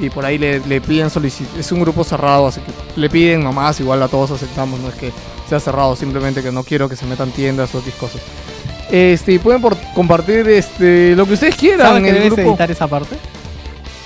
[0.00, 1.60] Y por ahí le, le piden solicitud.
[1.60, 3.78] Es un grupo cerrado, así que le piden nomás.
[3.78, 5.12] Igual a todos aceptamos, no es que
[5.48, 8.20] sea cerrado, simplemente que no quiero que se metan tiendas o X cosas.
[8.90, 12.32] Este, y pueden por- compartir este, lo que ustedes quieran ¿Sabes en que el debes
[12.34, 12.50] grupo.
[12.50, 13.16] editar esa parte?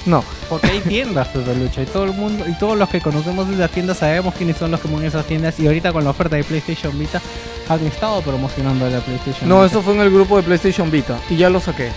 [0.06, 0.24] No.
[0.48, 3.54] Porque hay tiendas, Pepe Lucho, y todo el mundo, y todos los que conocemos de
[3.56, 5.58] esas tiendas sabemos quiénes son los que mueven esas tiendas.
[5.60, 7.20] Y ahorita con la oferta de PlayStation Vita
[7.68, 9.66] han estado promocionando la PlayStation No, Vita.
[9.66, 11.90] eso fue en el grupo de PlayStation Vita y ya lo saqué.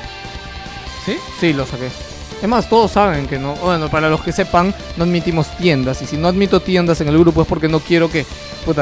[1.05, 1.15] ¿Sí?
[1.39, 1.87] Sí, lo saqué.
[2.41, 3.55] Es más, todos saben que no.
[3.55, 6.01] Bueno, para los que sepan, no admitimos tiendas.
[6.01, 8.25] Y si no admito tiendas en el grupo es porque no quiero que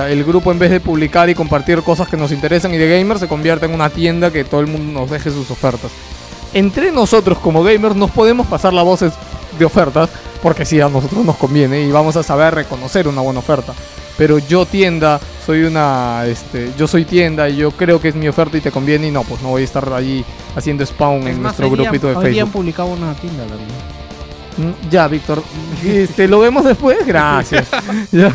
[0.09, 3.19] el grupo, en vez de publicar y compartir cosas que nos interesan y de gamers,
[3.19, 5.91] se convierta en una tienda que todo el mundo nos deje sus ofertas.
[6.53, 10.09] Entre nosotros, como gamers, nos podemos pasar la voz de ofertas
[10.41, 13.73] porque sí, a nosotros nos conviene y vamos a saber reconocer una buena oferta.
[14.21, 18.27] Pero yo tienda, soy una, este, yo soy tienda y yo creo que es mi
[18.27, 20.23] oferta y te conviene y no, pues no voy a estar allí
[20.55, 22.51] haciendo spawn Es en más, nuestro hoy día- grupito de hoy día han Facebook.
[22.61, 23.69] publicado una tienda también.
[24.57, 25.41] Mm, Ya, Víctor.
[25.83, 26.97] Este, ¿Lo vemos después?
[27.03, 27.67] Gracias.
[28.11, 28.31] Ya.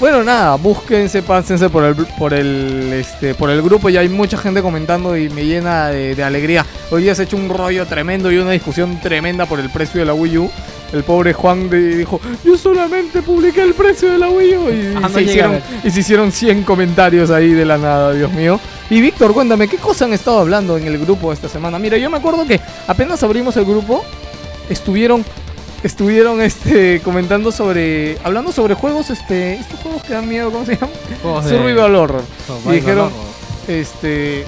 [0.00, 3.88] Bueno, nada, búsquense, pásense por el, por el, este, por el grupo.
[3.88, 6.66] Ya hay mucha gente comentando y me llena de, de alegría.
[6.90, 10.00] Hoy día se ha hecho un rollo tremendo y una discusión tremenda por el precio
[10.00, 10.50] de la Wii U.
[10.92, 14.68] El pobre Juan de- dijo, yo solamente publiqué el precio de la Wii U.
[14.70, 18.32] Y, Ah, no se, hicieron, y se hicieron 100 comentarios ahí de la nada, Dios
[18.32, 18.60] mío.
[18.88, 21.78] Y Víctor, cuéntame, ¿qué cosas han estado hablando en el grupo esta semana?
[21.78, 24.04] Mira, yo me acuerdo que apenas abrimos el grupo,
[24.70, 25.24] estuvieron
[25.82, 30.74] estuvieron este comentando sobre hablando sobre juegos este estos juegos que dan miedo cómo se
[30.74, 32.22] llaman de- survival horror
[32.64, 33.10] y dijeron
[33.68, 34.44] este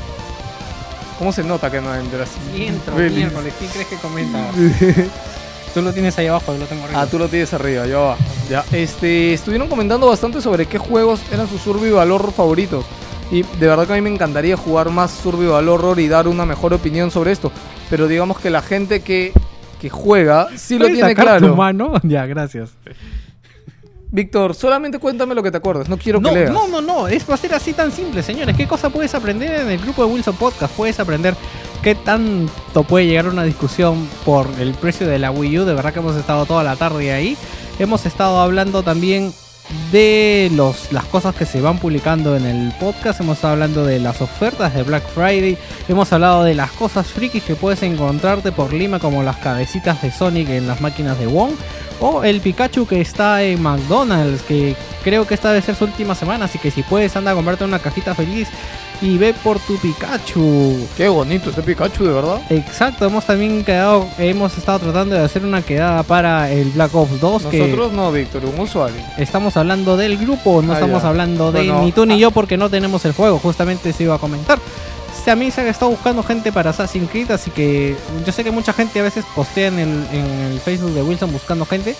[1.18, 2.30] cómo se nota que no entras
[3.20, 4.39] miércoles, ¿quién crees que comenta?
[5.79, 7.03] Tú lo tienes ahí abajo, yo lo tengo arriba.
[7.03, 8.22] Ah, tú lo tienes arriba, yo abajo.
[8.51, 12.85] Ya, este, estuvieron comentando bastante sobre qué juegos eran sus survival horror favoritos.
[13.31, 16.45] Y de verdad que a mí me encantaría jugar más survival horror y dar una
[16.47, 17.53] mejor opinión sobre esto.
[17.91, 19.33] Pero digamos que la gente que,
[19.81, 21.57] que juega sí lo ¿Puedes tiene sacar tu claro.
[21.57, 21.93] mano?
[22.03, 22.70] Ya, gracias.
[24.11, 25.89] Víctor, solamente cuéntame lo que te acuerdas.
[25.89, 26.51] No quiero No, que leas.
[26.51, 28.57] no, no, no, es va a ser así tan simple, señores.
[28.57, 30.74] ¿Qué cosa puedes aprender en el grupo de Wilson Podcast?
[30.74, 31.35] Puedes aprender
[31.83, 35.64] qué tanto puede llegar una discusión por el precio de la Wii U.
[35.64, 37.37] De verdad que hemos estado toda la tarde ahí.
[37.79, 39.33] Hemos estado hablando también
[39.93, 43.20] de los, las cosas que se van publicando en el podcast.
[43.20, 45.57] Hemos estado hablando de las ofertas de Black Friday.
[45.89, 50.11] Hemos hablado de las cosas frikis que puedes encontrarte por Lima, como las cabecitas de
[50.11, 51.53] Sonic en las máquinas de Wong.
[52.01, 56.15] O el Pikachu que está en McDonald's, que creo que esta debe ser su última
[56.15, 56.45] semana.
[56.45, 58.49] Así que si puedes, anda a comprarte una cajita feliz
[59.01, 60.87] y ve por tu Pikachu.
[60.97, 62.41] Qué bonito este Pikachu, de verdad.
[62.51, 67.21] Exacto, hemos también quedado, hemos estado tratando de hacer una quedada para el Black Ops
[67.21, 67.47] 2.
[67.47, 69.01] que Nosotros no, Víctor, un usuario.
[69.17, 71.09] Estamos hablando del grupo, no Ah, estamos ya.
[71.09, 72.19] hablando de Bueno, ni tú ni ah.
[72.19, 74.59] yo porque no tenemos el juego, justamente se iba a comentar.
[75.29, 78.72] También se ha estado buscando gente para Assassin's Creed, así que yo sé que mucha
[78.72, 81.95] gente a veces postea en el, en el Facebook de Wilson buscando gente,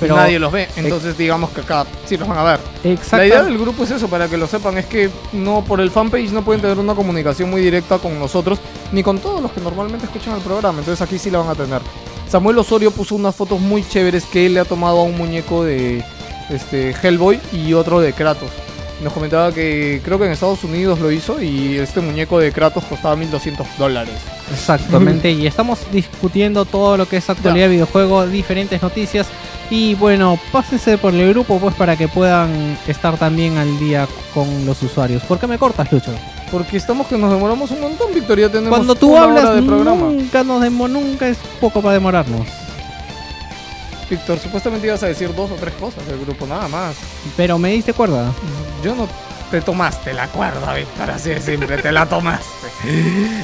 [0.00, 2.60] pero Pero nadie los ve, entonces digamos que acá sí los van a ver.
[2.82, 5.80] exacto, La idea del grupo es eso, para que lo sepan, es que no por
[5.80, 8.58] el fanpage no pueden tener una comunicación muy directa con nosotros,
[8.90, 11.54] ni con todos los que normalmente escuchan el programa, entonces aquí sí la van a
[11.54, 11.80] tener.
[12.28, 15.62] Samuel Osorio puso unas fotos muy chéveres que él le ha tomado a un muñeco
[15.62, 16.04] de
[16.50, 18.50] este Hellboy y otro de Kratos.
[19.02, 22.84] Nos comentaba que creo que en Estados Unidos lo hizo y este muñeco de Kratos
[22.84, 24.14] costaba 1200 dólares.
[24.52, 29.26] exactamente, y estamos discutiendo todo lo que es actualidad de videojuego, diferentes noticias
[29.70, 34.64] y bueno, pásense por el grupo pues para que puedan estar también al día con
[34.66, 35.22] los usuarios.
[35.24, 36.12] ¿Por qué me cortas, Lucho?
[36.52, 38.50] Porque estamos que nos demoramos un montón, Victoria.
[38.50, 40.06] Tenemos Cuando tú una hablas, hora de programa.
[40.10, 42.46] nunca nos demo, nunca es poco para demorarnos.
[44.12, 46.96] Víctor, supuestamente ibas a decir dos o tres cosas del grupo, nada más.
[47.34, 48.30] Pero me diste cuerda.
[48.84, 49.08] Yo no
[49.50, 52.44] te tomaste la cuerda, Víctor, así de simple, te la tomaste.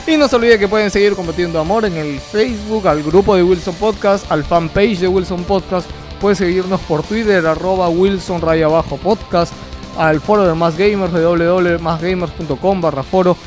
[0.07, 3.43] Y no se olvide que pueden seguir compartiendo amor en el Facebook, al grupo de
[3.43, 5.89] Wilson Podcast, al fanpage de Wilson Podcast.
[6.21, 9.55] Puedes seguirnos por Twitter, arroba Wilson raya abajo podcast,
[9.97, 13.39] al foro de Más Gamers, www.másgamers.com barra foro.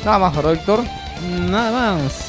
[0.05, 0.61] Nada más, ¿verdad?
[1.49, 2.28] Nada más.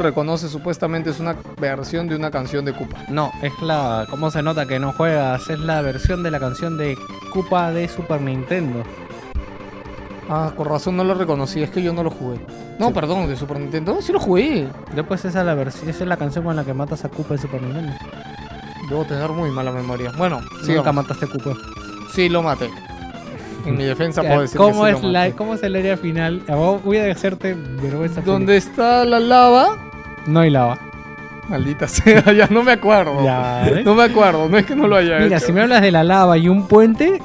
[0.00, 3.04] Reconoce supuestamente es una versión de una canción de Koopa.
[3.08, 4.06] No, es la.
[4.10, 5.48] ¿Cómo se nota que no juegas?
[5.50, 6.98] Es la versión de la canción de
[7.32, 8.82] Koopa de Super Nintendo.
[10.28, 12.38] Ah, con razón no lo reconocí, es que yo no lo jugué.
[12.78, 14.00] No, perdón, de Super Nintendo.
[14.00, 14.68] Sí lo jugué.
[14.94, 17.34] Después esa es la versión, esa es la canción con la que matas a Koopa
[17.34, 17.92] en Super Nintendo.
[18.88, 20.12] Debo tener muy mala memoria.
[20.16, 20.94] Bueno, Nunca sigamos.
[20.94, 21.56] mataste a Koopa.
[22.14, 22.70] Sí, lo maté.
[23.66, 25.32] En mi defensa puedo decir que ¿Cómo sí es lo la, maté.
[25.34, 26.42] cómo es el área final?
[26.84, 28.20] Voy a hacerte vergüenza.
[28.20, 29.89] Donde está la lava.
[30.26, 30.78] No hay lava.
[31.48, 33.24] Maldita sea, ya no me acuerdo.
[33.24, 33.84] Ya, ¿ves?
[33.84, 35.46] No me acuerdo, no es que no lo haya Mira, hecho.
[35.46, 37.20] si me hablas de la lava y un puente,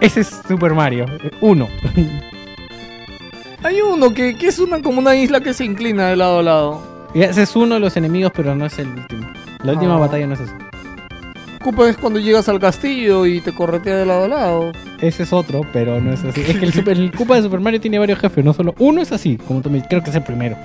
[0.00, 1.06] ese es Super Mario.
[1.40, 1.68] Uno.
[3.64, 6.42] Hay uno que, que es una como una isla que se inclina de lado a
[6.42, 6.82] lado.
[7.14, 9.28] Y ese es uno de los enemigos, pero no es el último.
[9.62, 9.98] La última Ah.
[9.98, 10.58] batalla no es esa.
[11.62, 14.72] Koopa es cuando llegas al castillo y te corretea de lado a lado.
[15.00, 16.40] Ese es otro, pero no es así.
[16.40, 19.36] Es que el, Koopa de Super Mario tiene varios jefes, no solo uno es así,
[19.46, 20.56] como tú me creo que es el primero.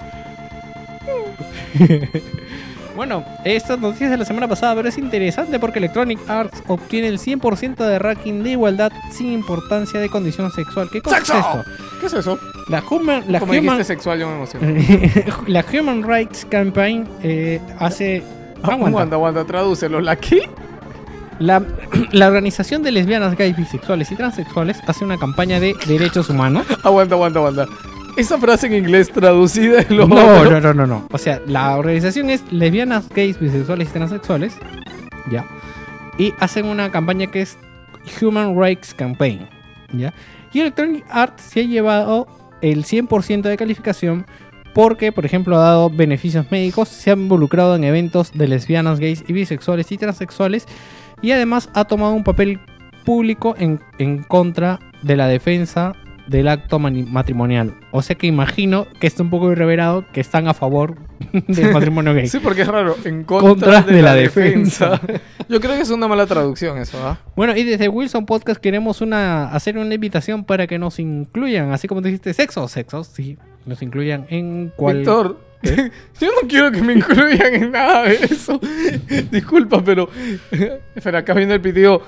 [2.95, 7.19] bueno, estas noticias de la semana pasada, pero es interesante porque Electronic Arts obtiene el
[7.19, 10.89] 100% de ranking de igualdad sin importancia de condición sexual.
[10.91, 11.33] ¿Qué cosa ¡Sexo!
[11.33, 11.65] es esto?
[11.99, 12.39] ¿Qué es eso?
[12.69, 15.25] La Human, la Como human, sexual, yo me emocioné.
[15.47, 18.23] la Human Rights Campaign eh, hace...
[18.61, 18.87] aguanta.
[18.87, 20.01] Aguanta, aguanta, tradúcelo.
[20.01, 20.49] ¿La qué?
[21.39, 21.63] La,
[22.11, 26.65] la organización de lesbianas, gays, bisexuales y transexuales hace una campaña de derechos humanos.
[26.83, 27.67] Aguanta, aguanta, aguanta.
[28.17, 31.07] Esa frase en inglés traducida es lo No, no, no, no, no.
[31.11, 34.55] O sea, la organización es lesbianas, gays, bisexuales y transexuales.
[35.29, 35.45] Ya.
[36.17, 37.59] Y hacen una campaña que es
[38.19, 39.47] Human Rights Campaign.
[39.93, 40.15] Ya.
[40.51, 42.27] Y Electronic Arts se ha llevado
[42.61, 44.25] el 100% de calificación
[44.73, 49.23] porque, por ejemplo, ha dado beneficios médicos, se ha involucrado en eventos de lesbianas, gays
[49.27, 50.65] y bisexuales y transexuales
[51.21, 52.59] y además ha tomado un papel
[53.05, 55.93] público en, en contra de la defensa
[56.27, 57.75] del acto matrimonial.
[57.91, 60.95] O sea que imagino que está un poco irreverado que están a favor
[61.47, 62.27] del matrimonio gay.
[62.27, 62.95] Sí, porque es raro.
[63.05, 64.91] En contra, Contra de, de la, la defensa.
[64.91, 65.21] defensa.
[65.49, 67.19] Yo creo que es una mala traducción eso, ¿ah?
[67.35, 71.87] Bueno, y desde Wilson Podcast queremos una hacer una invitación para que nos incluyan, así
[71.87, 74.97] como dijiste, sexos, sexos, sí, nos incluyan en cual...
[74.97, 75.39] Víctor,
[76.19, 78.59] yo no quiero que me incluyan en nada de eso.
[79.31, 80.09] Disculpa, pero.
[80.95, 82.01] Espera, acá viene el pitido.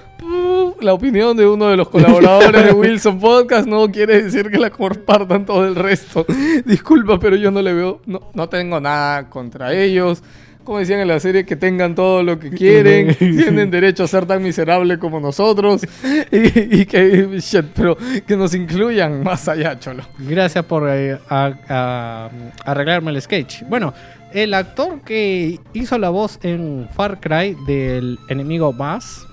[0.82, 4.70] La opinión de uno de los colaboradores de Wilson Podcast no quiere decir que la
[4.70, 6.26] compartan todo el resto.
[6.66, 8.02] Disculpa, pero yo no le veo.
[8.06, 10.24] No, no tengo nada contra ellos.
[10.70, 13.16] Como decían en la serie, que tengan todo lo que quieren.
[13.18, 15.82] Tienen derecho a ser tan miserable como nosotros.
[16.32, 17.40] Y, y que.
[17.40, 17.98] Shit, pero
[18.28, 20.04] que nos incluyan más allá, cholo.
[20.20, 22.30] Gracias por eh, a- a-
[22.66, 23.64] arreglarme el sketch.
[23.68, 23.96] Bueno,
[24.32, 29.26] el actor que hizo la voz en Far Cry del enemigo Bass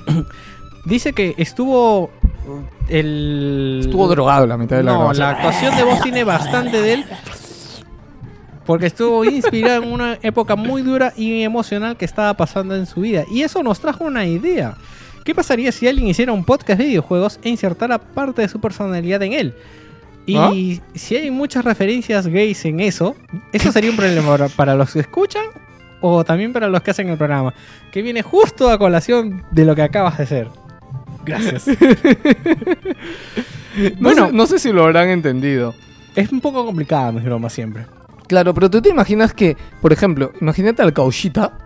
[0.86, 2.10] dice que estuvo
[2.88, 5.26] el Estuvo drogado la mitad de la no, grabación.
[5.26, 7.04] la actuación de voz tiene bastante de él.
[8.68, 13.00] Porque estuvo inspirado en una época muy dura y emocional que estaba pasando en su
[13.00, 13.24] vida.
[13.30, 14.74] Y eso nos trajo una idea.
[15.24, 19.22] ¿Qué pasaría si alguien hiciera un podcast de videojuegos e insertara parte de su personalidad
[19.22, 19.54] en él?
[20.26, 20.52] Y ¿Ah?
[20.94, 23.16] si hay muchas referencias gays en eso,
[23.54, 25.44] eso sería un problema para- los que escuchan
[26.02, 27.54] o también para los que hacen el programa.
[27.90, 30.48] Que viene justo a colación de lo que acabas de hacer.
[31.24, 31.64] Gracias.
[33.78, 34.26] No, Bueno.
[34.26, 35.72] sé, no sé si lo habrán entendido.
[36.16, 37.86] es un poco complicada mi broma siempre.
[38.28, 41.58] Claro, pero tú te imaginas que, por ejemplo, imagínate al Cauchita.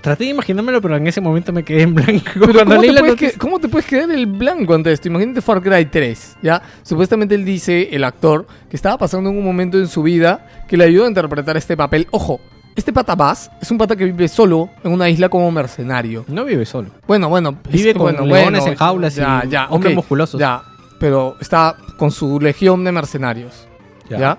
[0.00, 2.22] Traté de imaginármelo, pero en ese momento me quedé en blanco.
[2.38, 5.08] Pero ¿cómo te, puedes que- cómo te puedes quedar el blanco ante esto?
[5.08, 6.62] Imagínate Far Cry 3, ¿ya?
[6.84, 10.76] Supuestamente él dice, el actor, que estaba pasando en un momento en su vida que
[10.76, 12.06] le ayudó a interpretar este papel.
[12.12, 12.38] Ojo,
[12.76, 16.24] este pata Bass es un pata que vive solo en una isla como mercenario.
[16.28, 16.90] No vive solo.
[17.08, 17.56] Bueno, bueno.
[17.68, 20.38] Vive es- con bueno, leones en jaulas y hombres ok, musculosos.
[20.40, 20.62] Ya,
[21.00, 23.66] pero está con su legión de mercenarios.
[24.08, 24.38] ¿Ya?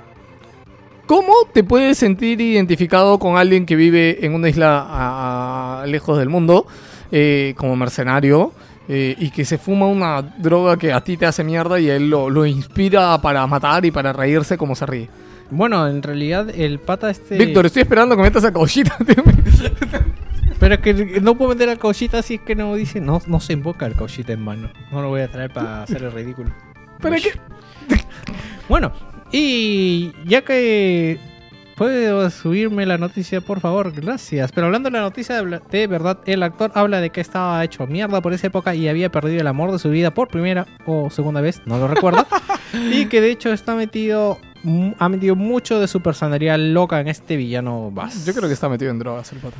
[1.09, 6.19] ¿Cómo te puedes sentir identificado con alguien que vive en una isla a- a- lejos
[6.19, 6.67] del mundo,
[7.11, 8.53] eh, como mercenario,
[8.87, 11.95] eh, y que se fuma una droga que a ti te hace mierda y a
[11.95, 15.09] él lo, lo inspira para matar y para reírse como se ríe?
[15.49, 17.39] Bueno, en realidad el pata este...
[17.39, 18.95] Víctor, estoy esperando que metas a Cauchita.
[20.59, 23.01] Pero es que no puedo meter al cauchita si es que no dice...
[23.01, 24.69] No, no se invoca el cauchita en mano.
[24.91, 26.51] No lo voy a traer para hacer el ridículo.
[27.01, 27.23] ¿Para Ush.
[27.23, 27.31] qué?
[28.67, 28.91] Bueno,
[29.31, 31.19] y ya que...
[31.75, 33.93] ¿Puedo subirme la noticia, por favor?
[33.93, 34.51] Gracias.
[34.51, 37.87] Pero hablando de la noticia, de, de verdad, el actor habla de que estaba hecho
[37.87, 41.09] mierda por esa época y había perdido el amor de su vida por primera o
[41.09, 42.27] segunda vez, no lo recuerdo.
[42.91, 44.39] y que de hecho está metido...
[44.97, 48.25] Ha metido mucho de su personalidad loca en este villano Bass.
[48.25, 49.55] Yo creo que está metido en drogas el pata.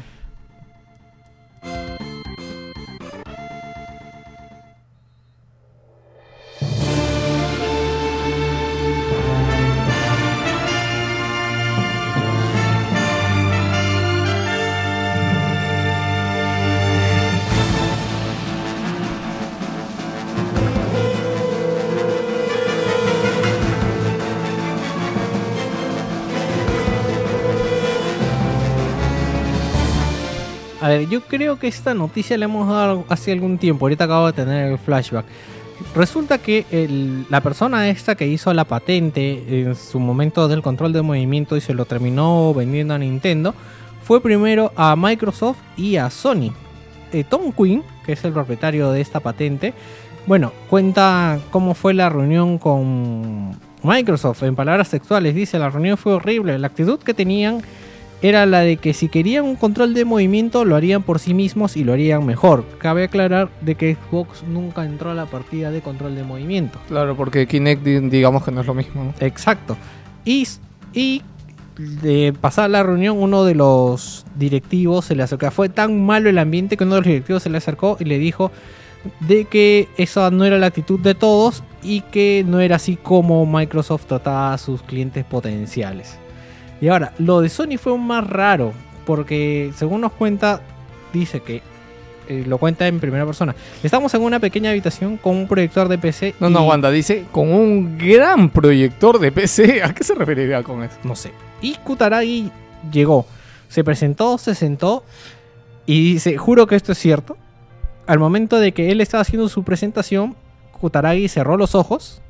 [31.10, 33.86] Yo creo que esta noticia la hemos dado hace algún tiempo.
[33.86, 35.26] Ahorita acabo de tener el flashback.
[35.96, 40.92] Resulta que el- la persona esta que hizo la patente en su momento del control
[40.92, 43.54] de movimiento y se lo terminó vendiendo a Nintendo
[44.04, 46.52] fue primero a Microsoft y a Sony.
[47.14, 49.74] Eh, Tom Quinn, que es el propietario de esta patente,
[50.28, 53.52] bueno, cuenta cómo fue la reunión con
[53.82, 54.44] Microsoft.
[54.44, 56.60] En palabras textuales, dice, la reunión fue horrible.
[56.60, 57.62] La actitud que tenían
[58.22, 61.78] era la de que si querían un control de movimiento lo harían por sí mismos
[61.78, 62.66] y lo harían mejor.
[62.78, 66.80] Cabe aclarar de que Xbox nunca entró a la partida de control de movimiento.
[66.88, 69.04] Claro, porque Kinect di- digamos que no es lo mismo.
[69.06, 69.14] ¿no?
[69.20, 69.78] Exacto.
[70.26, 70.46] Y,
[70.94, 71.22] y
[72.02, 75.50] de pasar la reunión, uno de los directivos se le acercó.
[75.52, 78.20] Fue tan malo el ambiente que uno de los directivos se le acercó y le
[78.20, 78.52] dijo
[79.22, 83.46] de que esa no era la actitud de todos y que no era así como
[83.46, 86.18] Microsoft trataba a sus clientes potenciales.
[86.82, 88.74] Y ahora, lo de Sony fue un más raro,
[89.06, 90.62] porque según nos cuenta,
[91.14, 91.62] dice que
[92.30, 93.56] eh, lo cuenta en primera persona.
[93.82, 96.36] Estamos en una pequeña habitación con un proyector de PC.
[96.40, 99.82] No, no, Wanda, dice con un gran proyector de PC.
[99.84, 100.96] ¿A qué se referiría con eso?
[101.04, 101.32] no sé.
[101.62, 102.52] Y Kutaragi
[102.92, 103.26] llegó,
[103.68, 105.04] se presentó, se sentó
[105.88, 107.36] y dice, juro que esto es cierto.
[108.06, 110.36] Al momento de que él estaba haciendo su presentación,
[110.80, 112.22] Kutaragi cerró los ojos,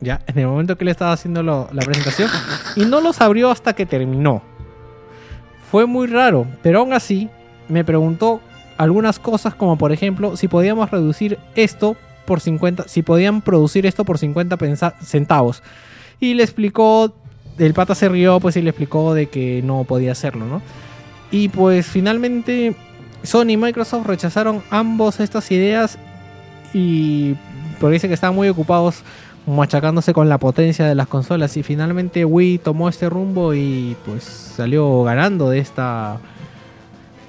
[0.00, 2.28] ya, en el momento que él estaba haciendo la presentación,
[2.76, 4.42] y no los abrió hasta que terminó.
[5.70, 7.28] Fue muy raro, pero aún así
[7.68, 8.40] me preguntó
[8.76, 14.04] algunas cosas como por ejemplo si podíamos reducir esto por 50, si podían producir esto
[14.04, 15.62] por 50 pensa- centavos.
[16.18, 17.14] Y le explicó,
[17.58, 20.62] el pata se rió pues y le explicó de que no podía hacerlo, ¿no?
[21.30, 22.74] Y pues finalmente
[23.22, 25.98] Sony y Microsoft rechazaron ambos estas ideas
[26.72, 27.34] y
[27.80, 29.02] porque dice que estaban muy ocupados
[29.50, 34.24] machacándose con la potencia de las consolas y finalmente Wii tomó este rumbo y pues
[34.24, 36.18] salió ganando de esta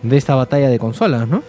[0.03, 1.43] de esta batalla de consolas, ¿no?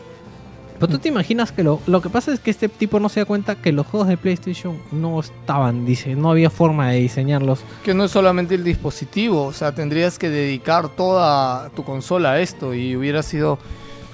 [0.83, 3.21] Pero tú te imaginas que lo, lo que pasa es que este tipo no se
[3.21, 7.61] da cuenta que los juegos de PlayStation no estaban, dice, no había forma de diseñarlos.
[7.85, 12.41] Que no es solamente el dispositivo, o sea, tendrías que dedicar toda tu consola a
[12.41, 13.61] esto y hubiera sido...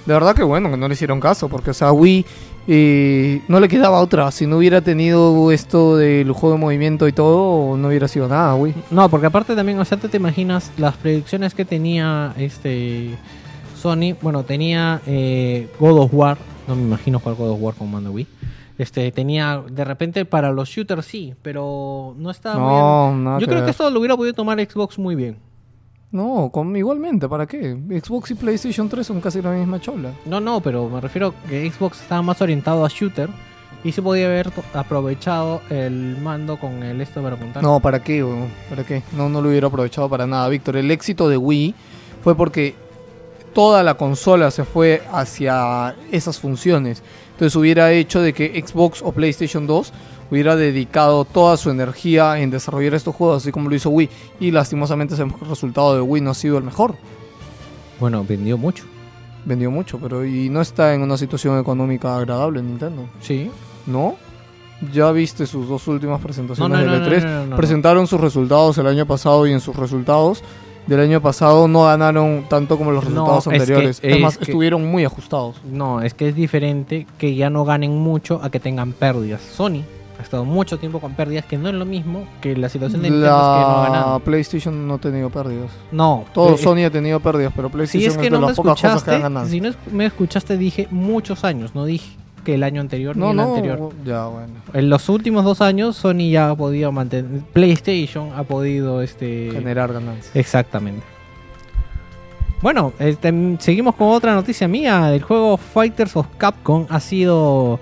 [0.04, 2.26] De verdad que bueno que no le hicieron caso, porque o sea, Wii
[2.70, 4.30] eh, no le quedaba otra.
[4.30, 8.54] Si no hubiera tenido esto del juego de movimiento y todo, no hubiera sido nada,
[8.54, 8.74] Wii.
[8.90, 13.16] No, porque aparte también, o sea, tú te imaginas las predicciones que tenía este
[13.74, 14.14] Sony.
[14.20, 16.36] Bueno, tenía eh, God of War.
[16.66, 18.26] No me imagino jugar God of War con mando Wii.
[18.76, 23.24] Este, tenía, de repente para los shooters sí, pero no estaba No, muy...
[23.24, 25.36] nada Yo creo que esto lo hubiera podido tomar Xbox muy bien.
[26.10, 27.76] No, con, igualmente, ¿para qué?
[28.02, 30.12] Xbox y PlayStation 3 son casi la misma chola.
[30.24, 33.28] No, no, pero me refiero que Xbox estaba más orientado a shooter
[33.84, 37.62] y se podía haber aprovechado el mando con el esto para apuntar.
[37.62, 38.24] No, ¿para qué?
[38.70, 39.02] ¿Para qué?
[39.16, 40.76] No, no lo hubiera aprovechado para nada, Víctor.
[40.76, 41.74] El éxito de Wii
[42.22, 42.74] fue porque
[43.52, 47.02] toda la consola se fue hacia esas funciones.
[47.32, 49.92] Entonces hubiera hecho de que Xbox o PlayStation 2
[50.30, 54.08] hubiera dedicado toda su energía en desarrollar estos juegos, así como lo hizo Wii.
[54.40, 56.94] Y lastimosamente ese resultado de Wii no ha sido el mejor.
[58.00, 58.84] Bueno, vendió mucho.
[59.44, 63.04] Vendió mucho, pero y no está en una situación económica agradable Nintendo.
[63.20, 63.50] Sí.
[63.86, 64.16] ¿No?
[64.92, 67.22] Ya viste sus dos últimas presentaciones No, no, del no, E3.
[67.22, 67.56] no, no, no, no.
[67.56, 70.44] Presentaron sus resultados el año pasado y en sus resultados
[70.86, 74.00] del año pasado no ganaron tanto como los No, resultados es que- anteriores.
[74.02, 75.56] Es, es más, que- estuvieron muy ajustados.
[75.64, 79.40] No, es que es diferente que ya no ganen mucho a que tengan pérdidas.
[79.42, 79.82] Sony
[80.18, 83.10] ha estado mucho tiempo con pérdidas, que no es lo mismo que la situación de
[83.10, 84.20] Nintendo es que no ha La ganado.
[84.20, 85.70] PlayStation no ha tenido pérdidas.
[85.92, 88.46] No, Todo eh, Sony ha tenido pérdidas, pero Si PlayStation es que es, no de
[88.46, 89.46] las pocas cosas que han ganado.
[89.46, 93.30] si no me escuchaste dije muchos años, no dije que el año anterior no, ni
[93.32, 93.92] el no, anterior.
[94.04, 94.54] ya bueno.
[94.72, 99.92] En los últimos dos años Sony ya ha podido mantener, PlayStation ha podido este Generar
[99.92, 100.34] ganancias.
[100.34, 101.04] Exactamente.
[102.60, 105.14] Bueno, este, seguimos con otra noticia mía.
[105.14, 107.78] El juego Fighters of Capcom ha sido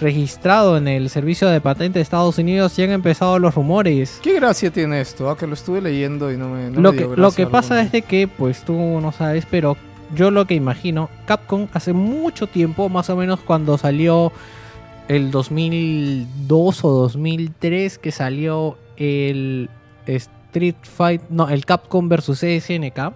[0.00, 4.20] registrado en el servicio de patente de Estados Unidos y han empezado los rumores.
[4.22, 5.30] ¿Qué gracia tiene esto?
[5.30, 5.36] ah?
[5.36, 6.70] Que lo estuve leyendo y no me.
[6.70, 7.82] no lo, me que, lo pasa alguna.
[7.82, 9.76] es de que, pues tú no sabes, pero
[10.14, 14.32] yo lo que imagino, Capcom hace mucho tiempo, más o menos cuando salió
[15.08, 19.68] el 2002 o 2003, que salió el
[20.06, 23.12] Street Fight, no, el Capcom vs SNK,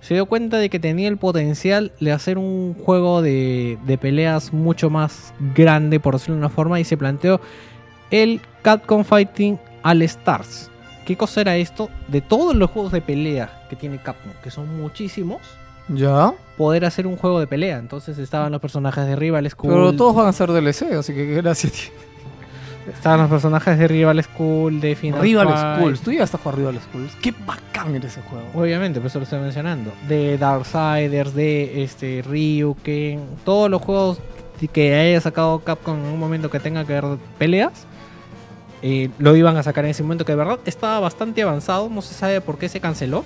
[0.00, 4.52] se dio cuenta de que tenía el potencial de hacer un juego de, de peleas
[4.52, 7.40] mucho más grande, por decirlo de una forma, y se planteó
[8.10, 10.70] el Capcom Fighting All Stars.
[11.04, 11.88] ¿Qué cosa era esto?
[12.08, 15.40] De todos los juegos de pelea que tiene Capcom, que son muchísimos,
[15.88, 16.34] Ya.
[16.56, 17.78] poder hacer un juego de pelea.
[17.78, 19.72] Entonces estaban los personajes de Rival School.
[19.72, 22.06] Pero todos van a ser DLC, así que qué gracia tiene.
[22.92, 25.76] Estaban los personajes de Rival School, de Final Rival Fight.
[25.76, 26.00] Schools.
[26.00, 27.12] Tú llegaste a jugar Rival Schools.
[27.20, 28.46] Qué bacán era ese juego.
[28.54, 29.92] Obviamente, por eso lo estoy mencionando.
[30.08, 34.20] De Darksiders, de este Ryuken, todos los juegos
[34.72, 37.04] que haya sacado Capcom en un momento que tenga que ver
[37.38, 37.86] peleas,
[38.82, 41.88] eh, lo iban a sacar en ese momento que de verdad estaba bastante avanzado.
[41.88, 43.24] No se sabe por qué se canceló.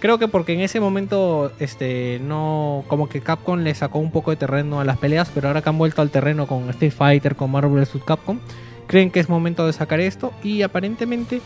[0.00, 4.32] Creo que porque en ese momento, este, no, como que Capcom le sacó un poco
[4.32, 7.36] de terreno a las peleas, pero ahora que han vuelto al terreno con Street Fighter,
[7.36, 8.02] con Marvel vs.
[8.04, 8.40] Capcom,
[8.86, 11.40] creen que es momento de sacar esto y aparentemente,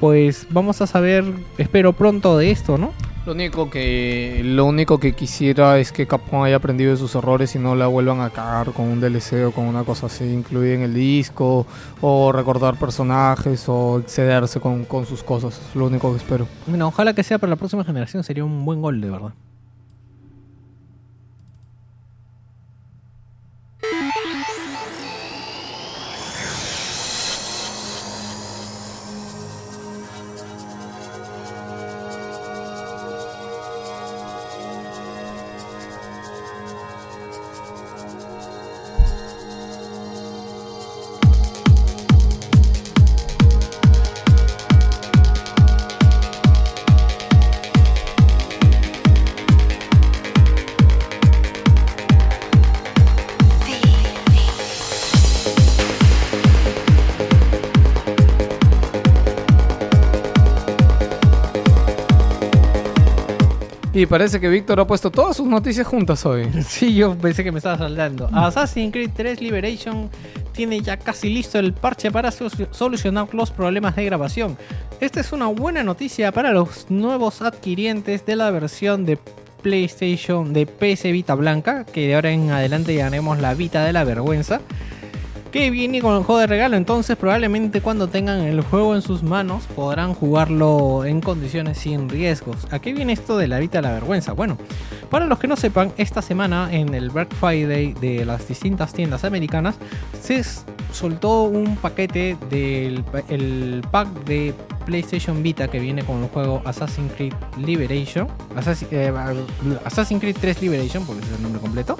[0.00, 1.24] pues vamos a saber,
[1.58, 2.92] espero pronto de esto, ¿no?
[3.26, 7.54] Lo único que lo único que quisiera es que Capcom haya aprendido de sus errores
[7.54, 10.72] y no la vuelvan a cagar con un DLC o con una cosa así incluida
[10.72, 11.66] en el disco
[12.00, 15.60] o recordar personajes o excederse con, con sus cosas.
[15.68, 16.48] Es lo único que espero.
[16.66, 19.32] Bueno, ojalá que sea para la próxima generación, sería un buen gol, de verdad.
[64.10, 66.46] Parece que Víctor ha puesto todas sus noticias juntas hoy.
[66.66, 68.28] Sí, yo pensé que me estaba saltando.
[68.32, 70.10] Assassin's Creed 3 Liberation
[70.52, 74.58] tiene ya casi listo el parche para so- solucionar los problemas de grabación.
[75.00, 79.18] Esta es una buena noticia para los nuevos adquirientes de la versión de
[79.62, 84.04] PlayStation de PS Vita Blanca, que de ahora en adelante llamaremos la Vita de la
[84.04, 84.60] Vergüenza.
[85.52, 89.24] Que viene con el juego de regalo, entonces probablemente cuando tengan el juego en sus
[89.24, 92.68] manos podrán jugarlo en condiciones sin riesgos.
[92.70, 94.32] ¿A qué viene esto de la Vita la Vergüenza?
[94.32, 94.56] Bueno,
[95.10, 99.24] para los que no sepan, esta semana en el Black Friday de las distintas tiendas
[99.24, 99.74] americanas
[100.22, 100.40] se
[100.92, 104.54] soltó un paquete del el pack de
[104.86, 108.28] PlayStation Vita que viene con el juego Assassin's Creed Liberation.
[108.56, 109.12] Assassin- eh,
[109.84, 111.96] Assassin's Creed 3 Liberation, porque ese es el nombre completo.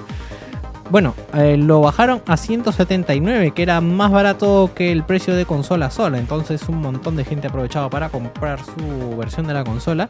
[0.91, 5.91] Bueno, eh, lo bajaron a 179, que era más barato que el precio de consola
[5.91, 6.19] sola.
[6.19, 10.09] Entonces un montón de gente aprovechaba para comprar su versión de la consola.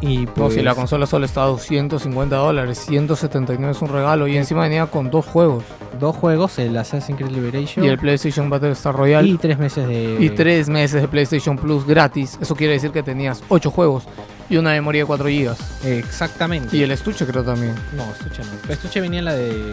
[0.00, 4.28] Y No, pues, si la consola solo está a 250 dólares, 179 es un regalo
[4.28, 5.64] y encima venía con dos juegos.
[5.98, 9.26] dos juegos, el Assassin's Creed Liberation Y el PlayStation Battlestar Royale.
[9.26, 10.16] y tres meses de...
[10.20, 12.38] y tres meses de PlayStation Plus gratis.
[12.40, 14.04] Eso quiere decir que tenías 8 juegos
[14.50, 15.56] y una memoria de 4 GB.
[15.84, 16.76] Exactamente.
[16.76, 17.74] Y el estuche creo también.
[17.96, 18.50] No, estuche no.
[18.64, 19.72] El estuche venía en la de...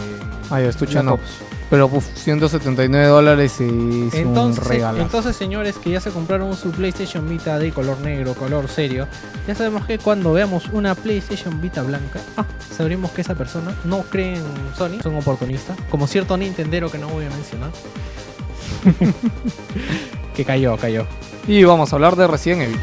[0.50, 1.20] Ah, ya, estuche no.
[1.70, 5.02] Pero uf, 179 dólares y es Entonces, un regalo.
[5.02, 9.08] entonces, señores que ya se compraron su PlayStation Vita de color negro, color serio,
[9.48, 12.46] ya sabemos que cuando veamos una PlayStation Vita blanca, ah,
[12.76, 14.44] sabremos que esa persona no cree en
[14.78, 17.72] Sony, es un oportunista, como cierto Nintendero que no voy a mencionar.
[20.36, 21.08] que cayó, cayó.
[21.48, 22.80] Y vamos a hablar de Resident Evil.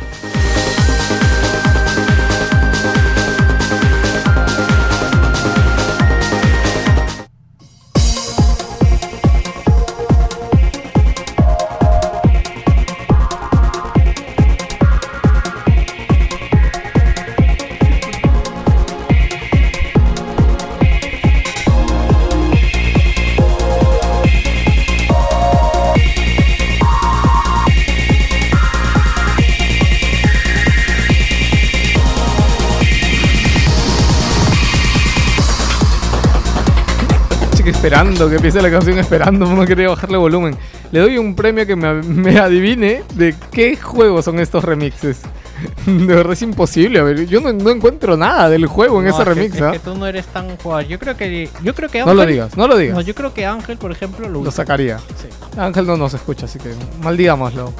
[37.82, 40.56] Esperando que empiece la canción, esperando, no quería bajarle volumen.
[40.92, 45.20] Le doy un premio que me, me adivine de qué juegos son estos remixes.
[45.86, 49.10] De verdad es imposible, a ver, yo no, no encuentro nada del juego en No,
[49.10, 49.72] ese es que- remix, es ¿ah?
[49.72, 50.86] que tú no eres tan jugador.
[50.86, 52.94] Yo creo que, yo creo que No lo Ángel- digas, no lo digas.
[52.96, 54.98] No, yo creo que Ángel, por ejemplo, lo, Lo sacaría.
[54.98, 55.28] Sí.
[55.58, 56.70] Ángel no nos escucha, así que
[57.02, 57.72] maldigámoslo.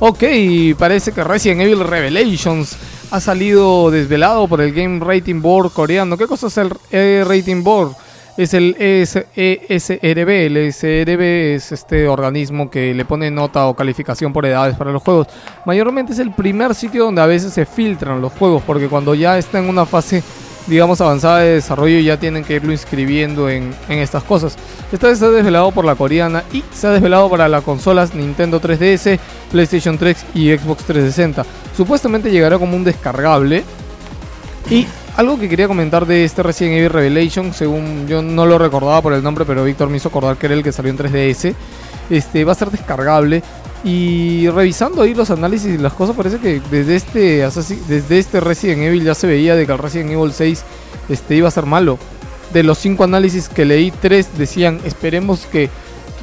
[0.00, 0.24] Ok,
[0.78, 2.76] parece que Resident Evil Revelations
[3.10, 6.16] ha salido desvelado por el Game Rating Board coreano.
[6.16, 7.92] ¿Qué cosa es el eh, Rating Board?
[8.36, 10.28] Es el ES ESRB.
[10.28, 15.02] El ESRB es este organismo que le pone nota o calificación por edades para los
[15.02, 15.26] juegos.
[15.66, 19.38] Mayormente es el primer sitio donde a veces se filtran los juegos, porque cuando ya
[19.38, 20.22] está en una fase
[20.66, 24.56] digamos, avanzada de desarrollo ya tienen que irlo inscribiendo en, en estas cosas.
[24.92, 28.14] Esta vez se ha desvelado por la coreana y se ha desvelado para las consolas
[28.14, 29.18] Nintendo 3DS,
[29.50, 31.44] PlayStation 3 y Xbox 360.
[31.76, 33.64] Supuestamente llegará como un descargable.
[34.68, 34.86] Y
[35.20, 39.12] algo que quería comentar de este Resident Evil Revelation, según yo no lo recordaba por
[39.12, 41.54] el nombre, pero Víctor me hizo acordar que era el que salió en 3DS.
[42.08, 43.42] este, va a ser descargable.
[43.84, 47.46] Y revisando ahí los análisis y las cosas, parece que desde este,
[47.86, 50.64] desde este Resident Evil ya se veía de que el Resident Evil 6
[51.10, 51.98] este, iba a ser malo.
[52.54, 55.68] De los cinco análisis que leí, tres decían, esperemos que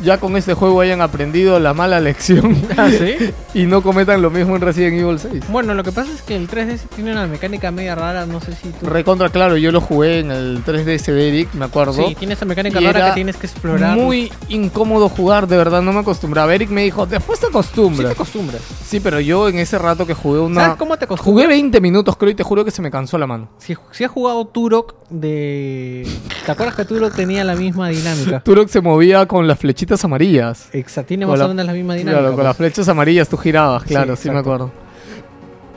[0.03, 3.15] ya con este juego hayan aprendido la mala lección Ah, ¿sí?
[3.53, 5.45] y no cometan lo mismo en Resident Evil 6.
[5.49, 8.53] Bueno, lo que pasa es que el 3DS tiene una mecánica media rara, no sé
[8.53, 8.85] si tú...
[8.85, 11.93] Recontra claro, yo lo jugué en el 3DS de Eric, me acuerdo.
[11.93, 13.97] Sí, tiene esa mecánica rara que tienes que explorar.
[13.97, 16.53] Muy incómodo jugar, de verdad, no me acostumbraba.
[16.53, 18.07] Eric me dijo, después te Sí acostumbras.
[18.09, 18.61] te acostumbras.
[18.85, 20.61] Sí, pero yo en ese rato que jugué una...
[20.61, 21.33] ¿Sabes cómo te acostumbras?
[21.45, 23.49] Jugué 20 minutos, creo, y te juro que se me cansó la mano.
[23.57, 26.07] Si, si has jugado Turok de...
[26.45, 28.39] ¿Te acuerdas que Turok tenía la misma dinámica?
[28.45, 29.57] Turok se movía con las
[29.87, 30.67] flechitas amarillas.
[30.73, 32.19] Exacto, tiene más o menos la misma dinámica.
[32.19, 32.67] Claro, con las pues.
[32.73, 34.69] flechas amarillas tú girabas, claro, Sí, sí, me acuerdo.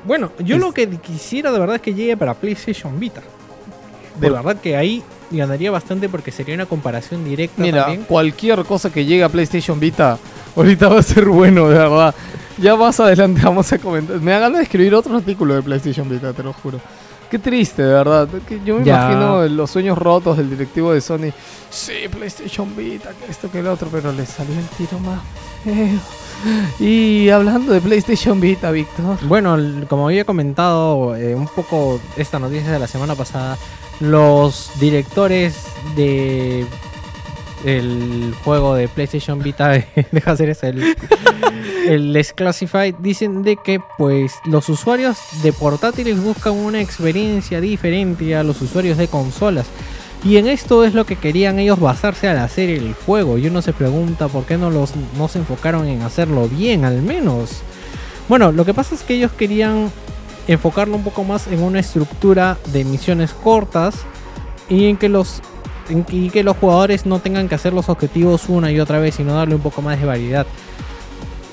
[0.04, 3.20] Bueno, yo Es- lo que quisiera de verdad es que llegue para PlayStation Vita.
[4.20, 8.04] De Por- verdad que ahí ganaría bastante porque sería una comparación directa Mira, también.
[8.08, 10.18] cualquier cosa que llegue a PlayStation Vita,
[10.56, 12.14] ahorita va a ser bueno, de verdad.
[12.58, 14.20] Ya más adelante vamos a comentar.
[14.20, 16.80] Me da ganas de escribir otro artículo de PlayStation Vita, te lo juro.
[17.30, 18.28] Qué triste, de verdad.
[18.64, 19.02] Yo me Ya.
[19.12, 21.30] imagino los sueños rotos del directivo de Sony.
[21.70, 25.20] Sí, PlayStation Vita, que esto, que el otro, pero le salió el tiro más
[25.64, 26.00] feo.
[26.80, 29.18] Y hablando de PlayStation Vita, Víctor.
[29.28, 29.56] Bueno,
[29.88, 33.56] como había comentado eh, un poco esta noticia de la semana pasada,
[34.00, 35.54] los directores
[35.94, 36.66] de
[37.64, 39.72] el juego de PlayStation Vita,
[40.12, 40.96] deja hacer eso, el,
[41.86, 48.42] el Desclassified, dicen de que pues los usuarios de portátiles buscan una experiencia diferente a
[48.42, 49.66] los usuarios de consolas.
[50.22, 53.38] Y en esto es lo que querían ellos basarse al hacer el juego.
[53.38, 57.00] Y uno se pregunta por qué no, los, no se enfocaron en hacerlo bien al
[57.00, 57.62] menos.
[58.28, 59.90] Bueno, lo que pasa es que ellos querían
[60.46, 63.96] enfocarlo un poco más en una estructura de misiones cortas
[64.68, 65.40] y en que los
[66.08, 69.34] y que los jugadores no tengan que hacer los objetivos una y otra vez, sino
[69.34, 70.46] darle un poco más de variedad.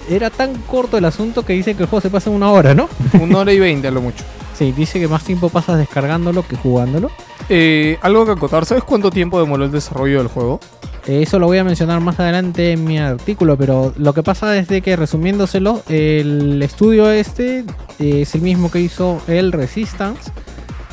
[0.09, 2.73] Era tan corto el asunto que dice que el juego se pasa en una hora,
[2.73, 2.87] ¿no?
[3.21, 4.23] Una hora y veinte a lo mucho.
[4.57, 7.11] Sí, dice que más tiempo pasas descargándolo que jugándolo.
[7.49, 10.59] Eh, algo que acotar, ¿sabes cuánto tiempo demoró el desarrollo del juego?
[11.07, 14.67] Eso lo voy a mencionar más adelante en mi artículo, pero lo que pasa es
[14.67, 17.59] de que resumiéndoselo, el estudio este
[17.99, 20.31] eh, es el mismo que hizo el Resistance,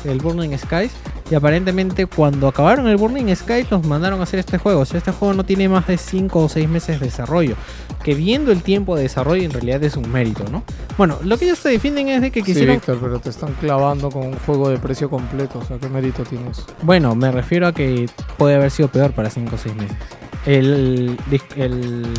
[0.05, 0.91] el Burning Skies,
[1.29, 4.81] y aparentemente cuando acabaron el Burning Skies los mandaron a hacer este juego.
[4.81, 7.55] O sea, este juego no tiene más de 5 o 6 meses de desarrollo,
[8.03, 10.63] que viendo el tiempo de desarrollo en realidad es un mérito, ¿no?
[10.97, 12.75] Bueno, lo que ellos se defienden es de que Sí, quisieron...
[12.75, 15.59] Víctor, pero te están clavando con un juego de precio completo.
[15.59, 16.63] O sea, ¿qué mérito tienes?
[16.83, 18.07] Bueno, me refiero a que
[18.37, 19.97] puede haber sido peor para 5 o 6 meses.
[20.45, 21.17] El,
[21.55, 22.13] el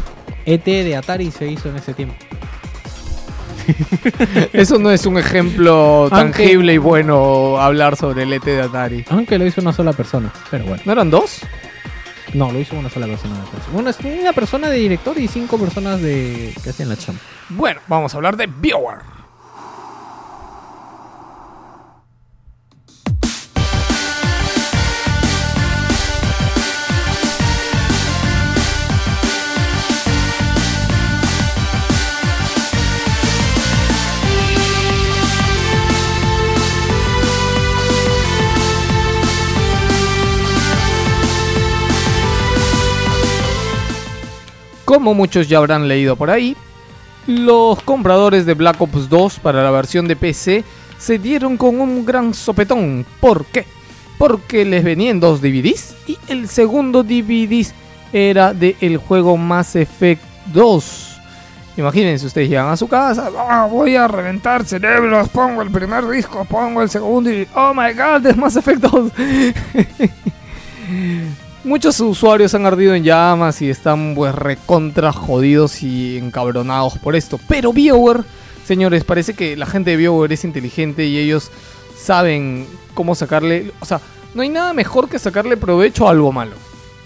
[0.44, 2.16] ET de Atari se hizo en ese tiempo.
[4.52, 9.04] Eso no es un ejemplo tangible y bueno hablar sobre el ET de Atari.
[9.10, 10.32] Aunque lo hizo una sola persona.
[10.50, 10.82] Pero bueno.
[10.84, 11.40] ¿No eran dos?
[12.34, 13.34] No, lo hizo una sola persona.
[13.34, 14.04] me parece.
[14.10, 17.20] Una, una persona de director y cinco personas de que hacían la chamba.
[17.50, 19.15] Bueno, vamos a hablar de BioWare.
[45.06, 46.56] Como muchos ya habrán leído por ahí,
[47.28, 50.64] los compradores de Black Ops 2 para la versión de PC
[50.98, 53.06] se dieron con un gran sopetón.
[53.20, 53.66] ¿Por qué?
[54.18, 57.64] Porque les venían dos DVDs y el segundo DVD
[58.12, 61.18] era del juego Mass Effect 2.
[61.76, 66.44] Imagínense, ustedes llegan a su casa, "Ah, voy a reventar cerebros, pongo el primer disco,
[66.46, 69.12] pongo el segundo y oh my god, es Mass Effect 2.
[71.66, 77.40] Muchos usuarios han ardido en llamas y están pues recontra jodidos y encabronados por esto.
[77.48, 78.22] Pero BioWare,
[78.64, 81.50] señores, parece que la gente de BioWare es inteligente y ellos
[81.98, 83.72] saben cómo sacarle...
[83.80, 84.00] O sea,
[84.32, 86.54] no hay nada mejor que sacarle provecho a algo malo.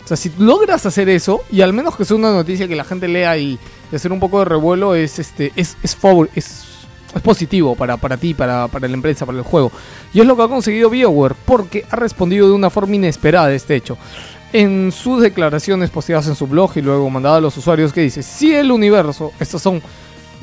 [0.04, 2.84] O sea, si logras hacer eso, y al menos que sea una noticia que la
[2.84, 3.58] gente lea y,
[3.94, 6.66] hacer un poco de revuelo, es este es, es, favor, es
[7.22, 9.72] positivo para, para ti, para, para la empresa, para el juego.
[10.12, 13.54] Y es lo que ha conseguido BioWare, porque ha respondido de una forma inesperada a
[13.54, 13.96] este hecho.
[14.52, 18.22] En sus declaraciones posteadas en su blog y luego mandadas a los usuarios, que dice,
[18.22, 19.80] si el universo, estos son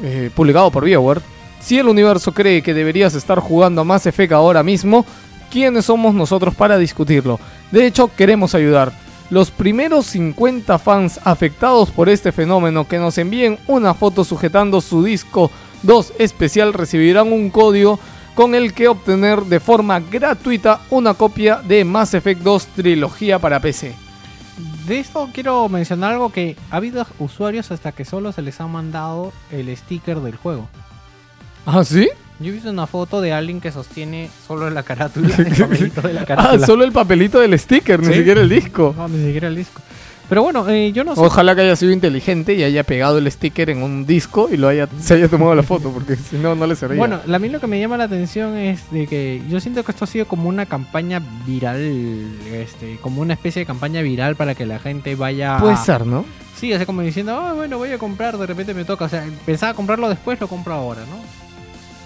[0.01, 1.21] eh, publicados por BioWare,
[1.59, 5.05] si el universo cree que deberías estar jugando a Mass Effect ahora mismo,
[5.51, 7.39] ¿quiénes somos nosotros para discutirlo?
[7.71, 8.93] De hecho, queremos ayudar.
[9.29, 15.03] Los primeros 50 fans afectados por este fenómeno que nos envíen una foto sujetando su
[15.03, 15.51] disco
[15.83, 17.99] 2 especial recibirán un código
[18.37, 23.59] con el que obtener de forma gratuita una copia de Mass Effect 2 Trilogía para
[23.59, 23.95] PC.
[24.85, 28.67] De esto quiero mencionar algo que ha habido usuarios hasta que solo se les ha
[28.67, 30.69] mandado el sticker del juego.
[31.65, 32.07] ¿Ah, sí?
[32.39, 36.13] Yo he visto una foto de alguien que sostiene solo la carátula, el papelito de
[36.13, 36.63] la carátula.
[36.63, 38.19] Ah, solo el papelito del sticker, ni Sí.
[38.19, 38.93] siquiera el disco.
[38.95, 39.81] No, ni siquiera el disco.
[40.29, 41.21] Pero bueno, eh, yo no sé.
[41.21, 44.67] Ojalá que haya sido inteligente y haya pegado el sticker en un disco y lo
[44.67, 46.97] haya, se haya tomado la foto, porque si no, no le servía.
[46.97, 49.91] Bueno, a mí lo que me llama la atención es de que yo siento que
[49.91, 51.79] esto ha sido como una campaña viral,
[52.51, 55.59] este, como una especie de campaña viral para que la gente vaya.
[55.59, 56.25] puede ser, ¿no?
[56.57, 59.05] Sí, así como diciendo, ah, bueno, voy a comprar, de repente me toca.
[59.05, 61.37] O sea, pensaba comprarlo después, lo compro ahora, ¿no?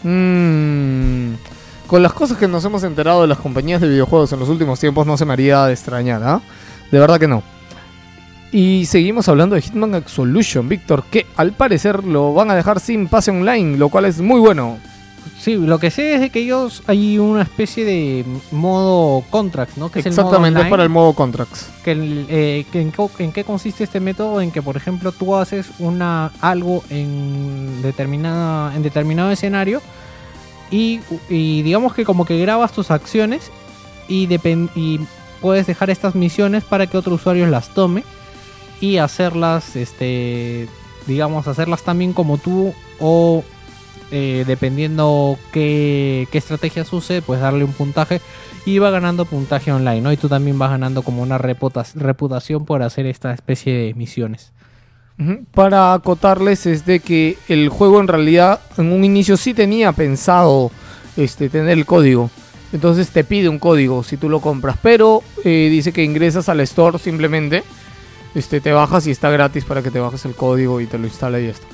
[0.04, 1.36] Mm,
[1.88, 4.80] con las cosas que nos hemos enterado de las compañías de videojuegos en los últimos
[4.80, 6.42] tiempos no se me haría de extrañar, ¿ah?
[6.92, 7.44] De verdad que no.
[8.52, 13.08] Y seguimos hablando de Hitman Absolution, Víctor, que al parecer lo van a dejar sin
[13.08, 14.78] pase online, lo cual es muy bueno.
[15.40, 19.90] Sí, lo que sé es de que ellos hay una especie de modo contract, ¿no?
[19.92, 21.68] Que es el modo Exactamente, es para el modo contracts.
[21.84, 25.68] que el- eh, que en, qué consiste este método en que por ejemplo tú haces
[25.80, 29.82] una algo en determinada en determinado escenario
[30.72, 31.00] y,
[31.30, 33.52] y digamos que como que grabas tus acciones
[34.08, 34.28] y,
[34.76, 35.00] y
[35.42, 38.04] puedes dejar estas misiones para que otro usuario las tome
[38.82, 40.68] y hacerlas este
[41.08, 43.44] digamos hacerlas también como tú o
[44.12, 48.20] eh, dependiendo qué, qué estrategias use pues darle un puntaje
[48.66, 50.12] y va ganando puntaje online, ¿no?
[50.12, 54.52] Y tú también vas ganando como una reputa- reputación por hacer esta especie de misiones.
[55.54, 60.72] Para acotarles es de que el juego en realidad en un inicio sí tenía pensado
[61.16, 62.32] este, tener el código.
[62.74, 64.78] Entonces te pide un código si tú lo compras.
[64.82, 67.64] Pero eh, dice que ingresas al store simplemente.
[68.34, 71.06] Este, te bajas y está gratis para que te bajes el código y te lo
[71.08, 71.68] instala y ya está.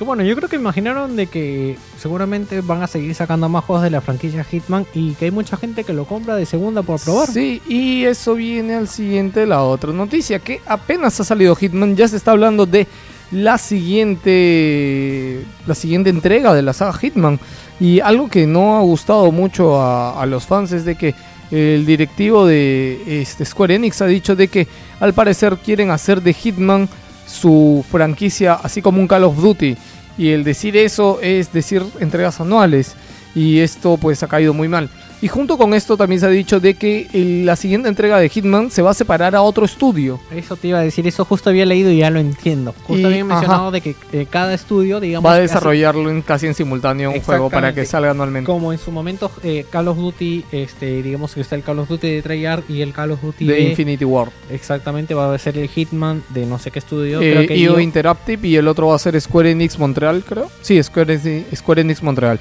[0.00, 3.82] Que bueno, yo creo que imaginaron de que seguramente van a seguir sacando más juegos
[3.82, 6.98] de la franquicia Hitman y que hay mucha gente que lo compra de segunda por
[7.00, 7.28] probar.
[7.28, 12.08] Sí, y eso viene al siguiente, la otra noticia, que apenas ha salido Hitman, ya
[12.08, 12.86] se está hablando de
[13.30, 17.38] la siguiente, la siguiente entrega de la saga Hitman.
[17.78, 21.14] Y algo que no ha gustado mucho a, a los fans es de que
[21.50, 24.66] el directivo de este, Square Enix ha dicho de que
[25.00, 26.88] al parecer quieren hacer de Hitman
[27.26, 29.76] su franquicia así como un Call of Duty.
[30.18, 32.94] Y el decir eso es decir entregas anuales.
[33.34, 34.90] Y esto pues ha caído muy mal.
[35.22, 38.28] Y junto con esto también se ha dicho de que el- la siguiente entrega de
[38.30, 40.18] Hitman se va a separar a otro estudio.
[40.34, 42.74] Eso te iba a decir, eso justo había leído y ya lo entiendo.
[42.84, 43.70] Justo había mencionado ajá.
[43.72, 43.94] de que
[44.30, 47.84] cada estudio, digamos, Va a hace- desarrollarlo en, casi en simultáneo un juego para que
[47.84, 48.46] salga anualmente.
[48.46, 51.88] como en su momento eh, Call of Duty, este, digamos que está el Call of
[51.88, 54.30] Duty de Treyarch y el Call of Duty De de, Infinity War.
[54.50, 57.20] exactamente va a ser el Hitman de no sé qué estudio.
[57.20, 60.24] Eh, creo que IO IO- Interactive y el otro va a ser Square Enix Montreal,
[60.26, 60.48] creo.
[60.62, 62.40] Sí, Square, Square Enix Montreal.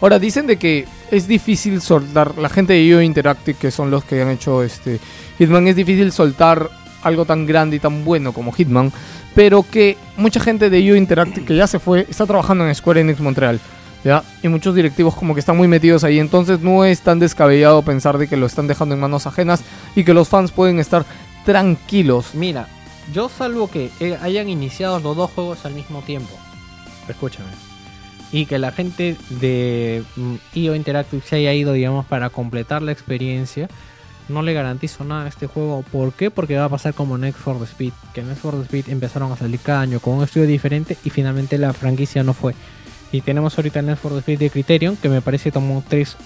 [0.00, 4.04] Ahora dicen de que es difícil soltar, la gente de IO Interactive, que son los
[4.04, 5.00] que han hecho este
[5.38, 6.70] Hitman, es difícil soltar
[7.02, 8.92] algo tan grande y tan bueno como Hitman,
[9.34, 13.00] pero que mucha gente de IO Interactive que ya se fue está trabajando en Square
[13.00, 13.60] Enix Montreal.
[14.02, 14.24] ¿Ya?
[14.42, 18.16] Y muchos directivos como que están muy metidos ahí, entonces no es tan descabellado pensar
[18.16, 19.62] de que lo están dejando en manos ajenas
[19.94, 21.04] y que los fans pueden estar
[21.44, 22.30] tranquilos.
[22.32, 22.66] Mira,
[23.12, 26.34] yo salvo que eh, hayan iniciado los dos juegos al mismo tiempo.
[27.08, 27.69] Escúchame.
[28.32, 32.92] Y que la gente de mm, IO Interactive se haya ido, digamos, para completar la
[32.92, 33.68] experiencia.
[34.28, 35.82] No le garantizo nada a este juego.
[35.90, 36.30] ¿Por qué?
[36.30, 37.92] Porque va a pasar como Next for the Speed.
[38.14, 41.10] Que Next for the Speed empezaron a salir cada año con un estudio diferente y
[41.10, 42.54] finalmente la franquicia no fue.
[43.10, 46.16] Y tenemos ahorita Next for the Speed de Criterion, que me parece tomó tres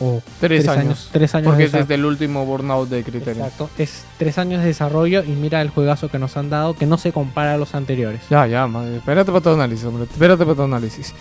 [0.00, 1.08] o Tres años.
[1.12, 3.44] Tres años Porque de desde el último Burnout de Criterion.
[3.44, 6.86] Exacto, es tres años de desarrollo y mira el juegazo que nos han dado que
[6.86, 8.20] no se compara a los anteriores.
[8.30, 8.96] Ya, ya, madre.
[8.96, 10.04] Espérate para tu análisis, hombre.
[10.04, 11.14] Espérate para tu análisis.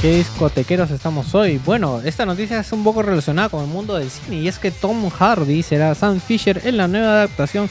[0.00, 1.60] ¿Qué discotequeros estamos hoy?
[1.64, 4.70] Bueno, esta noticia es un poco relacionada con el mundo del cine y es que
[4.70, 7.68] Tom Hardy será Sam Fisher en la nueva adaptación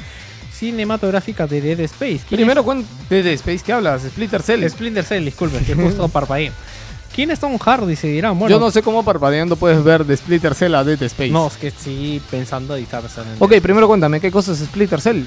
[0.53, 2.19] cinematográfica de Dead Space.
[2.29, 4.03] ¿Quién Primero, ¿cuán- de The Space qué hablas?
[4.03, 4.63] Splinter Cell.
[4.69, 6.51] Splinter Cell, disculpe, que justo parpadeé.
[7.15, 7.95] ¿Quién es Tom Hardy?
[7.95, 11.01] Se dirán, bueno, Yo no sé cómo parpadeando puedes ver de Splinter Cell a Dead
[11.01, 11.31] Space.
[11.31, 12.85] no, es que sí pensando en-
[13.39, 15.23] Ok, primero cuéntame, ¿qué cosa es Splinter Cell?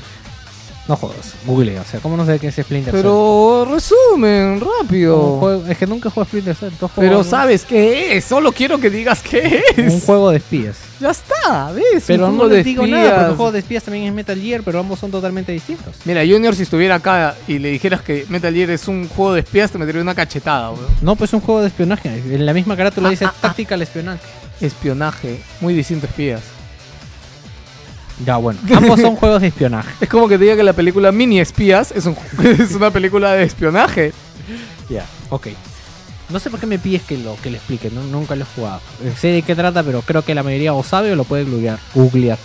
[0.93, 3.01] No jodas, google, o sea, ¿cómo no sé qué es Splinter Cell?
[3.01, 5.17] Pero resumen, rápido.
[5.33, 6.69] Un juego- es que nunca juego Splinter Cell.
[6.79, 7.31] ¿tú has jugado Pero algo?
[7.31, 9.93] sabes qué es, solo quiero que digas qué es.
[9.95, 10.77] Un juego de espías.
[11.01, 12.05] Ya está, ¿ves?
[12.07, 13.31] Pero Un no juego les digo nada, porque espías.
[13.31, 15.97] el juego de espías también es Metal Gear, pero ambos son totalmente distintos.
[16.05, 19.41] Mira, Junior, si estuviera acá y le dijeras que Metal Gear es un juego de
[19.41, 20.85] espías, te metería una cachetada, weón.
[21.01, 22.11] No, pues es un juego de espionaje.
[22.11, 23.39] En la misma carátula Ah, dice ah, ah.
[23.41, 24.21] Tactical Espionaje.
[24.61, 26.43] Espionaje, muy distinto a espías.
[28.25, 28.61] Ya, bueno.
[28.75, 29.91] Ambos son juegos de espionaje.
[30.01, 33.33] Es como que te diga que la película Mini Espías es, un, es una película
[33.33, 34.13] de espionaje.
[34.89, 35.49] Ya, ok.
[36.31, 38.03] No sé por qué me pides que lo que le explique, ¿no?
[38.05, 38.81] nunca lo he jugado.
[39.05, 41.45] Eh, Sé de qué trata, pero creo que la mayoría o sabe o lo puede
[41.45, 41.79] googlear.
[41.95, 42.39] googlear.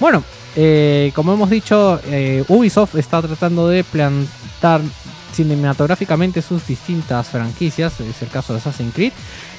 [0.00, 0.24] Bueno,
[0.56, 4.80] eh, como hemos dicho, eh, Ubisoft está tratando de plantar
[5.34, 9.12] cinematográficamente sus distintas franquicias, es el caso de Assassin's Creed,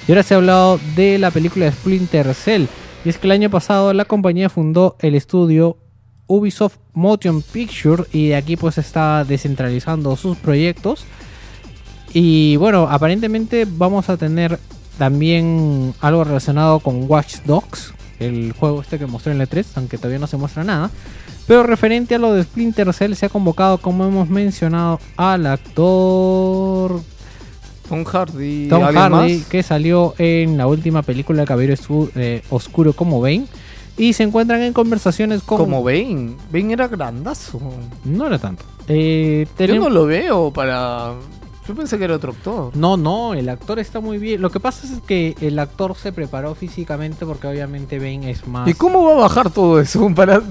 [0.08, 2.66] y ahora se ha hablado de la película de Splinter Cell.
[3.06, 5.78] Y es que el año pasado la compañía fundó el estudio
[6.26, 11.06] Ubisoft Motion Picture y de aquí pues está descentralizando sus proyectos.
[12.14, 14.60] Y bueno, aparentemente vamos a tener
[14.98, 19.98] también algo relacionado con Watch Dogs, el juego este que mostró en el E3, aunque
[19.98, 20.90] todavía no se muestra nada.
[21.46, 27.04] Pero referente a lo de Splinter Cell, se ha convocado, como hemos mencionado, al actor
[27.88, 28.68] Tom Hardy.
[28.68, 29.48] Tom ¿alguien Hardy, más?
[29.48, 31.76] que salió en la última película de Caballero
[32.16, 33.46] eh, Oscuro como Bane.
[33.98, 35.58] Y se encuentran en conversaciones con...
[35.58, 36.36] Como Bane.
[36.52, 37.62] Bane era grandazo.
[38.04, 38.66] No era tanto.
[38.88, 41.14] Eh, Yo no lo veo para...
[41.68, 42.76] Yo pensé que era otro actor.
[42.76, 44.42] No, no, el actor está muy bien.
[44.42, 48.68] Lo que pasa es que el actor se preparó físicamente porque obviamente Bane es más...
[48.68, 50.08] ¿Y cómo va a bajar todo eso?
[50.16, 50.42] Para...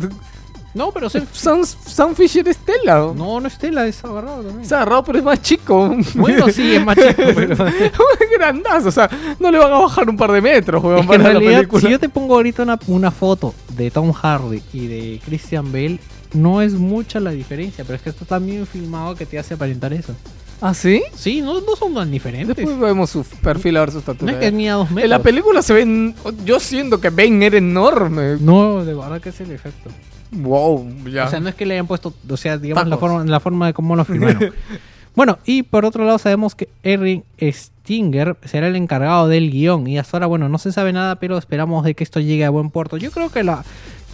[0.75, 1.23] No, pero se...
[1.33, 3.13] Sam, Sam Fisher es tela.
[3.15, 4.63] No, no es tela, es agarrado también.
[4.63, 5.97] Es agarrado, pero es más chico.
[6.15, 7.69] Bueno, sí, es más chico, pero...
[7.69, 8.89] es grandazo.
[8.89, 11.59] O sea, no le van a bajar un par de metros, weón, para la realidad,
[11.59, 11.81] película.
[11.83, 16.01] si yo te pongo ahorita una, una foto de Tom Hardy y de Christian Bale,
[16.33, 19.55] no es mucha la diferencia, pero es que esto está bien filmado que te hace
[19.55, 20.15] aparentar eso.
[20.61, 21.03] ¿Ah, sí?
[21.15, 22.57] Sí, no, no son tan diferentes.
[22.57, 24.33] Después vemos su perfil a ver su no estatura.
[24.33, 25.05] es que dos metros.
[25.05, 26.15] en la película se ven...
[26.45, 28.39] Yo siento que Bane era enorme.
[28.41, 29.91] No, de verdad que es el efecto.
[30.35, 31.27] Wow, ya.
[31.27, 33.67] O sea, no es que le hayan puesto, o sea, digamos, la forma, la forma
[33.67, 34.53] de cómo lo filmaron.
[35.15, 39.87] bueno, y por otro lado sabemos que Erin Stinger será el encargado del guion.
[39.87, 42.51] Y hasta ahora, bueno, no se sabe nada, pero esperamos de que esto llegue a
[42.51, 42.97] buen puerto.
[42.97, 43.65] Yo creo que la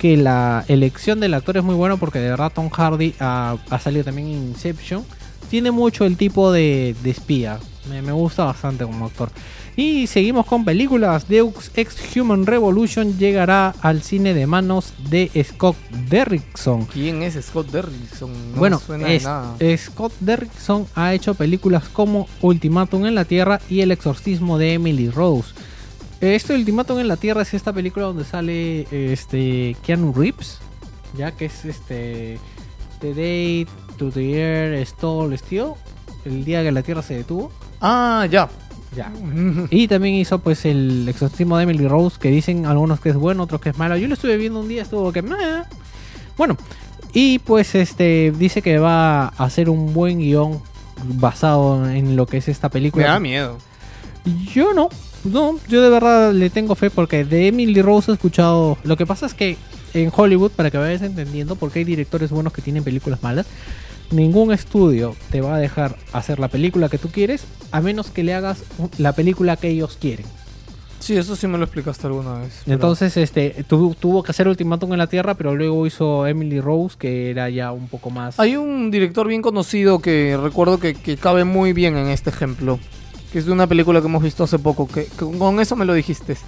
[0.01, 3.79] que la elección del actor es muy bueno porque de verdad Tom Hardy ha, ha
[3.79, 5.05] salido también en Inception.
[5.51, 7.59] Tiene mucho el tipo de, de espía.
[7.87, 9.31] Me, me gusta bastante como actor.
[9.81, 11.27] Y seguimos con películas.
[11.27, 15.75] Deus Ex Human Revolution llegará al cine de manos de Scott
[16.11, 16.85] Derrickson.
[16.85, 18.31] ¿Quién es Scott Derrickson?
[18.53, 19.57] No bueno, suena es- nada.
[19.79, 25.09] Scott Derrickson ha hecho películas como Ultimátum en la Tierra y El exorcismo de Emily
[25.09, 25.55] Rose.
[26.21, 30.59] Este Ultimátum en la Tierra es esta película donde sale este Keanu Reeves,
[31.17, 32.39] ya que es este
[33.01, 33.67] The Day
[33.97, 34.35] to the
[34.75, 35.69] Air Stole Still,
[36.27, 37.51] el día que la Tierra se detuvo.
[37.81, 38.51] Ah, ya.
[38.97, 39.13] Ya.
[39.71, 43.45] Y también hizo pues el exorcismo de Emily Rose, que dicen algunos que es bueno,
[43.45, 43.97] otros que es malo.
[43.97, 45.23] Yo lo estuve viendo un día, estuvo que...
[45.23, 45.37] "Meh".
[46.37, 46.57] Bueno,
[47.13, 50.61] y pues este dice que va a hacer un buen guion
[51.05, 53.07] basado en lo que es esta Me película.
[53.07, 53.59] da miedo.
[54.55, 54.89] Yo no,
[55.25, 58.77] no, yo de verdad le tengo fe porque de Emily Rose he escuchado...
[58.85, 59.57] Lo que pasa es que
[59.95, 63.47] en Hollywood, para que vayas entendiendo, porque hay directores buenos que tienen películas malas,
[64.11, 68.23] ningún estudio te va a dejar hacer la película que tú quieres a menos que
[68.25, 68.63] le hagas
[68.99, 70.27] la película que ellos quieren.
[70.99, 72.61] Sí, eso sí me lo explicaste alguna vez.
[72.65, 76.61] pero- Entonces, este, tuvo, tuvo que hacer Ultimátum en la Tierra, pero luego hizo Emily
[76.61, 78.39] Rose, que era ya un poco más...
[78.39, 82.79] Hay un director bien conocido que recuerdo que, que cabe muy bien en este ejemplo.
[83.33, 84.87] Que es de una película que hemos visto hace poco.
[84.89, 86.35] Que, que con eso me lo dijiste.
[86.35, 86.43] Sí,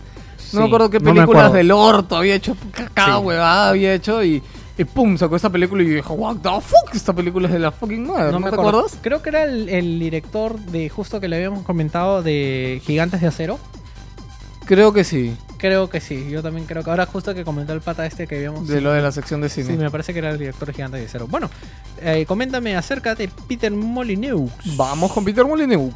[0.53, 1.55] No me acuerdo qué no películas acuerdo.
[1.55, 2.55] del orto había hecho.
[2.93, 3.25] Cada Sí.
[3.25, 4.43] huevada había hecho y,
[4.83, 7.59] y pum, sacó esta película y yo dije, what the fuck, esta película es de
[7.61, 8.33] la fucking madre.
[8.33, 8.81] ¿No, me te acuerdo.
[8.81, 8.99] acuerdas?
[9.03, 13.27] Creo que era el, el director de justo que le habíamos comentado de Gigantes de
[13.29, 13.59] Acero.
[14.65, 15.37] Creo que sí.
[15.59, 18.37] Creo que sí, yo también creo que ahora justo que comentó el pata este que
[18.37, 18.67] habíamos...
[18.67, 19.77] De lo de la sección de Sí, cine.
[19.79, 21.29] me parece que era el director de Gigantes de Acero.
[21.29, 21.49] Bueno,
[22.01, 24.51] eh, coméntame acerca de Peter Molyneux.
[24.77, 25.95] Vamos con Peter Molyneux.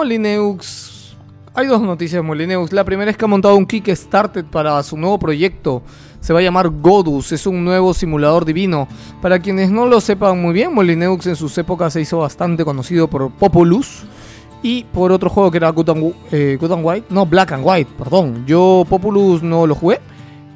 [0.00, 1.14] Molyneux.
[1.52, 2.72] Hay dos noticias de Molyneux.
[2.72, 5.82] La primera es que ha montado un Kickstarter para su nuevo proyecto
[6.20, 8.88] Se va a llamar Godus, es un nuevo simulador divino.
[9.20, 13.08] Para quienes no lo sepan muy bien, Molineux en sus épocas se hizo bastante conocido
[13.08, 14.04] por Populous
[14.62, 17.06] y por otro juego que era eh, Good and White.
[17.10, 18.46] No, Black and White, perdón.
[18.46, 20.00] Yo Populous no lo jugué.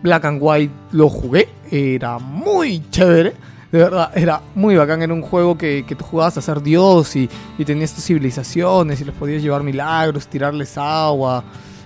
[0.03, 1.51] Black and White lo jugué.
[1.71, 3.35] Era muy chévere.
[3.75, 5.03] De verdad, era muy bacán.
[5.03, 7.29] Era un juego que, que tú jugabas a ser Dios y,
[7.59, 11.43] y tenías tus civilizaciones y les podías llevar milagros, tirarles agua.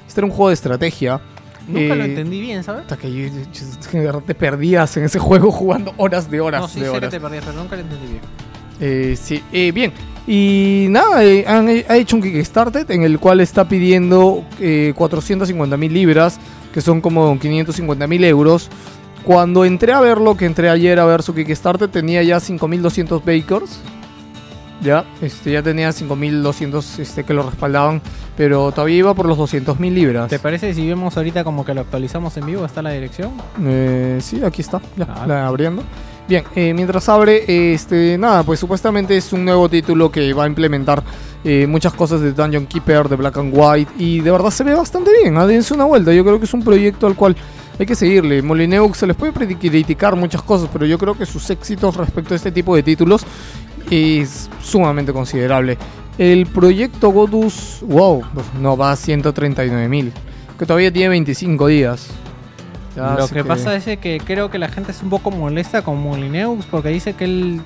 [0.07, 1.19] Este era un juego de estrategia.
[1.67, 2.83] Nunca lo Eh, entendí bien, ¿sabes?
[2.83, 3.29] hasta que yo-
[3.93, 6.97] yo- te perdías en ese juego jugando horas de horas No, sí de sé que
[6.99, 7.11] horas.
[7.11, 8.21] te perdías, pero nunca lo entendí bien.
[8.81, 9.91] Eh, sí, eh, bien.
[10.27, 15.79] Y nada, eh, han ha hecho un Kickstarter en el cual está pidiendo eh, 450
[15.79, 16.39] mil libras,
[16.75, 18.69] que son como 550 mil euros.
[19.29, 23.79] Cuando entré a verlo, que entré ayer a ver su Kickstarter, tenía ya 5200 bakers.
[24.81, 28.01] Ya, este, ya tenía 5200 este, que lo respaldaban,
[28.39, 30.31] pero todavía iba por los 200 mil libras.
[30.31, 32.65] ¿Te parece si vemos ahorita como que lo actualizamos en vivo?
[32.65, 33.33] ¿Está la dirección?
[33.67, 35.27] Eh, sí, aquí está, ya, Ah.
[35.27, 35.83] la abriendo.
[36.27, 40.47] Bien, eh, mientras abre, este, nada, pues supuestamente es un nuevo título que va a
[40.47, 41.03] implementar
[41.45, 44.75] eh, muchas cosas de Dungeon Keeper, de Black and White, y de verdad se ve
[44.75, 45.35] bastante bien.
[45.47, 47.37] Dense una vuelta, yo creo que es un proyecto al cual
[47.79, 48.43] hay que seguirle.
[48.43, 52.37] Molineux se les puede criticar muchas cosas, pero yo creo que sus éxitos respecto a
[52.37, 53.25] este tipo de títulos
[53.91, 55.79] es sumamente considerable.
[56.19, 60.13] El proyecto Godus, wow, pues no va a 139 mil,
[60.59, 62.09] que todavía tiene 25 días.
[62.97, 66.03] Ya, Lo que, pasa es que creo que la gente es un poco molesta con
[66.03, 67.61] Molineux porque dice que él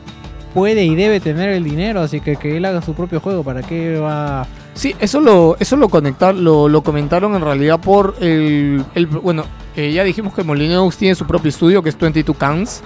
[0.53, 3.43] puede y debe tener el dinero, así que que él haga su propio juego.
[3.43, 4.47] ¿Para qué va?
[4.75, 9.45] Sí, eso lo, eso lo conectar, lo, lo comentaron en realidad por el, el- bueno,
[9.77, 12.83] eh, ya dijimos que Molineux tiene su propio estudio que es 22 Cans.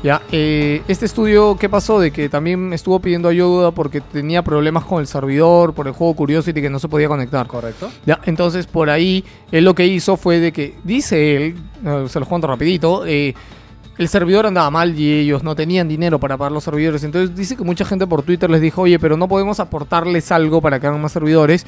[0.00, 1.98] Ya, eh, este estudio, ¿qué pasó?
[1.98, 6.14] De que también estuvo pidiendo ayuda porque tenía problemas con el servidor, por el juego
[6.14, 7.48] Curiosity que no se podía conectar.
[7.48, 7.90] Correcto.
[8.06, 12.20] Ya, entonces por ahí él lo que hizo fue de que, dice él, eh, se
[12.20, 13.34] lo cuento rapidito, eh,
[13.98, 17.02] el servidor andaba mal y ellos no tenían dinero para pagar los servidores.
[17.02, 20.62] Entonces dice que mucha gente por Twitter les dijo, oye, pero no podemos aportarles algo
[20.62, 21.66] para que hagan más servidores.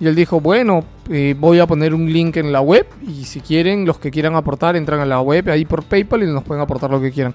[0.00, 3.40] Y él dijo, bueno, eh, voy a poner un link en la web y si
[3.40, 6.62] quieren, los que quieran aportar, entran a la web ahí por PayPal y nos pueden
[6.62, 7.34] aportar lo que quieran.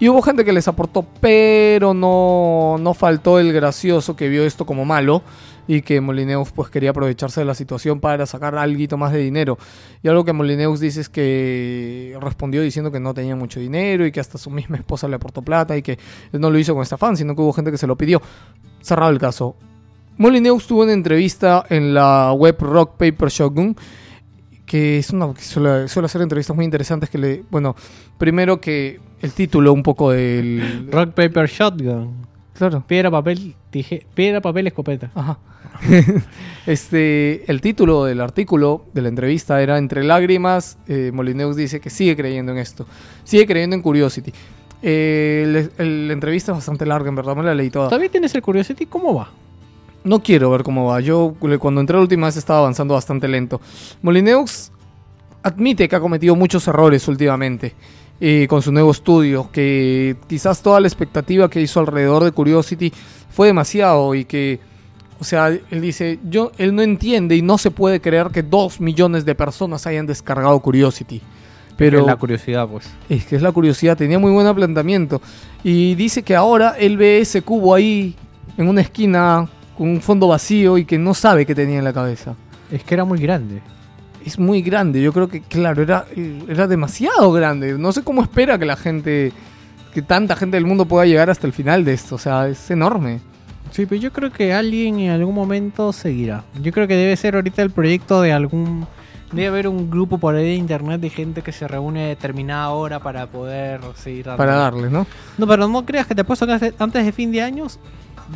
[0.00, 4.64] Y hubo gente que les aportó, pero no, no faltó el gracioso que vio esto
[4.64, 5.22] como malo
[5.66, 9.58] y que Molineus pues quería aprovecharse de la situación para sacar algo más de dinero.
[10.02, 14.12] Y algo que Molineus dice es que respondió diciendo que no tenía mucho dinero y
[14.12, 15.98] que hasta su misma esposa le aportó plata y que
[16.32, 18.22] él no lo hizo con esta fan, sino que hubo gente que se lo pidió.
[18.80, 19.56] Cerrado el caso.
[20.16, 23.76] Molineus tuvo una entrevista en la web Rock Paper Shogun
[24.64, 27.74] que es una que suele, suele hacer entrevistas muy interesantes que le bueno
[28.18, 32.26] primero que el título un poco del Rock Paper Shotgun.
[32.54, 35.10] claro Piedra, papel, tije, piedra, papel, escopeta.
[35.14, 35.38] Ajá.
[36.66, 40.78] este, el título del artículo de la entrevista era Entre lágrimas.
[40.86, 42.86] Eh, Molineus dice que sigue creyendo en esto.
[43.24, 44.32] Sigue creyendo en Curiosity.
[44.82, 47.88] Eh, la entrevista es bastante larga, en verdad me la leí toda.
[47.88, 48.86] ¿Todavía tienes el Curiosity?
[48.86, 49.30] ¿Cómo va?
[50.04, 51.00] No quiero ver cómo va.
[51.00, 53.60] Yo cuando entré la última vez estaba avanzando bastante lento.
[54.02, 54.70] Molineux
[55.42, 57.74] admite que ha cometido muchos errores últimamente
[58.20, 59.48] eh, con su nuevo estudio.
[59.52, 62.92] Que quizás toda la expectativa que hizo alrededor de Curiosity
[63.30, 64.60] fue demasiado y que,
[65.20, 68.80] o sea, él dice, yo, él no entiende y no se puede creer que dos
[68.80, 71.22] millones de personas hayan descargado Curiosity.
[71.76, 72.90] Pero la curiosidad, pues.
[73.08, 75.22] es que es la curiosidad, tenía muy buen planteamiento.
[75.62, 78.16] Y dice que ahora él ve ese cubo ahí
[78.56, 81.92] en una esquina con un fondo vacío y que no sabe qué tenía en la
[81.92, 82.34] cabeza.
[82.72, 83.62] Es que era muy grande.
[84.28, 86.04] Es muy grande, yo creo que, claro, era,
[86.48, 87.78] era demasiado grande.
[87.78, 89.32] No sé cómo espera que la gente,
[89.94, 92.16] que tanta gente del mundo pueda llegar hasta el final de esto.
[92.16, 93.20] O sea, es enorme.
[93.70, 96.44] Sí, pero yo creo que alguien en algún momento seguirá.
[96.60, 98.86] Yo creo que debe ser ahorita el proyecto de algún...
[99.32, 102.68] Debe haber un grupo por ahí de internet de gente que se reúne a determinada
[102.68, 104.36] hora para poder seguir dando.
[104.36, 105.06] Para darle, ¿no?
[105.38, 107.80] No, pero no creas que te apuesto que antes de fin de años,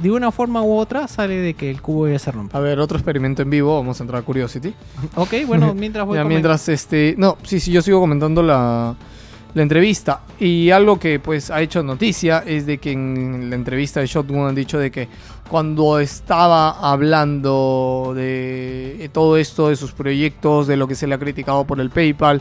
[0.01, 2.57] de una forma u otra, sale de que el cubo ya se rompe.
[2.57, 3.77] A ver, otro experimento en vivo.
[3.77, 4.75] Vamos a entrar a Curiosity.
[5.17, 8.95] Ok, bueno, mientras voy Ya, mientras este no sí sí yo sigo comentando la,
[9.55, 14.01] la entrevista y algo que pues ha hecho noticia es de que en la entrevista
[14.01, 15.09] de Shotgun han dicho de que
[15.51, 21.19] cuando estaba hablando de todo esto de sus proyectos de lo que se le ha
[21.19, 22.41] criticado por el PayPal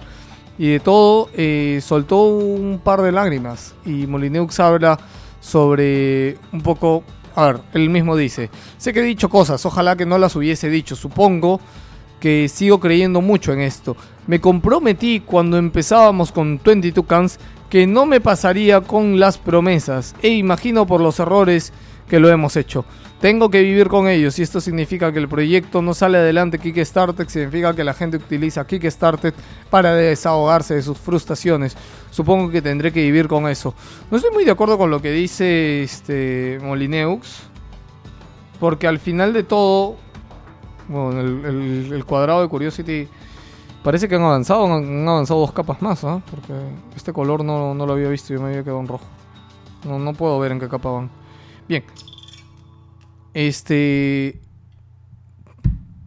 [0.58, 4.98] y de todo eh, soltó un par de lágrimas y Molineux habla
[5.42, 7.04] sobre un poco
[7.36, 10.70] a ver, él mismo dice, sé que he dicho cosas, ojalá que no las hubiese
[10.70, 11.60] dicho, supongo
[12.20, 13.98] que sigo creyendo mucho en esto.
[14.28, 17.40] Me comprometí cuando empezábamos con 22 Cans
[17.70, 21.74] que no me pasaría con las promesas e imagino por los errores
[22.12, 22.84] que lo hemos hecho.
[23.22, 27.30] Tengo que vivir con ellos y esto significa que el proyecto no sale adelante Kickstarter,
[27.30, 29.34] significa que la gente utiliza Kickstarter
[29.70, 31.78] para desahogarse de sus frustraciones.
[32.10, 33.74] Supongo que tendré que vivir con eso.
[34.12, 37.44] No estoy muy de acuerdo con lo que dice este Molineux,
[38.60, 39.96] porque al final de todo,
[40.90, 43.08] bueno, el, cuadrado de Curiosity
[43.86, 46.22] parece que han avanzado, han, avanzado dos capas más, ¿ah?
[46.30, 46.52] porque
[46.94, 49.06] este color no, lo había visto, yo me había quedado en rojo.
[49.86, 51.21] No puedo ver en qué capa van.
[51.72, 51.86] Bien.
[53.34, 54.42] Este.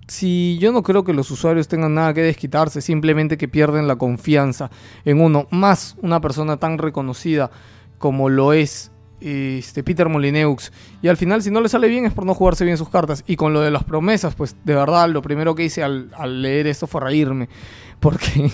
[0.06, 3.96] Si yo no creo que los usuarios tengan nada que desquitarse, simplemente que pierden la
[3.96, 4.70] confianza
[5.06, 7.50] en uno, más una persona tan reconocida
[7.96, 8.92] como lo es
[9.22, 10.70] este Peter Molineux.
[11.00, 13.24] Y al final, si no le sale bien, es por no jugarse bien sus cartas.
[13.26, 16.42] Y con lo de las promesas, pues de verdad, lo primero que hice al, al
[16.42, 17.48] leer esto fue reírme.
[18.00, 18.52] Porque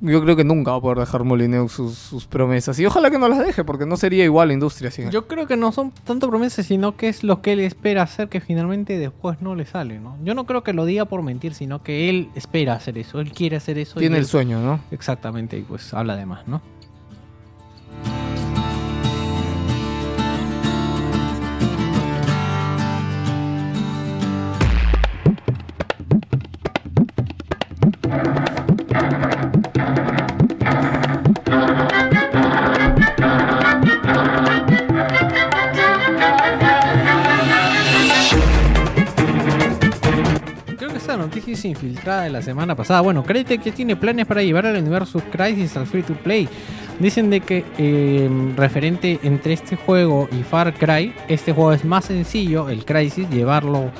[0.00, 2.78] yo creo que nunca va a poder dejar Molineux sus, sus promesas.
[2.78, 4.90] Y ojalá que no las deje, porque no sería igual la industria.
[5.10, 8.28] Yo creo que no son tanto promesas, sino que es lo que él espera hacer
[8.28, 10.16] que finalmente después no le sale, ¿no?
[10.24, 13.32] Yo no creo que lo diga por mentir, sino que él espera hacer eso, él
[13.32, 13.98] quiere hacer eso.
[13.98, 14.80] y Tiene el él- sueño, ¿no?
[14.90, 16.60] Exactamente, y pues habla de más, ¿no?
[41.32, 43.00] Creo que esta noticia es infiltrada de la semana pasada.
[43.00, 46.48] Bueno, Crytek ya tiene planes para llevar al universo Crisis al free to play.
[46.98, 52.04] Dicen de que eh, referente entre este juego y Far Cry, este juego es más
[52.04, 53.90] sencillo, el Crisis, llevarlo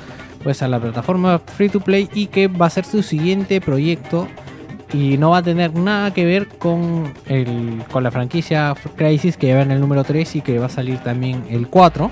[0.43, 4.27] pues a la plataforma free to play y que va a ser su siguiente proyecto
[4.91, 9.47] y no va a tener nada que ver con el con la franquicia Crisis que
[9.47, 12.11] lleva en el número 3 y que va a salir también el 4.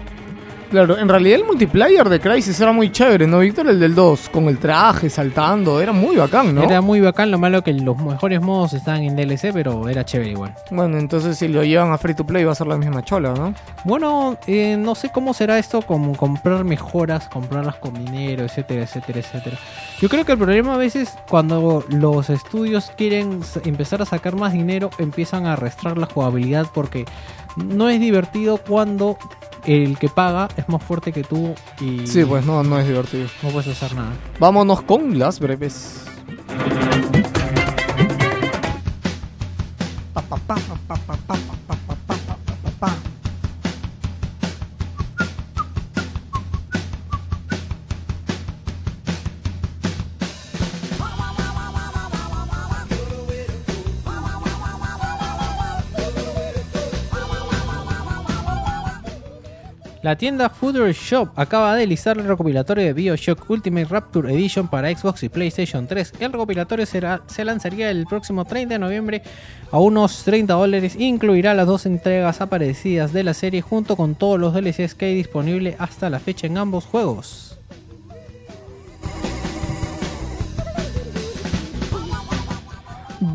[0.71, 3.67] Claro, en realidad el multiplayer de Crisis era muy chévere, ¿no, Víctor?
[3.67, 6.63] El del 2, con el traje, saltando, era muy bacán, ¿no?
[6.63, 10.31] Era muy bacán, lo malo que los mejores modos estaban en DLC, pero era chévere
[10.31, 10.55] igual.
[10.69, 13.33] Bueno, entonces si lo llevan a free to play va a ser la misma chola,
[13.33, 13.53] ¿no?
[13.83, 19.19] Bueno, eh, no sé cómo será esto, como comprar mejoras, comprarlas con dinero, etcétera, etcétera,
[19.19, 19.57] etcétera.
[19.99, 24.53] Yo creo que el problema a veces cuando los estudios quieren empezar a sacar más
[24.53, 27.03] dinero, empiezan a arrastrar la jugabilidad porque
[27.57, 29.17] no es divertido cuando
[29.65, 32.05] el que paga es más fuerte que tú y.
[32.07, 33.27] Sí, pues no, no es divertido.
[33.43, 34.11] No puedes hacer nada.
[34.39, 36.05] Vámonos con las breves.
[60.03, 64.89] La tienda Fooder Shop acaba de listar el recopilatorio de Bioshock Ultimate Rapture Edition para
[64.95, 66.13] Xbox y PlayStation 3.
[66.19, 69.21] El recopilatorio será- se lanzaría el próximo 30 de noviembre
[69.69, 70.95] a unos 30 dólares.
[70.97, 75.15] Incluirá las dos entregas aparecidas de la serie junto con todos los DLCs que hay
[75.15, 77.59] disponible hasta la fecha en ambos juegos.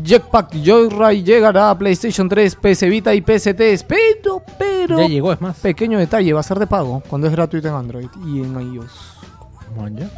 [0.07, 3.85] Jetpack Joyride llegará a PlayStation 3, PC Vita y PST.
[3.85, 4.99] Pero, pero.
[4.99, 5.57] Ya llegó, es más.
[5.57, 8.91] Pequeño detalle, va a ser de pago cuando es gratuito en Android y en iOS.
[9.75, 10.09] Bueno,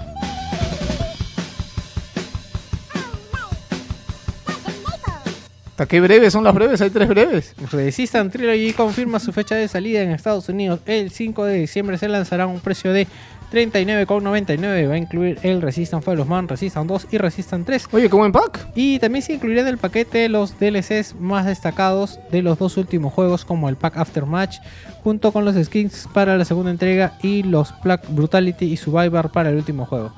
[5.79, 6.81] ¿Hasta qué breves son las breves?
[6.81, 7.55] Hay tres breves.
[7.71, 10.81] Resistant Trilogy confirma su fecha de salida en Estados Unidos.
[10.85, 13.07] El 5 de diciembre se lanzará a un precio de
[13.51, 14.89] 39,99.
[14.89, 17.87] Va a incluir el Resistant Fall of Man, Resistant 2 y Resistant 3.
[17.91, 18.69] Oye, qué buen pack.
[18.75, 23.13] Y también se incluirá en el paquete los DLCs más destacados de los dos últimos
[23.13, 24.57] juegos, como el pack Aftermatch,
[25.03, 29.49] junto con los skins para la segunda entrega y los pack Brutality y Survivor para
[29.49, 30.11] el último juego.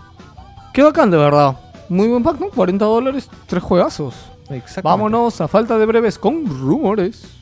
[0.74, 1.58] Qué bacán, de verdad.
[1.90, 2.50] Muy buen pack, ¿no?
[2.50, 4.16] 40 dólares, tres juegazos.
[4.84, 7.41] Vámonos a falta de breves con rumores.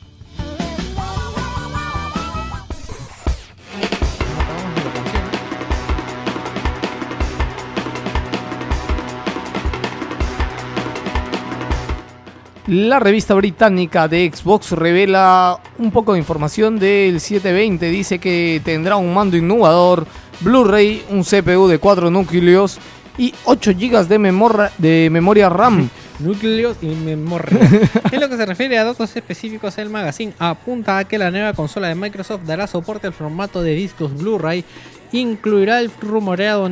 [12.70, 17.90] La revista británica de Xbox revela un poco de información del 720.
[17.90, 20.06] Dice que tendrá un mando innovador,
[20.38, 22.78] Blu-ray, un CPU de 4 núcleos
[23.18, 25.90] y 8 GB de, de memoria RAM.
[26.20, 27.58] Núcleos y memoria.
[28.12, 31.54] en lo que se refiere a datos específicos, el magazine apunta a que la nueva
[31.54, 34.64] consola de Microsoft dará soporte al formato de discos Blu-ray,
[35.12, 36.68] incluirá el rumoreado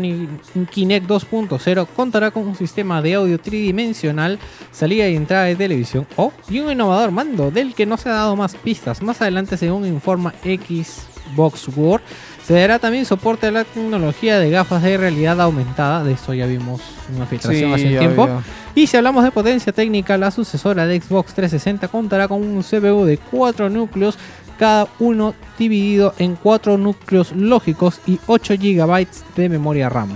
[0.71, 4.39] Kinect 2.0, contará con un sistema de audio tridimensional,
[4.71, 8.15] salida y entrada de televisión, o y un innovador mando del que no se ha
[8.15, 9.03] dado más pistas.
[9.03, 12.05] Más adelante, según informa Xbox World,
[12.49, 16.03] Se dará también soporte a la tecnología de gafas de realidad aumentada.
[16.03, 16.81] De esto ya vimos
[17.15, 18.27] una filtración hace un tiempo.
[18.75, 23.05] Y si hablamos de potencia técnica, la sucesora de Xbox 360 contará con un CPU
[23.05, 24.17] de 4 núcleos,
[24.59, 29.07] cada uno dividido en 4 núcleos lógicos y 8 GB
[29.37, 30.11] de memoria RAM.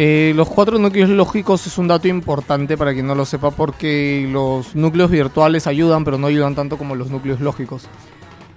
[0.00, 4.28] Eh, los cuatro núcleos lógicos es un dato importante para quien no lo sepa porque
[4.30, 7.88] los núcleos virtuales ayudan, pero no ayudan tanto como los núcleos lógicos.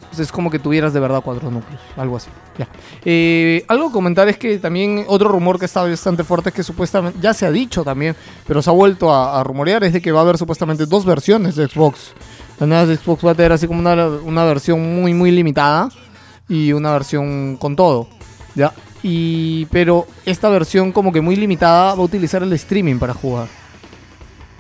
[0.02, 2.30] Entonces es como que tuvieras de verdad cuatro núcleos, algo así.
[3.04, 6.64] Eh, algo a comentar es que también otro rumor que está bastante fuerte es que
[6.64, 10.12] supuestamente, ya se ha dicho también, pero se ha vuelto a rumorear, es de que
[10.12, 12.14] va a haber supuestamente dos versiones de Xbox.
[12.62, 15.90] La nueva de Xbox va a tener así como una, una versión muy, muy limitada
[16.48, 18.08] y una versión con todo.
[18.54, 18.72] ¿ya?
[19.02, 23.48] Y, pero esta versión como que muy limitada va a utilizar el streaming para jugar.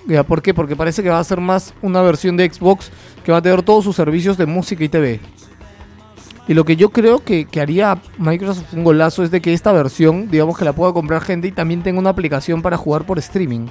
[0.07, 0.23] ¿Ya?
[0.23, 0.51] ¿Por qué?
[0.51, 2.91] Porque parece que va a ser más una versión de Xbox
[3.23, 5.19] que va a tener todos sus servicios de música y TV.
[6.47, 9.71] Y lo que yo creo que, que haría Microsoft un golazo es de que esta
[9.73, 13.19] versión, digamos que la pueda comprar gente y también tenga una aplicación para jugar por
[13.19, 13.67] streaming.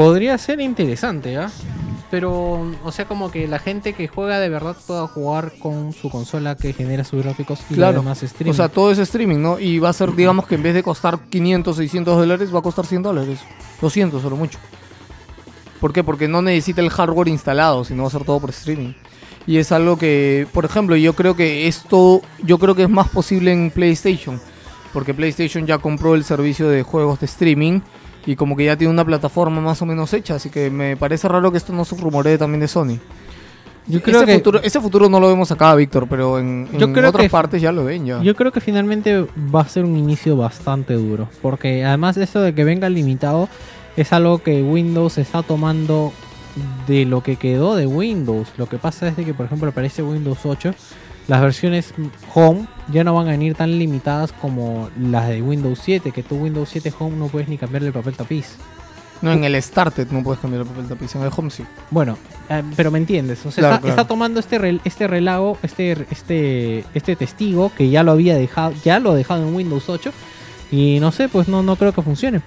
[0.00, 1.50] Podría ser interesante, ¿ah?
[2.10, 6.08] Pero, o sea, como que la gente que juega de verdad pueda jugar con su
[6.08, 8.02] consola que genera sus gráficos y Claro.
[8.02, 8.50] más streaming.
[8.50, 9.58] O sea, todo es streaming, ¿no?
[9.58, 12.62] Y va a ser, digamos que en vez de costar 500, 600 dólares, va a
[12.62, 13.40] costar 100 dólares.
[13.82, 14.58] 200 solo mucho.
[15.82, 16.02] ¿Por qué?
[16.02, 18.94] Porque no necesita el hardware instalado, sino va a ser todo por streaming.
[19.46, 23.10] Y es algo que, por ejemplo, yo creo que esto, yo creo que es más
[23.10, 24.40] posible en PlayStation.
[24.94, 27.80] Porque PlayStation ya compró el servicio de juegos de streaming
[28.26, 30.34] y como que ya tiene una plataforma más o menos hecha.
[30.36, 32.98] Así que me parece raro que esto no se rumoree también de Sony.
[33.86, 36.86] yo creo ese, que futuro, ese futuro no lo vemos acá, Víctor, pero en, Yo
[36.86, 38.22] en creo otras que- partes ya lo ven ya.
[38.22, 41.28] Yo creo que finalmente va a ser un inicio bastante duro.
[41.42, 43.48] Porque además de esto de que venga limitado,
[43.96, 46.12] es algo que Windows está tomando
[46.86, 48.48] de lo que quedó de Windows.
[48.56, 50.74] Lo que pasa es de que, por ejemplo, aparece Windows 8.
[51.30, 51.94] Las versiones
[52.34, 56.10] Home ya no van a venir tan limitadas como las de Windows 7.
[56.10, 58.56] Que tú Windows 7 Home no puedes ni cambiarle el papel tapiz.
[59.22, 61.62] No, en el Started no puedes cambiar el papel tapiz, en el Home sí.
[61.90, 63.46] Bueno, eh, pero me entiendes.
[63.46, 64.00] O sea, Claro, está, claro.
[64.00, 68.72] está tomando este rel- este relago, este, este, este testigo que ya lo había dejado,
[68.82, 70.10] ya lo ha dejado en Windows 8.
[70.72, 72.40] Y no sé, pues no, no creo que funcione.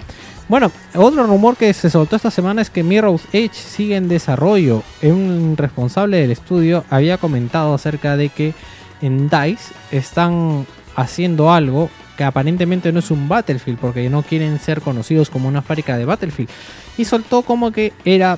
[0.54, 4.84] Bueno, otro rumor que se soltó esta semana es que Mirror's Edge sigue en desarrollo.
[5.02, 8.54] Un responsable del estudio había comentado acerca de que
[9.02, 14.82] en DICE están haciendo algo que aparentemente no es un Battlefield, porque no quieren ser
[14.82, 16.52] conocidos como una fábrica de Battlefield.
[17.00, 18.38] Y soltó como que era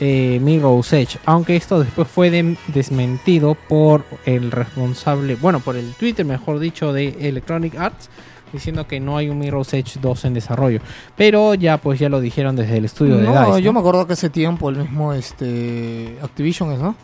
[0.00, 2.30] eh, Mirror's Edge, aunque esto después fue
[2.68, 8.08] desmentido por el responsable, bueno, por el Twitter, mejor dicho, de Electronic Arts,
[8.52, 10.80] diciendo que no hay un Mirror's Edge 2 en desarrollo.
[11.16, 13.62] Pero ya pues ya lo dijeron desde el estudio de No, DICE.
[13.62, 13.74] yo ¿no?
[13.74, 16.94] me acuerdo que ese tiempo el mismo este Activision es, ¿no?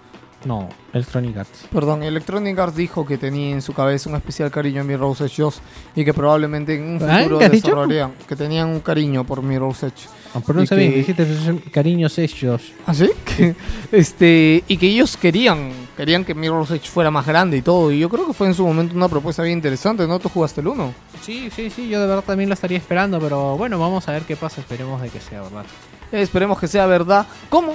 [0.45, 1.67] No, Electronic Arts.
[1.73, 5.43] Perdón, Electronic Arts dijo que tenía en su cabeza un especial cariño a Mirror's Edge
[5.43, 5.61] 2
[5.97, 7.19] y que probablemente en un ¿Ah?
[7.19, 10.07] futuro desarrollarían, que tenían un cariño por Mirror's Edge.
[10.35, 12.73] Ah, pronuncia Y bien, que- dijiste cariños hechos.
[12.87, 13.09] ¿Ah, sí?
[13.93, 17.91] Este, y que ellos querían, querían que Mirror's Edge fuera más grande y todo.
[17.91, 20.19] Y yo creo que fue en su momento una propuesta bien interesante, ¿no?
[20.19, 20.93] Tú jugaste el 1.
[21.23, 24.23] Sí, sí, sí, yo de verdad también lo estaría esperando, pero bueno, vamos a ver
[24.23, 25.65] qué pasa, esperemos de que sea verdad.
[26.13, 27.27] Esperemos que sea verdad.
[27.49, 27.75] ¿Cómo?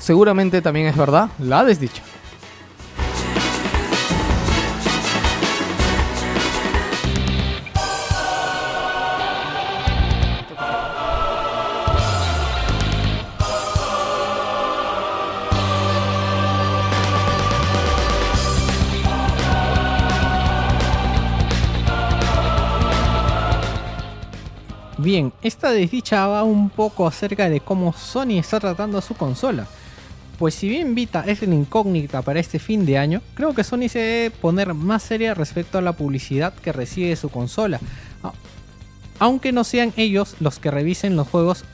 [0.00, 2.02] Seguramente también es verdad la desdicha.
[25.02, 29.66] Bien, esta desdicha va un poco acerca de cómo Sony está tratando a su consola.
[30.40, 33.88] Pues si bien Vita es la incógnita para este fin de año, creo que Sony
[33.90, 37.78] se debe poner más seria respecto a la publicidad que recibe su consola.
[38.22, 38.32] A-
[39.18, 41.64] Aunque no sean ellos los que revisen los juegos,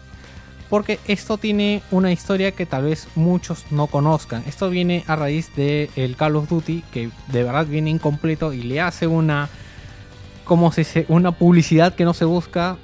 [0.69, 4.43] porque esto tiene una historia que tal vez muchos no conozcan.
[4.49, 8.63] Esto viene a raíz de el Call of Duty, que de verdad viene incompleto y
[8.63, 9.49] le hace una,
[10.45, 12.79] como se dice, una publicidad que no se busca.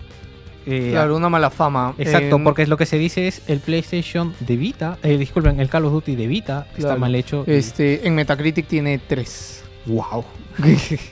[0.67, 1.95] Eh, Claro, una mala fama.
[1.99, 5.69] Exacto, Eh, porque lo que se dice es el PlayStation de Vita, eh, disculpen, el
[5.69, 7.45] Call of Duty de Vita está mal hecho.
[7.47, 9.65] y- Este, en Metacritic tiene 3.
[9.87, 10.25] Wow.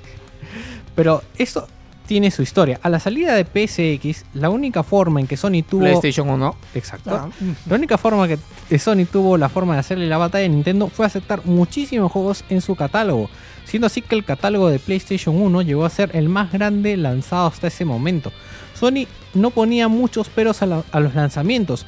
[0.95, 1.67] Pero esto
[2.07, 2.81] tiene su historia.
[2.83, 5.83] A la salida de PSX, la única forma en que Sony tuvo.
[5.83, 6.57] PlayStation 1.
[6.75, 7.11] Exacto.
[7.15, 7.29] Ah,
[7.69, 11.07] La única forma que Sony tuvo la forma de hacerle la batalla a Nintendo fue
[11.07, 13.31] aceptar muchísimos juegos en su catálogo.
[13.65, 17.47] Siendo así que el catálogo de PlayStation 1 llegó a ser el más grande lanzado
[17.47, 18.33] hasta ese momento.
[18.81, 21.85] Sony no ponía muchos peros a, los lanzamientos,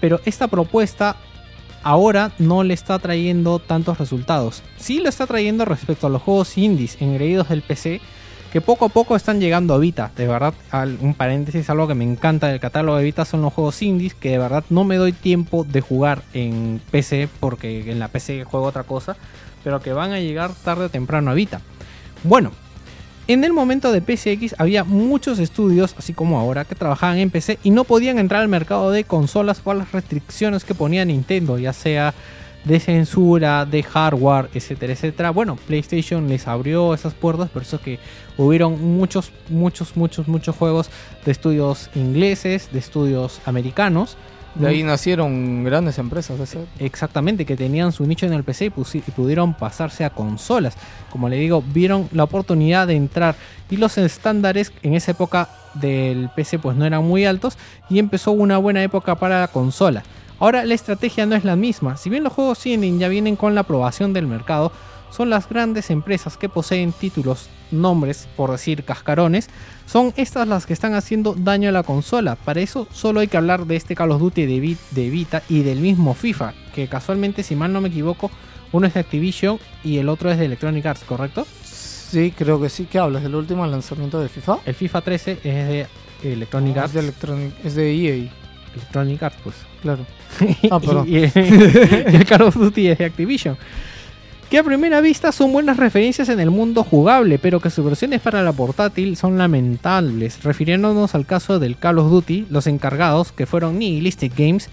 [0.00, 1.16] pero esta propuesta
[1.82, 4.62] ahora no le está trayendo tantos resultados.
[4.76, 8.00] Sí lo está trayendo respecto a los juegos indies engreídos del PC,
[8.52, 10.12] que poco a poco están llegando a Vita.
[10.16, 10.54] De verdad,
[11.00, 14.30] un paréntesis, algo que me encanta del catálogo de Vita son los juegos indies, que
[14.30, 18.66] de verdad no me doy tiempo de jugar en PC, porque en la PC juego
[18.66, 19.16] otra cosa,
[19.64, 21.62] pero que van a llegar tarde o temprano a Vita.
[22.22, 22.52] Bueno,
[23.28, 27.58] en el momento de PCX había muchos estudios, así como ahora, que trabajaban en PC
[27.62, 31.72] y no podían entrar al mercado de consolas por las restricciones que ponía Nintendo, ya
[31.72, 32.14] sea
[32.64, 35.30] de censura, de hardware, etcétera, etcétera.
[35.30, 37.98] Bueno, PlayStation les abrió esas puertas, por eso que
[38.36, 40.90] hubieron muchos, muchos, muchos, muchos juegos
[41.24, 44.16] de estudios ingleses, de estudios americanos.
[44.54, 46.38] De ahí nacieron grandes empresas.
[46.78, 48.70] Exactamente, que tenían su nicho en el PC y,
[49.12, 50.76] pudieron pasarse a consolas.
[51.10, 53.34] Como le digo, vieron la oportunidad de entrar
[53.70, 57.56] y los estándares en esa época del PC pues no eran muy altos
[57.88, 60.02] y empezó una buena época para la consola.
[60.38, 61.96] Ahora la estrategia no es la misma.
[61.96, 64.72] Si bien los juegos indie ya vienen con la aprobación del mercado,
[65.12, 69.48] son las grandes empresas que poseen títulos, nombres, por decir cascarones,
[69.86, 72.34] son estas las que están haciendo daño a la consola.
[72.36, 75.42] Para eso solo hay que hablar de este Call of Duty de, Vi- de Vita
[75.48, 78.30] y del mismo FIFA, que casualmente, si mal no me equivoco,
[78.72, 81.46] uno es de Activision y el otro es de Electronic Arts, ¿correcto?
[81.62, 82.86] Sí, creo que sí.
[82.90, 83.22] ¿Qué hablas?
[83.22, 84.58] ¿Del último lanzamiento de FIFA?
[84.64, 85.86] El FIFA 13 es de
[86.22, 86.92] Electronic es Arts.
[86.94, 88.30] de Electronic, es de EA,
[88.74, 89.56] Electronic Arts, pues.
[89.82, 90.06] claro.
[90.70, 91.06] Ah, perdón.
[91.08, 93.58] y, y el Call of Duty es de Activision.
[94.52, 98.20] Que a primera vista son buenas referencias en el mundo jugable, pero que sus versiones
[98.20, 100.44] para la portátil son lamentables.
[100.44, 104.68] Refiriéndonos al caso del Call of Duty, los encargados, que fueron Nihilistic Games,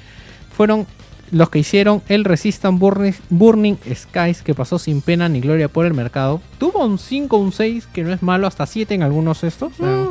[0.51, 0.85] fueron
[1.31, 5.85] los que hicieron el Resistance Burning, Burning Skies, que pasó sin pena ni gloria por
[5.85, 6.41] el mercado.
[6.57, 9.71] Tuvo un 5, un 6, que no es malo, hasta 7 en algunos estos.
[9.79, 10.07] eh,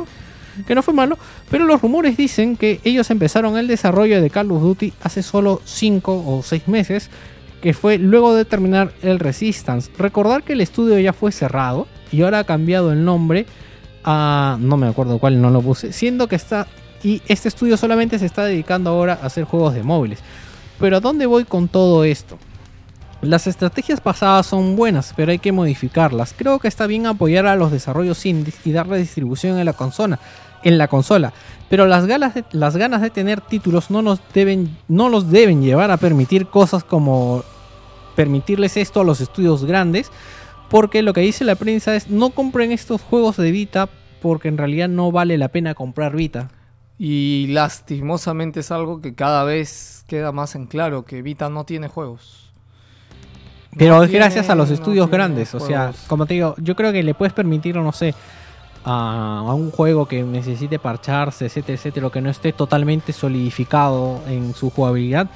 [0.65, 1.19] que no fue malo,
[1.51, 5.61] pero los rumores dicen que ellos empezaron el desarrollo de Call of Duty hace solo
[5.63, 7.11] 5 o 6 meses,
[7.61, 9.91] que fue luego de terminar el Resistance.
[9.97, 13.45] Recordar que el estudio ya fue cerrado y ahora ha cambiado el nombre
[14.03, 14.57] a...
[14.59, 16.67] no me acuerdo cuál, no lo puse, siendo que está...
[17.03, 20.19] Y este estudio solamente se está dedicando ahora a hacer juegos de móviles.
[20.79, 22.37] Pero ¿a dónde voy con todo esto?
[23.21, 26.33] Las estrategias pasadas son buenas, pero hay que modificarlas.
[26.37, 30.19] Creo que está bien apoyar a los desarrollos indies y darle distribución en la consola,
[30.63, 31.33] en la consola.
[31.69, 35.61] Pero las ganas de, las ganas de tener títulos no nos deben no los deben
[35.61, 37.43] llevar a permitir cosas como
[38.15, 40.11] permitirles esto a los estudios grandes,
[40.69, 43.89] porque lo que dice la prensa es no compren estos juegos de Vita
[44.21, 46.49] porque en realidad no vale la pena comprar Vita.
[46.97, 51.87] Y lastimosamente es algo que cada vez queda más en claro, que Vita no tiene
[51.87, 52.51] juegos.
[53.77, 55.55] Pero No es gracias a los no estudios grandes.
[55.55, 58.13] O sea, como te digo, yo creo que le puedes permitir, no sé,
[58.83, 64.53] a, un juego que necesite parcharse, etcétera, etcétera, o que no esté totalmente solidificado en
[64.53, 65.29] su jugabilidad.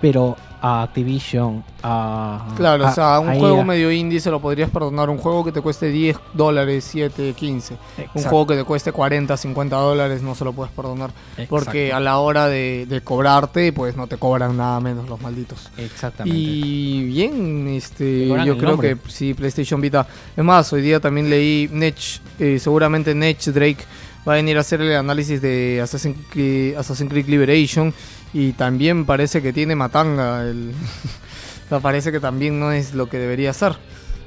[0.00, 2.48] Pero a Activision, a.
[2.56, 3.64] Claro, a- o sea, un juego EA.
[3.64, 5.08] medio indie se lo podrías perdonar.
[5.08, 7.76] Un juego que te cueste 10 dólares, 7, 15.
[8.14, 11.10] Un juego que te cueste 40, 50 dólares no se lo puedes perdonar.
[11.48, 15.70] Porque a la hora de, de cobrarte, pues no te cobran nada menos los malditos.
[15.78, 16.38] Exactamente.
[16.38, 18.96] Y bien, Te este, yo creo nombre.
[18.96, 20.06] que sí, PlayStation Vita.
[20.36, 23.84] Es más, hoy día también leí Nech, eh, seguramente Nech Drake
[24.28, 27.94] va a venir a hacer el análisis de Assassin's Creed, Assassin's Creed Liberation
[28.32, 30.44] y también parece que tiene matanga.
[30.44, 30.72] El,
[31.82, 33.76] parece que también no es lo que debería ser.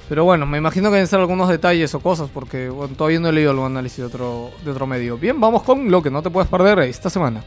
[0.10, 3.32] Pero bueno, me imagino que deben ser algunos detalles o cosas porque todavía no he
[3.32, 5.18] leído algún análisis de otro, de otro medio.
[5.18, 7.44] Bien, vamos con lo que no te puedes perder esta semana.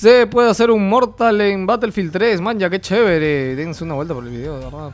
[0.00, 3.54] Se puede hacer un Mortal en Battlefield 3, man, ya qué chévere.
[3.54, 4.92] Dense una vuelta por el video, de verdad.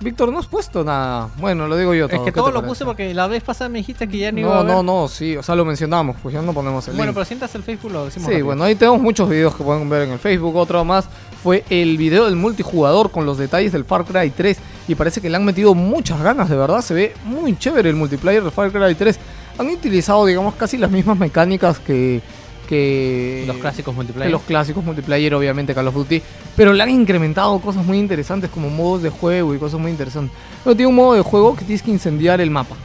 [0.00, 1.28] Víctor, no has puesto nada.
[1.36, 2.16] Bueno, lo digo yo todo.
[2.16, 2.68] Es que ¿qué todo lo parece?
[2.68, 5.06] puse porque la vez pasada me dijiste que ya no iba a No, no, no,
[5.06, 7.14] sí, o sea, lo mencionamos, pues ya no ponemos el Bueno, link.
[7.14, 8.46] pero sientas el Facebook lo decimos Sí, rápido.
[8.46, 10.56] bueno, ahí tenemos muchos videos que pueden ver en el Facebook.
[10.56, 11.04] Otro más
[11.40, 14.58] fue el video del multijugador con los detalles del Far Cry 3.
[14.88, 16.80] Y parece que le han metido muchas ganas, de verdad.
[16.82, 19.16] Se ve muy chévere el multiplayer del Far Cry 3.
[19.58, 22.20] Han utilizado, digamos, casi las mismas mecánicas que.
[22.62, 24.30] Que Los clásicos que multiplayer.
[24.32, 26.22] los clásicos multiplayer, obviamente, Call of Duty.
[26.56, 30.36] Pero le han incrementado cosas muy interesantes como modos de juego y cosas muy interesantes.
[30.64, 32.76] Pero tiene un modo de juego que tienes que incendiar el mapa.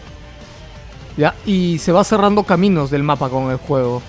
[1.18, 1.34] ¿Ya?
[1.46, 4.02] Y se va cerrando caminos del mapa con el juego.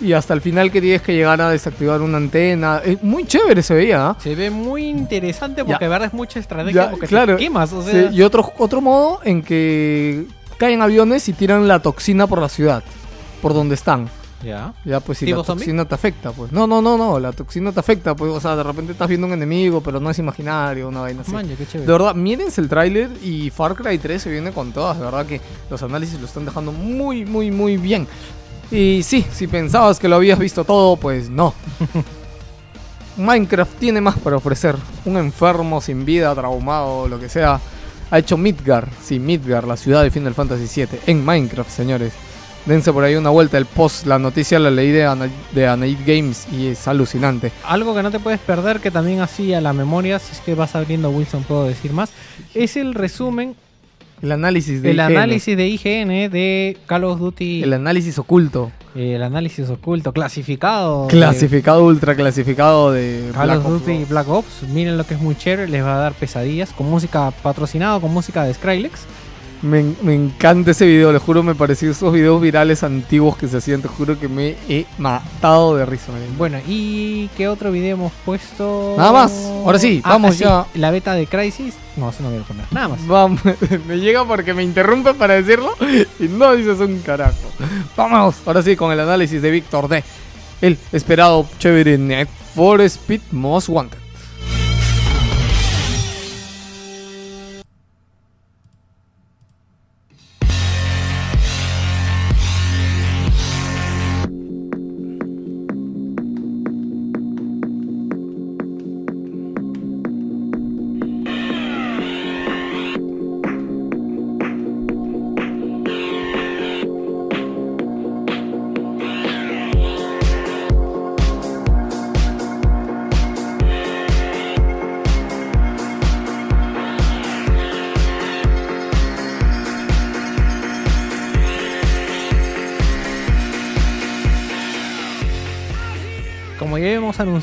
[0.00, 2.80] Y hasta el final que tienes que llegar a desactivar una antena.
[2.84, 4.10] Es muy chévere se veía.
[4.10, 4.16] ¿ah?
[4.20, 7.36] Se ve muy interesante porque de verdad es mucha estrategia Ya, porque claro.
[7.36, 10.24] te quemas, o sea, Sí, y otro, otro modo en que
[10.56, 12.82] caen aviones y tiran la toxina por la ciudad.
[13.42, 14.08] Por donde están.
[14.44, 14.72] Ya.
[14.84, 15.64] Ya, pues si ¿Tipo la zombie?
[15.64, 16.52] toxina te afecta, pues.
[16.52, 18.30] No, no, no, no, la toxina te afecta, pues.
[18.30, 21.32] O sea, de repente estás viendo un enemigo, pero no es imaginario, una vaina así.
[21.32, 21.86] Maña, qué chévere.
[21.86, 24.98] De verdad, mírense el tráiler y Far Cry 3 se viene con todas.
[24.98, 25.40] De verdad que
[25.70, 28.06] los análisis lo están dejando muy, muy, muy bien.
[28.70, 31.54] Y sí, si pensabas que lo habías visto todo, pues no.
[33.16, 34.76] Minecraft tiene más para ofrecer.
[35.04, 37.60] Un enfermo sin vida, traumado, lo que sea.
[38.10, 42.12] Ha hecho Midgar, sí, Midgar, la ciudad de Final Fantasy VII, en Minecraft, señores.
[42.68, 43.56] Dense por ahí una vuelta.
[43.58, 47.50] El post, la noticia la leí de, Ana- de Anaid Games y es alucinante.
[47.66, 50.54] Algo que no te puedes perder, que también así a la memoria, si es que
[50.54, 52.10] vas abriendo Wilson, puedo decir más,
[52.54, 53.56] es el resumen,
[54.20, 58.70] El análisis de el IGN, análisis de IGN de Call of Duty, El análisis oculto.
[58.94, 61.04] eh, el análisis oculto, clasificado.
[61.06, 64.08] de Clasificado, ultra clasificado de Call Black of Ops Duty 2.
[64.10, 64.62] Black Ops.
[64.74, 68.12] Miren lo que es muy chévere, les va a dar pesadillas, con música patrocinado, con
[68.12, 69.06] música de Skrillex.
[69.62, 73.56] Me, me encanta ese video, le juro, me pareció esos videos virales antiguos que se
[73.56, 76.12] hacían, te juro que me he matado de risa.
[76.36, 78.94] Bueno, ¿y qué otro video hemos puesto?
[78.96, 79.32] Nada más.
[79.64, 80.66] Ahora sí, vamos ya.
[80.74, 81.74] La beta de Crisis.
[81.96, 82.64] No, eso no voy a poner.
[82.70, 83.06] Nada más.
[83.06, 83.40] Vamos,
[83.86, 85.74] me llega porque me interrumpe para decirlo
[86.20, 87.36] y no dices un carajo.
[87.96, 90.04] Vamos, ahora sí, con el análisis de Víctor D.
[90.60, 93.97] El esperado chévere Net for Speed Most Wanted.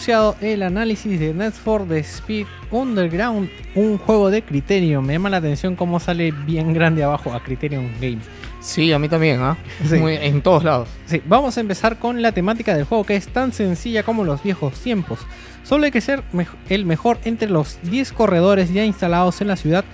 [0.05, 5.03] Anunciado, el análisis de Net for the Speed Underground, un juego de Criterion.
[5.03, 8.23] Me llama la atención cómo sale bien grande abajo a Criterion Games.
[8.59, 9.57] Sí, a mí también, ¿ah?
[9.89, 9.95] Sí.
[9.95, 10.89] En todos lados.
[11.07, 14.43] Sí, vamos a empezar con la temática del juego que es tan sencilla como los
[14.43, 15.19] viejos tiempos.
[15.63, 16.21] Solo hay que ser
[16.69, 19.85] el mejor entre los 10 corredores ya instalados en la ciudad.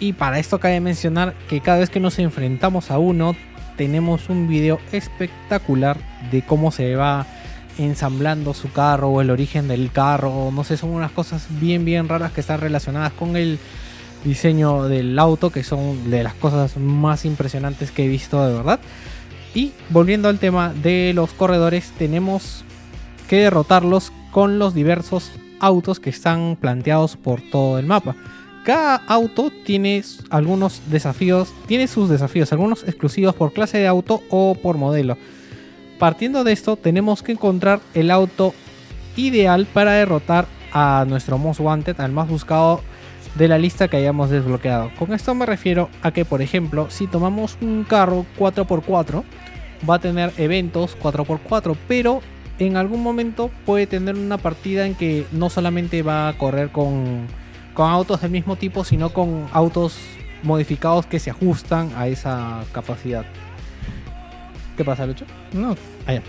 [0.00, 3.36] Y para esto cabe mencionar que cada vez que nos enfrentamos a uno,
[3.76, 5.96] tenemos un video espectacular
[6.32, 7.24] de cómo se va
[7.78, 10.50] ensamblando su carro o el origen del carro.
[10.52, 13.58] No sé, son unas cosas bien, bien raras que están relacionadas con el
[14.24, 18.80] diseño del auto, que son de las cosas más impresionantes que he visto de verdad.
[19.54, 22.64] Y volviendo al tema de los corredores, tenemos
[23.28, 25.30] que derrotarlos con los diversos
[25.60, 28.16] autos que están planteados por todo el mapa.
[28.64, 34.54] Cada auto tiene algunos desafíos, tiene sus desafíos, algunos exclusivos por clase de auto o
[34.54, 35.18] por modelo.
[36.02, 38.54] Partiendo de esto, tenemos que encontrar el auto
[39.14, 42.80] ideal para derrotar a nuestro Most Wanted, al más buscado
[43.36, 44.90] de la lista que hayamos desbloqueado.
[44.98, 49.22] Con esto me refiero a que, por ejemplo, si tomamos un carro 4x4,
[49.88, 52.20] va a tener eventos 4x4, pero
[52.58, 57.28] en algún momento puede tener una partida en que no solamente va a correr con,
[57.74, 59.96] con autos del mismo tipo, sino con autos
[60.42, 63.24] modificados que se ajustan a esa capacidad.
[64.76, 65.24] ¿Qué pasa, Lucho?
[65.52, 65.76] No,
[66.06, 66.20] Ah,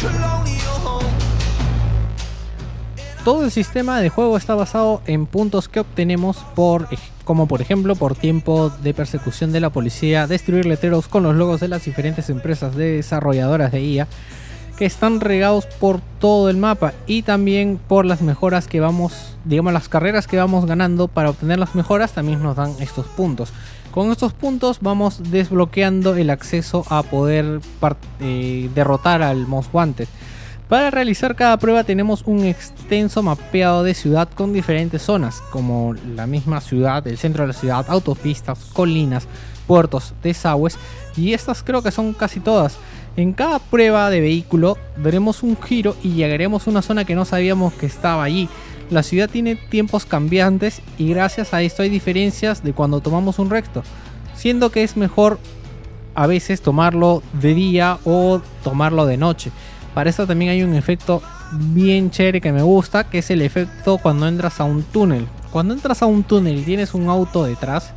[0.00, 1.06] colonial home.
[3.24, 6.88] Todo el sistema de juego está basado en puntos que obtenemos por
[7.28, 11.60] como por ejemplo por tiempo de persecución de la policía, destruir letreros con los logos
[11.60, 14.08] de las diferentes empresas de desarrolladoras de IA
[14.78, 19.74] que están regados por todo el mapa y también por las mejoras que vamos, digamos
[19.74, 23.52] las carreras que vamos ganando para obtener las mejoras también nos dan estos puntos.
[23.90, 27.60] Con estos puntos vamos desbloqueando el acceso a poder
[28.20, 30.08] eh, derrotar al Most Wanted.
[30.68, 36.26] Para realizar cada prueba tenemos un extenso mapeado de ciudad con diferentes zonas, como la
[36.26, 39.26] misma ciudad, el centro de la ciudad, autopistas, colinas,
[39.66, 40.76] puertos, desagües,
[41.16, 42.76] y estas creo que son casi todas.
[43.16, 47.24] En cada prueba de vehículo daremos un giro y llegaremos a una zona que no
[47.24, 48.50] sabíamos que estaba allí.
[48.90, 53.48] La ciudad tiene tiempos cambiantes y gracias a esto hay diferencias de cuando tomamos un
[53.48, 53.82] recto,
[54.34, 55.38] siendo que es mejor
[56.14, 59.50] a veces tomarlo de día o tomarlo de noche.
[59.98, 61.20] Para esto también hay un efecto
[61.50, 65.26] bien chévere que me gusta, que es el efecto cuando entras a un túnel.
[65.50, 67.90] Cuando entras a un túnel y tienes un auto detrás,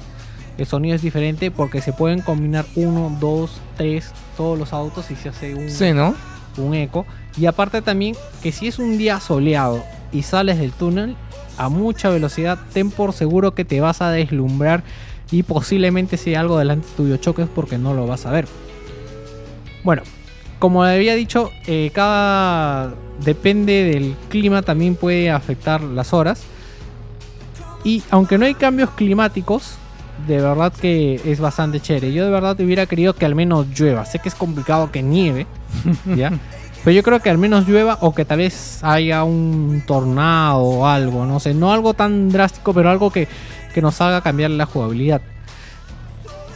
[0.57, 5.15] el sonido es diferente porque se pueden combinar uno, dos, tres, todos los autos y
[5.15, 6.15] se hace un, Sí, ¿no?
[6.57, 7.05] un eco.
[7.37, 11.15] Y aparte también que si es un día soleado y sales del túnel
[11.59, 14.81] a mucha velocidad, ten por seguro que te vas a deslumbrar
[15.29, 18.47] y posiblemente si hay algo delante tuyo choques porque no lo vas a ver.
[19.83, 20.01] Bueno,
[20.61, 22.93] como había dicho, eh, cada
[23.25, 26.43] depende del clima también puede afectar las horas.
[27.83, 29.77] Y aunque no hay cambios climáticos,
[30.27, 32.13] de verdad que es bastante chévere.
[32.13, 34.05] Yo de verdad hubiera querido que al menos llueva.
[34.05, 35.47] Sé que es complicado que nieve,
[36.15, 36.31] ¿ya?
[36.83, 40.85] Pero yo creo que al menos llueva o que tal vez haya un tornado o
[40.85, 43.27] algo, no sé, no algo tan drástico, pero algo que,
[43.73, 45.21] que nos haga cambiar la jugabilidad.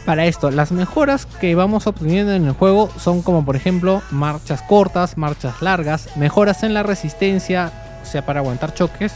[0.06, 4.62] Para esto, las mejoras que vamos obteniendo en el juego son como por ejemplo marchas
[4.62, 7.72] cortas, marchas largas, mejoras en la resistencia,
[8.04, 9.14] o sea, para aguantar choques,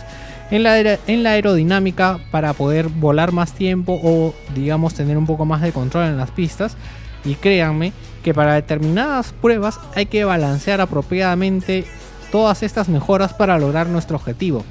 [0.49, 5.45] en la, en la aerodinámica para poder volar más tiempo o digamos tener un poco
[5.45, 6.75] más de control en las pistas.
[7.23, 7.93] Y créanme
[8.23, 11.85] que para determinadas pruebas hay que balancear apropiadamente
[12.31, 14.63] todas estas mejoras para lograr nuestro objetivo.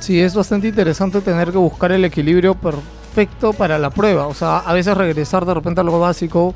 [0.00, 2.54] Sí, es bastante interesante tener que buscar el equilibrio
[3.14, 4.26] perfecto para la prueba.
[4.26, 6.54] O sea, a veces regresar de repente a algo básico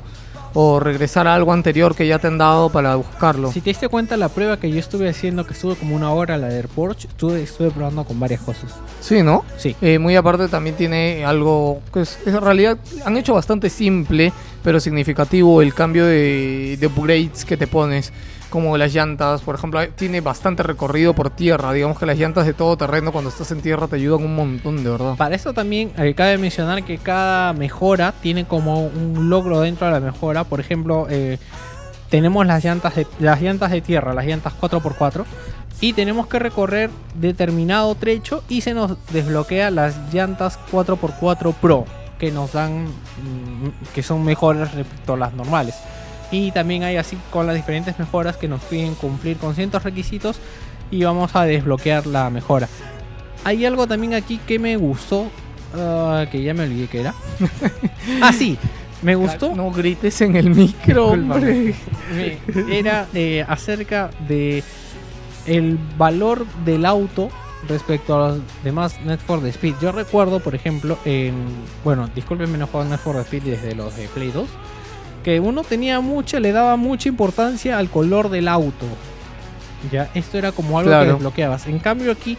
[0.53, 3.51] o regresar a algo anterior que ya te han dado para buscarlo.
[3.51, 6.37] Si te diste cuenta la prueba que yo estuve haciendo, que estuve como una hora,
[6.37, 8.75] la de Porsche, estuve, estuve probando con varias cosas.
[8.99, 9.45] Sí, ¿no?
[9.57, 9.75] Sí.
[9.79, 14.33] Eh, muy aparte también tiene algo que es, es en realidad han hecho bastante simple
[14.63, 18.11] pero significativo el cambio de, de upgrades que te pones
[18.49, 22.53] como las llantas por ejemplo tiene bastante recorrido por tierra digamos que las llantas de
[22.53, 25.91] todo terreno cuando estás en tierra te ayudan un montón de verdad Para eso también
[25.97, 30.43] eh, cabe mencionar que cada mejora tiene como un logro dentro de la mejora.
[30.43, 31.37] Por ejemplo, eh,
[32.09, 35.25] tenemos las llantas, de, las llantas de tierra, las llantas 4x4.
[35.81, 41.85] Y tenemos que recorrer determinado trecho y se nos desbloquea las llantas 4x4 Pro.
[42.17, 45.75] Que nos dan, mm, que son mejores respecto a las normales.
[46.31, 50.39] Y también hay así con las diferentes mejoras que nos piden cumplir con ciertos requisitos.
[50.91, 52.67] Y vamos a desbloquear la mejora.
[53.43, 55.27] Hay algo también aquí que me gustó.
[55.75, 57.13] ah, que ya me olvidé que era.
[58.21, 58.57] ah, sí.
[59.01, 59.55] Me gustó.
[59.55, 61.73] no grites en el micro hombre
[62.69, 64.61] Era eh, acerca de
[65.45, 67.29] el valor del auto
[67.67, 69.75] respecto a los demás Net for the Speed.
[69.81, 71.33] Yo recuerdo, por ejemplo, en.
[71.83, 74.47] Bueno, discúlpenme, no juego Net for the Speed desde los de Play 2.
[75.23, 78.85] Que uno tenía mucha, le daba mucha importancia al color del auto.
[79.91, 81.67] Ya, esto era como algo que desbloqueabas.
[81.67, 82.37] En cambio, aquí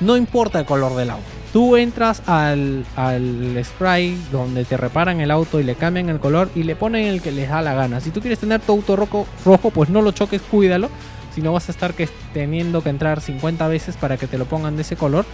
[0.00, 1.24] no importa el color del auto.
[1.52, 6.50] Tú entras al, al spray donde te reparan el auto y le cambian el color
[6.54, 8.00] y le ponen el que les da la gana.
[8.00, 10.90] Si tú quieres tener tu auto rojo, rojo pues no lo choques, cuídalo.
[11.34, 14.44] Si no vas a estar que, teniendo que entrar 50 veces para que te lo
[14.44, 15.24] pongan de ese color.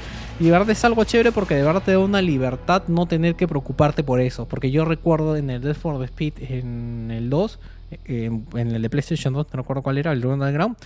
[0.41, 3.37] Y de verdad es algo chévere porque de verdad te da una libertad no tener
[3.37, 4.47] que preocuparte por eso.
[4.47, 7.59] Porque yo recuerdo en el Death for the Speed, en el 2,
[8.07, 10.77] eh, en el de PlayStation 2, no recuerdo cuál era, el Underground,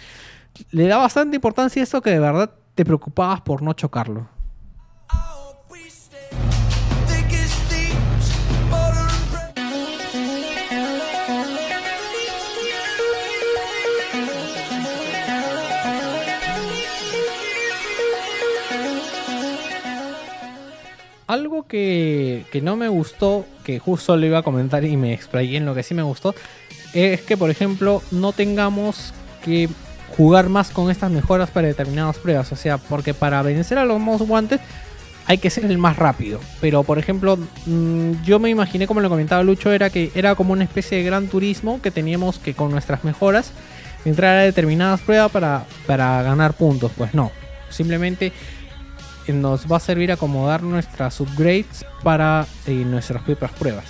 [0.70, 4.28] le da bastante importancia a eso que de verdad te preocupabas por no chocarlo.
[21.28, 25.58] Algo que, que no me gustó, que justo lo iba a comentar y me explayé
[25.58, 26.34] en lo que sí me gustó,
[26.92, 29.14] es que, por ejemplo, no tengamos
[29.44, 29.68] que
[30.16, 32.50] jugar más con estas mejoras para determinadas pruebas.
[32.52, 34.60] O sea, porque para vencer a los Most Wanted
[35.26, 36.40] hay que ser el más rápido.
[36.60, 37.36] Pero, por ejemplo,
[37.66, 41.04] mm, yo me imaginé, como lo comentaba Lucho, era que era como una especie de
[41.04, 43.52] gran turismo que teníamos que con nuestras mejoras
[44.04, 46.90] entrar a determinadas pruebas para, para ganar puntos.
[46.96, 47.30] Pues no,
[47.68, 48.32] simplemente
[49.32, 53.84] nos va a servir acomodar nuestras upgrades para eh, nuestras propias pruebas.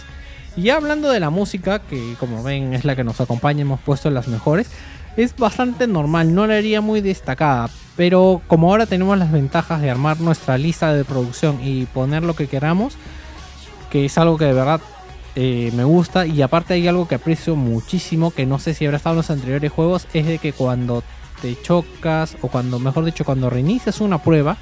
[0.57, 3.81] Y ya hablando de la música, que como ven es la que nos acompaña, hemos
[3.81, 4.71] puesto las mejores,
[5.17, 9.91] es bastante normal, no la haría muy destacada, pero como ahora tenemos las ventajas de
[9.91, 12.95] armar nuestra lista de producción y poner lo que queramos,
[13.91, 14.81] que es algo que de verdad
[15.35, 18.97] eh, me gusta y aparte hay algo que aprecio muchísimo, que no sé si habrá
[18.97, 21.03] estado en los anteriores juegos, es de que cuando
[21.41, 24.57] te chocas, o cuando, mejor dicho, cuando reinicias una prueba,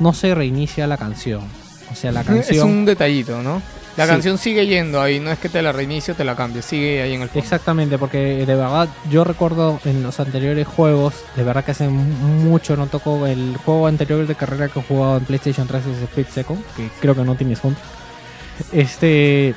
[0.00, 1.42] no se reinicia la canción.
[1.90, 2.56] O sea, la canción...
[2.56, 3.60] es un detallito no
[3.98, 4.10] la Sí.
[4.10, 7.12] canción sigue yendo ahí no es que te la reinicio te la cambio sigue ahí
[7.12, 11.62] en el fondo Exactamente, porque de verdad yo recuerdo en los anteriores juegos, de verdad
[11.62, 12.02] que hace mu-
[12.48, 16.02] mucho no toco el juego anterior de carrera que he jugado en PlayStation 3 es
[16.04, 17.78] Split Second, que creo que no tienes junto.
[18.72, 19.54] Este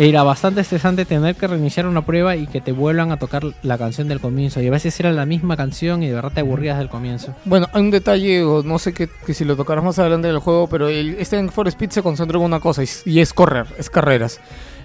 [0.00, 3.76] Era bastante estresante tener que reiniciar una prueba y que te vuelvan a tocar la
[3.76, 4.60] canción del comienzo.
[4.62, 7.34] Y a veces era la misma canción y de verdad te aburrías del comienzo.
[7.44, 10.38] Bueno, hay un detalle, o no sé que, que si lo tocarás más adelante del
[10.38, 13.18] juego, pero el, este Need for Speed se concentra en una cosa y, es- y
[13.18, 14.38] es correr, es carreras.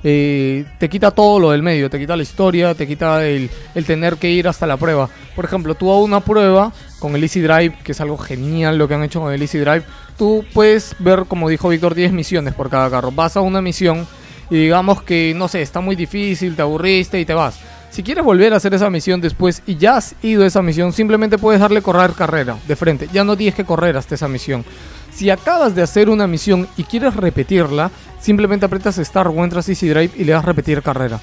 [0.04, 3.86] Eh, te quita todo lo del medio, te quita la historia, te quita el, el
[3.86, 5.10] tener que ir hasta la prueba.
[5.36, 8.88] Por ejemplo, tú a una prueba con el Easy Drive, que es algo genial lo
[8.88, 9.84] que han hecho con el Easy Drive,
[10.18, 13.12] tú puedes ver, como dijo Víctor, 10 misiones por cada carro.
[13.12, 14.08] Vas a una misión
[14.50, 17.60] y digamos que, no sé, está muy difícil, te aburriste y te vas.
[17.90, 21.38] Si quieres volver a hacer esa misión después y ya has ido esa misión, simplemente
[21.38, 23.08] puedes darle correr carrera de frente.
[23.14, 24.66] Ya no tienes que correr hasta esa misión.
[25.14, 29.88] Si acabas de hacer una misión y quieres repetirla, simplemente aprietas Start o entras Easy
[29.88, 31.20] Drive y le das repetir carrera.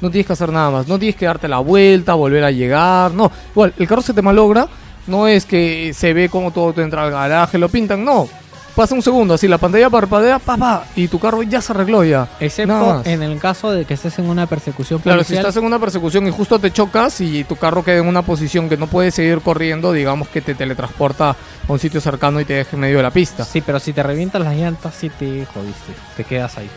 [0.00, 0.88] No tienes que hacer nada más.
[0.88, 3.12] No tienes que darte la vuelta, volver a llegar.
[3.12, 4.66] No, igual, el carro se te malogra.
[5.06, 8.04] No es que se ve como todo te entra al garaje, lo pintan.
[8.04, 8.28] No.
[8.74, 12.28] Pasa un segundo, así la pantalla parpadea, papá, y tu carro ya se arregló ya.
[12.40, 15.46] Excepto en el caso de que estés en una persecución Claro, si policial.
[15.46, 18.68] estás en una persecución y justo te chocas y tu carro queda en una posición
[18.68, 21.36] que no puedes seguir corriendo, digamos que te teletransporta a
[21.68, 23.44] un sitio cercano y te deja en medio de la pista.
[23.44, 25.92] Sí, pero si te revientas las llantas, sí te jodiste.
[26.16, 26.68] Te quedas ahí.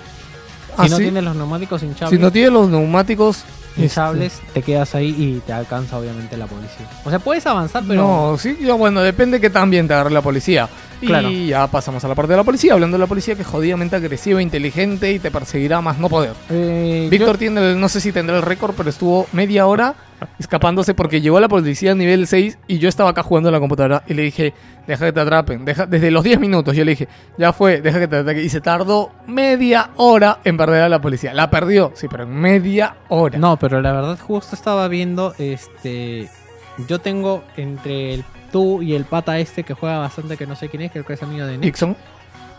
[0.78, 1.04] ¿Ah, si no sí?
[1.04, 3.44] tienes los neumáticos hinchables, Si no tienes los neumáticos
[3.78, 6.86] este, hinchables, te quedas ahí y te alcanza obviamente la policía.
[7.06, 10.12] O sea, puedes avanzar, pero No, sí, ya, bueno, depende que tan bien te agarre
[10.12, 10.68] la policía.
[11.00, 11.30] Y Claro.
[11.30, 13.96] ya pasamos a la parte de la policía, hablando de la policía que es jodidamente
[13.96, 16.34] agresiva, inteligente y te perseguirá más no poder.
[16.50, 19.94] Eh, Víctor yo- tiene, el- no sé si tendrá el récord, pero estuvo media hora
[20.40, 23.60] escapándose porque llegó la policía a nivel 6 y yo estaba acá jugando en la
[23.60, 24.54] computadora y le dije,
[24.86, 27.08] deja que te atrapen, deja, desde los 10 minutos yo le dije,
[27.38, 28.46] ya fue, deja que te atrapen.
[28.46, 31.34] Y se tardó media hora en perder a la policía.
[31.34, 33.38] La perdió, sí, pero en media hora.
[33.38, 36.30] No, pero la verdad justo estaba viendo, este,
[36.88, 40.70] yo tengo entre el tú y el pata este que juega bastante, que no sé
[40.70, 41.64] quién es, creo que es amigo de Nick.
[41.64, 41.96] Dixon.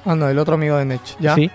[0.04, 1.18] Ah, no, el otro amigo de Nech.
[1.20, 1.34] ¿Ya?
[1.34, 1.50] Sí.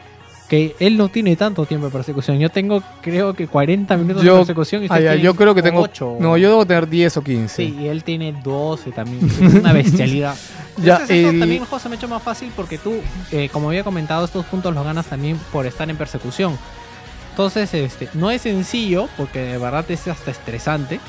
[0.50, 2.38] Que él no tiene tanto tiempo de persecución.
[2.38, 4.84] Yo tengo, creo que 40 minutos Yo- de persecución.
[4.84, 5.82] Y Ah, ya, yo creo que tengo.
[5.82, 6.18] ocho.
[6.20, 7.56] No, yo debo tener 10 o 15.
[7.56, 9.26] Sí, y él tiene 12 también.
[9.26, 10.36] Es una bestialidad.
[10.78, 12.96] Ya, Entonces, eso el- también el juego se me ha hecho más fácil porque tú,
[13.32, 16.58] eh, como había comentado, estos puntos los ganas también por estar en persecución.
[17.30, 21.00] Entonces, este, no es sencillo porque de verdad es hasta estresante.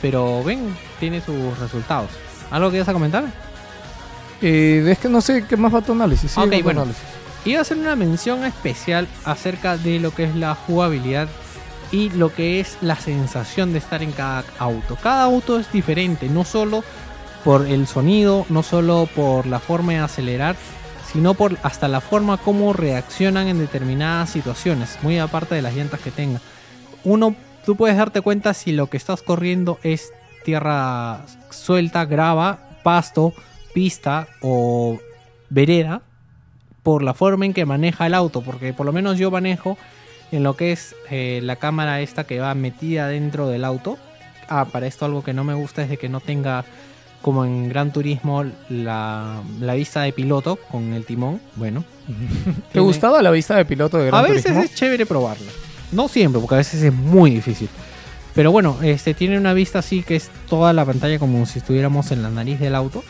[0.00, 2.10] Pero ven, tiene sus resultados.
[2.52, 3.24] ¿Algo que ibas a comentar?
[4.42, 6.30] Eh, es que no sé qué más va tu análisis.
[6.30, 6.80] sigue Ok, con tu bueno.
[6.82, 7.04] análisis.
[7.44, 11.28] Iba a hacer una mención especial acerca de lo que es la jugabilidad
[11.92, 14.96] y lo que es la sensación de estar en cada auto.
[15.02, 16.82] Cada auto es diferente, no solo
[17.44, 20.56] por el sonido, no solo por la forma de acelerar,
[21.12, 26.00] sino por hasta la forma como reaccionan en determinadas situaciones, muy aparte de las llantas
[26.00, 26.40] que tenga.
[27.04, 30.14] Uno, tú puedes darte cuenta si lo que estás corriendo es
[30.44, 33.34] tierra suelta, grava, pasto,
[33.74, 34.98] pista o
[35.50, 36.00] vereda
[36.84, 39.76] por la forma en que maneja el auto, porque por lo menos yo manejo
[40.30, 43.98] en lo que es eh, la cámara esta que va metida dentro del auto.
[44.48, 46.64] Ah, para esto algo que no me gusta es de que no tenga
[47.22, 51.40] como en Gran Turismo la, la vista de piloto con el timón.
[51.56, 51.82] Bueno.
[52.06, 54.62] ¿Te tiene- gustaba la vista de piloto de Gran a veces Turismo?
[54.64, 55.50] es chévere probarla.
[55.90, 57.68] No siempre, porque a veces es muy difícil.
[58.34, 62.10] Pero bueno, este tiene una vista así que es toda la pantalla como si estuviéramos
[62.10, 63.02] en la nariz del auto.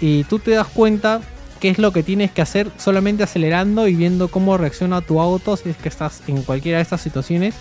[0.00, 1.20] Y tú te das cuenta
[1.64, 5.56] qué es lo que tienes que hacer solamente acelerando y viendo cómo reacciona tu auto
[5.56, 7.54] si es que estás en cualquiera de estas situaciones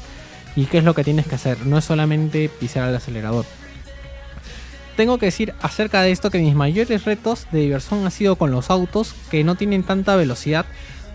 [0.57, 1.65] y qué es lo que tienes que hacer.
[1.65, 3.45] No es solamente pisar el acelerador.
[4.97, 8.51] Tengo que decir acerca de esto que mis mayores retos de diversión han sido con
[8.51, 10.65] los autos que no tienen tanta velocidad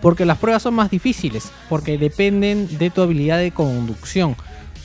[0.01, 4.35] porque las pruebas son más difíciles, porque dependen de tu habilidad de conducción.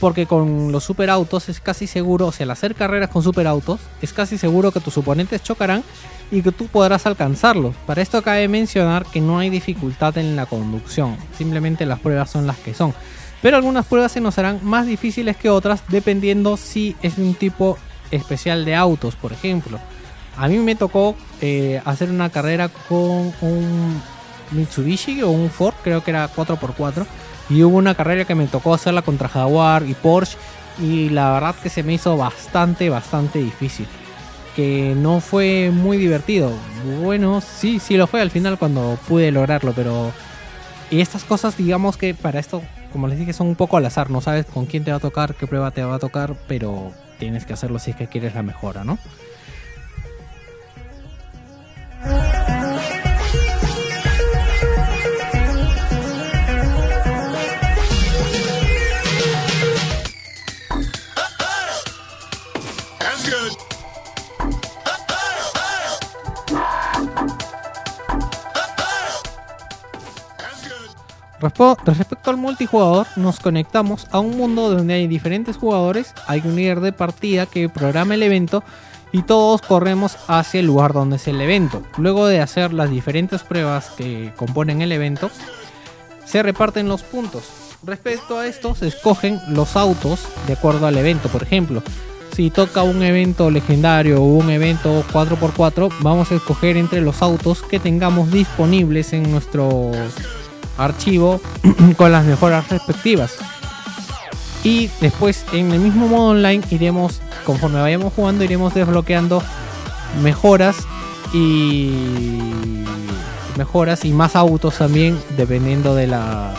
[0.04, 4.12] Porque con los superautos es casi seguro, o sea, al hacer carreras con superautos, es
[4.12, 5.82] casi seguro que tus oponentes chocarán
[6.30, 7.74] y que tú podrás alcanzarlos.
[7.86, 12.46] Para esto cabe mencionar que no hay dificultad en la conducción, simplemente las pruebas son
[12.46, 12.92] las que son.
[13.40, 17.78] Pero algunas pruebas se nos harán más difíciles que otras dependiendo si es un tipo
[18.10, 19.80] especial de autos, por ejemplo.
[20.36, 24.02] A mí me tocó eh, hacer una carrera con un
[24.50, 27.06] Mitsubishi o un Ford, creo que era 4x4.
[27.50, 30.38] Y hubo una carrera que me tocó hacerla contra Jaguar y Porsche.
[30.78, 33.86] Y la verdad que se me hizo bastante, bastante difícil.
[34.56, 36.52] Que no fue muy divertido.
[37.02, 40.12] Bueno, sí, sí lo fue al final cuando pude lograrlo, pero...
[40.90, 42.62] Estas cosas, digamos que para esto,
[42.92, 44.10] como les dije, son un poco al azar.
[44.10, 46.92] No sabes con quién te va a tocar, qué prueba te va a tocar, pero
[47.18, 48.98] tienes que hacerlo si es que quieres la mejora, ¿no?
[71.40, 76.80] Respecto al multijugador, nos conectamos a un mundo donde hay diferentes jugadores, hay un líder
[76.80, 78.62] de partida que programa el evento
[79.12, 81.82] y todos corremos hacia el lugar donde es el evento.
[81.98, 85.30] Luego de hacer las diferentes pruebas que componen el evento,
[86.24, 87.44] se reparten los puntos.
[87.84, 91.28] Respecto a esto, se escogen los autos de acuerdo al evento.
[91.28, 91.82] Por ejemplo,
[92.34, 97.62] si toca un evento legendario o un evento 4x4, vamos a escoger entre los autos
[97.62, 99.92] que tengamos disponibles en nuestro
[100.78, 101.40] archivo
[101.96, 103.36] con las mejoras respectivas.
[104.62, 109.42] Y después en el mismo modo online iremos, conforme vayamos jugando, iremos desbloqueando
[110.22, 110.76] mejoras
[111.32, 111.90] y
[113.56, 116.54] mejoras y más autos también dependiendo de la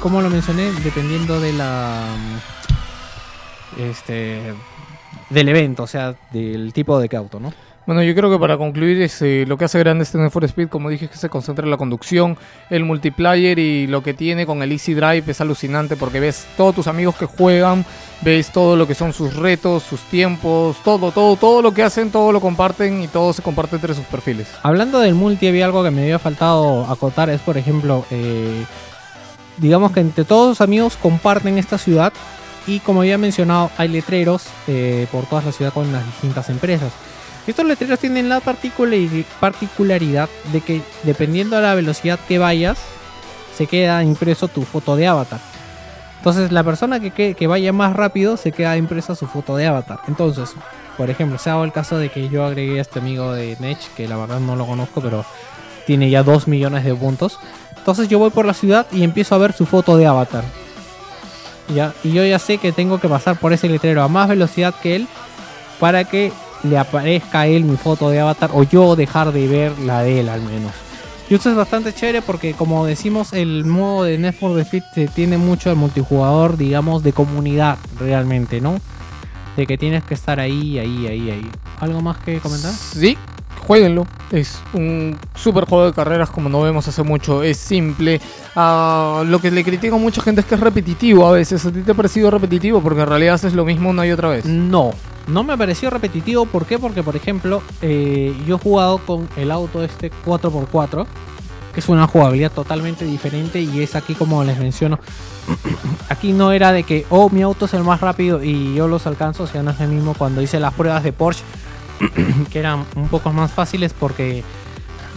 [0.00, 2.06] como lo mencioné dependiendo de la
[3.78, 4.54] este
[5.30, 7.52] del evento o sea del tipo de auto no
[7.88, 10.44] Bueno, yo creo que para concluir, es, eh, lo que hace grande este Need for
[10.44, 12.36] Speed, como dije, es que se concentra en la conducción,
[12.68, 16.74] el multiplayer y lo que tiene con el Easy Drive es alucinante porque ves todos
[16.74, 17.86] tus amigos que juegan,
[18.20, 22.10] ves todo lo que son sus retos, sus tiempos, todo, todo, todo lo que hacen,
[22.10, 24.48] todo lo comparten y todo se comparte entre sus perfiles.
[24.62, 28.66] Hablando del multi, había algo que me había faltado acotar, es por ejemplo, eh,
[29.56, 32.12] digamos que entre todos los amigos comparten esta ciudad
[32.66, 36.92] y como había mencionado, hay letreros eh, por toda la ciudad con las distintas empresas.
[37.50, 42.78] Estos letreros tienen la particulari- particularidad de que dependiendo de la velocidad que vayas,
[43.56, 45.40] se queda impreso tu foto de avatar.
[46.18, 50.00] Entonces la persona que vaya más rápido se queda impresa su foto de avatar.
[50.08, 50.50] Entonces,
[50.96, 53.56] por ejemplo, se ha dado el caso de que yo agregué a este amigo de
[53.60, 55.24] Nech, que la verdad no lo conozco, pero
[55.86, 57.38] tiene ya 2 millones de puntos.
[57.76, 60.42] Entonces yo voy por la ciudad y empiezo a ver su foto de avatar.
[61.74, 64.74] Ya, y yo ya sé que tengo que pasar por ese letrero a más velocidad
[64.82, 65.08] que él
[65.78, 66.32] para que
[66.62, 70.20] le aparezca a él mi foto de avatar o yo dejar de ver la de
[70.20, 70.72] él al menos.
[71.30, 75.08] Y esto es bastante chévere porque como decimos el modo de Need for Speed se
[75.08, 78.80] tiene mucho el multijugador digamos de comunidad realmente, ¿no?
[79.56, 81.50] De que tienes que estar ahí, ahí, ahí, ahí.
[81.80, 82.72] ¿Algo más que comentar?
[82.72, 83.18] Sí,
[83.68, 84.06] jueguenlo.
[84.30, 87.42] Es un super juego de carreras como no vemos hace mucho.
[87.42, 88.20] Es simple.
[88.56, 91.64] Ah, lo que le critico a mucha gente es que es repetitivo a veces.
[91.66, 92.80] ¿A ti te ha parecido repetitivo?
[92.80, 94.46] Porque en realidad haces lo mismo una y otra vez.
[94.46, 94.92] No,
[95.28, 96.46] no me pareció repetitivo.
[96.46, 96.78] ¿Por qué?
[96.78, 101.06] Porque, por ejemplo, eh, yo he jugado con el auto este 4x4,
[101.72, 103.60] que es una jugabilidad totalmente diferente.
[103.60, 104.98] Y es aquí, como les menciono,
[106.08, 109.06] aquí no era de que, oh, mi auto es el más rápido y yo los
[109.06, 109.44] alcanzo.
[109.44, 111.44] O sea, no es lo mismo cuando hice las pruebas de Porsche,
[112.50, 114.42] que eran un poco más fáciles porque.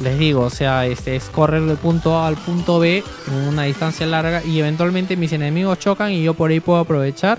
[0.02, 3.64] Les digo, o sea, este es correr del punto A al punto B en una
[3.64, 7.38] distancia larga y eventualmente mis enemigos chocan y yo por ahí puedo aprovechar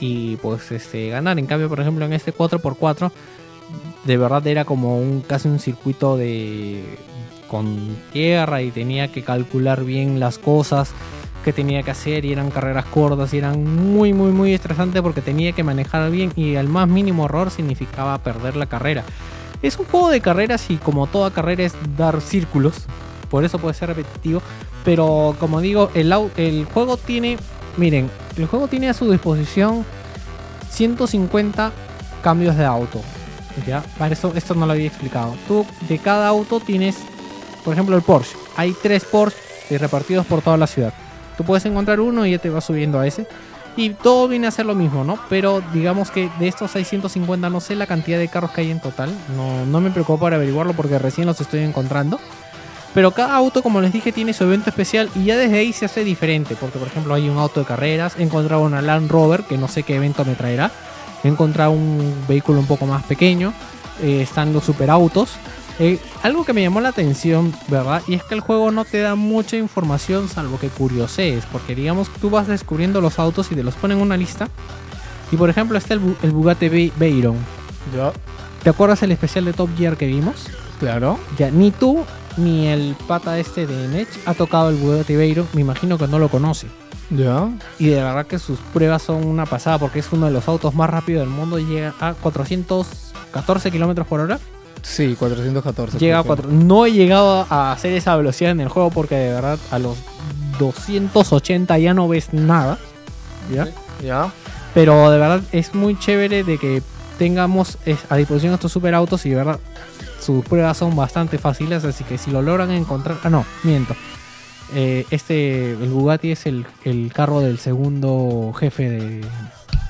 [0.00, 1.38] y pues este ganar.
[1.38, 3.12] En cambio, por ejemplo, en este 4x4
[4.04, 6.98] de verdad era como un casi un circuito de
[7.48, 10.92] con tierra y tenía que calcular bien las cosas
[11.44, 15.20] que tenía que hacer y eran carreras cortas y eran muy muy muy estresantes porque
[15.20, 19.04] tenía que manejar bien y el más mínimo error significaba perder la carrera.
[19.62, 22.86] Es un juego de carreras y como toda carrera es dar círculos,
[23.30, 24.40] por eso puede ser repetitivo,
[24.84, 27.36] pero como digo, el juego tiene,
[27.76, 29.84] miren, el juego tiene a su disposición
[30.70, 31.72] 150
[32.22, 33.00] cambios de auto.
[33.66, 33.82] ¿ya?
[33.98, 35.34] Para eso, esto no lo había explicado.
[35.46, 36.96] Tú de cada auto tienes,
[37.64, 38.36] por ejemplo, el Porsche.
[38.56, 39.38] Hay tres Porsche
[39.78, 40.92] repartidos por toda la ciudad.
[41.36, 43.26] Tú puedes encontrar uno y ya te vas subiendo a ese.
[43.76, 45.18] Y todo viene a ser lo mismo, ¿no?
[45.28, 48.80] Pero digamos que de estos 650 no sé la cantidad de carros que hay en
[48.80, 49.10] total.
[49.36, 52.18] No, no me preocupo por averiguarlo porque recién los estoy encontrando.
[52.94, 55.84] Pero cada auto, como les dije, tiene su evento especial y ya desde ahí se
[55.84, 56.56] hace diferente.
[56.58, 59.68] Porque, por ejemplo, hay un auto de carreras, he encontrado una Land Rover que no
[59.68, 60.70] sé qué evento me traerá.
[61.22, 63.52] He encontrado un vehículo un poco más pequeño.
[64.02, 65.30] eh, están los superautos.
[65.78, 68.02] Eh, algo que me llamó la atención, ¿verdad?
[68.06, 71.44] Y es que el juego no te da mucha información salvo que curiosees.
[71.52, 74.48] Porque, digamos, tú vas descubriendo los autos y te los ponen en una lista.
[75.30, 77.36] Y, por ejemplo, está el, el Bugatti Ve- Veyron.
[77.96, 78.12] Ya,
[78.64, 80.48] ¿Te acuerdas el especial de Top Gear que vimos?
[80.80, 81.18] claro.
[81.38, 82.04] Ya, ni tú
[82.36, 85.48] ni el pata este de Nech ha tocado el Bugatti Veyron.
[85.52, 86.66] Me imagino que no lo conoce.
[87.10, 87.50] Ya.
[87.78, 90.74] Y de verdad que sus pruebas son una pasada porque es uno de los autos
[90.74, 91.58] más rápidos del mundo.
[91.58, 94.38] Llega a 414 kilómetros por hora.
[94.82, 95.98] Sí, 414.
[95.98, 96.48] Llega a 4.
[96.48, 99.98] No he llegado a hacer esa velocidad en el juego porque de verdad a los
[100.58, 102.78] 280 ya no ves nada.
[103.52, 103.68] ¿Ya?
[104.02, 104.32] Ya.
[104.72, 106.82] Pero de verdad es muy chévere de que
[107.18, 107.76] tengamos
[108.08, 109.60] a disposición estos superautos y de verdad
[110.20, 111.84] sus pruebas son bastante fáciles.
[111.84, 113.18] Así que si lo logran encontrar.
[113.24, 113.94] Ah, no, miento.
[114.74, 119.20] Eh, este, el Bugatti es el, el carro del segundo jefe de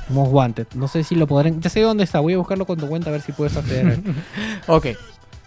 [0.09, 0.67] Most Wanted.
[0.75, 1.61] No sé si lo podrán.
[1.61, 2.21] Ya sé dónde está.
[2.21, 4.01] Voy a buscarlo con tu cuenta a ver si puedes acceder.
[4.67, 4.87] Ok.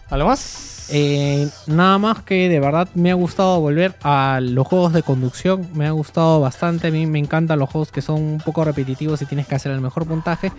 [0.10, 0.73] ¿Algo más?
[0.90, 5.68] Eh, nada más que de verdad me ha gustado volver a los juegos de conducción.
[5.74, 6.88] Me ha gustado bastante.
[6.88, 9.72] A mí me encantan los juegos que son un poco repetitivos y tienes que hacer
[9.72, 10.52] el mejor puntaje.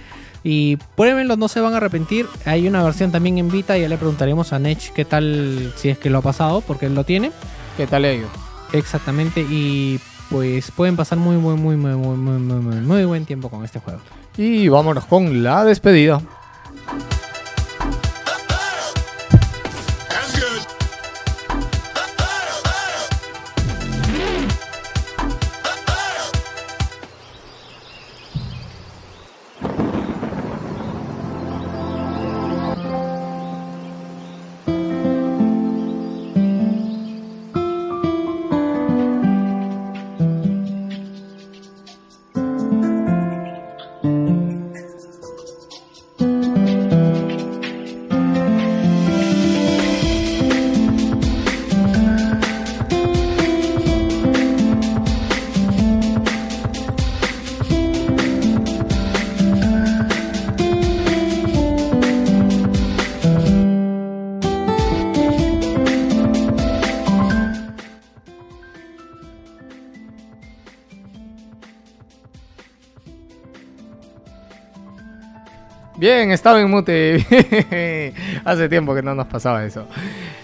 [0.43, 2.27] Y pruébenlo, no se van a arrepentir.
[2.45, 3.77] Hay una versión también en Vita.
[3.77, 6.95] Ya le preguntaremos a Nech qué tal, si es que lo ha pasado, porque él
[6.95, 7.33] lo tiene.
[7.77, 8.31] ¿Qué tal ellos?
[8.73, 9.41] Exactamente.
[9.49, 13.79] Y pues pueden pasar muy, muy, muy, muy, muy, muy, muy buen tiempo con este
[13.79, 14.01] juego.
[14.37, 16.21] Y vámonos con la despedida.
[76.25, 78.15] Bien, estaba en mute.
[78.47, 79.87] Hace tiempo que no nos pasaba eso.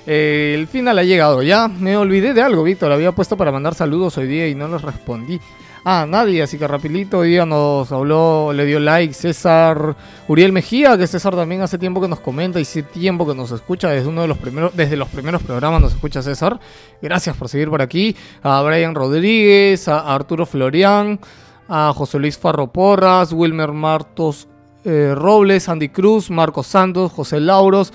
[0.07, 1.69] Eh, el final ha llegado ya.
[1.69, 2.93] Me olvidé de algo, Víctor.
[2.93, 5.41] Había puesto para mandar saludos hoy día y no los respondí.
[5.83, 9.97] Ah, nadie, así que rapidito hoy día nos habló, le dio like César
[10.29, 13.51] Uriel Mejía, que César también hace tiempo que nos comenta y hace tiempo que nos
[13.51, 16.61] escucha, desde uno de los primeros, desde los primeros programas nos escucha César.
[17.01, 18.15] Gracias por seguir por aquí.
[18.43, 21.19] A Brian Rodríguez, a Arturo Florián,
[21.67, 24.50] a José Luis Farro Porras, Wilmer Martos
[24.85, 27.93] eh, Robles, Andy Cruz, Marcos Santos, José Lauros,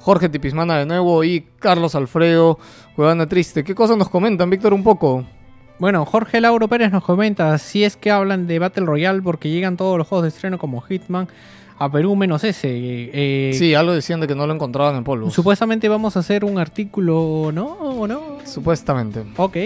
[0.00, 2.58] Jorge Tipismana de nuevo y Carlos Alfredo,
[2.96, 3.64] Cuevana Triste.
[3.64, 5.24] ¿Qué cosas nos comentan, Víctor, un poco?
[5.78, 9.76] Bueno, Jorge Lauro Pérez nos comenta si es que hablan de Battle Royale porque llegan
[9.76, 11.28] todos los juegos de estreno como Hitman
[11.78, 12.68] a Perú menos ese.
[12.72, 15.30] eh, Sí, algo decían de que no lo encontraban en polvo.
[15.30, 17.66] Supuestamente vamos a hacer un artículo, ¿no?
[17.66, 18.38] ¿O no?
[18.44, 19.22] Supuestamente.
[19.36, 19.56] Ok.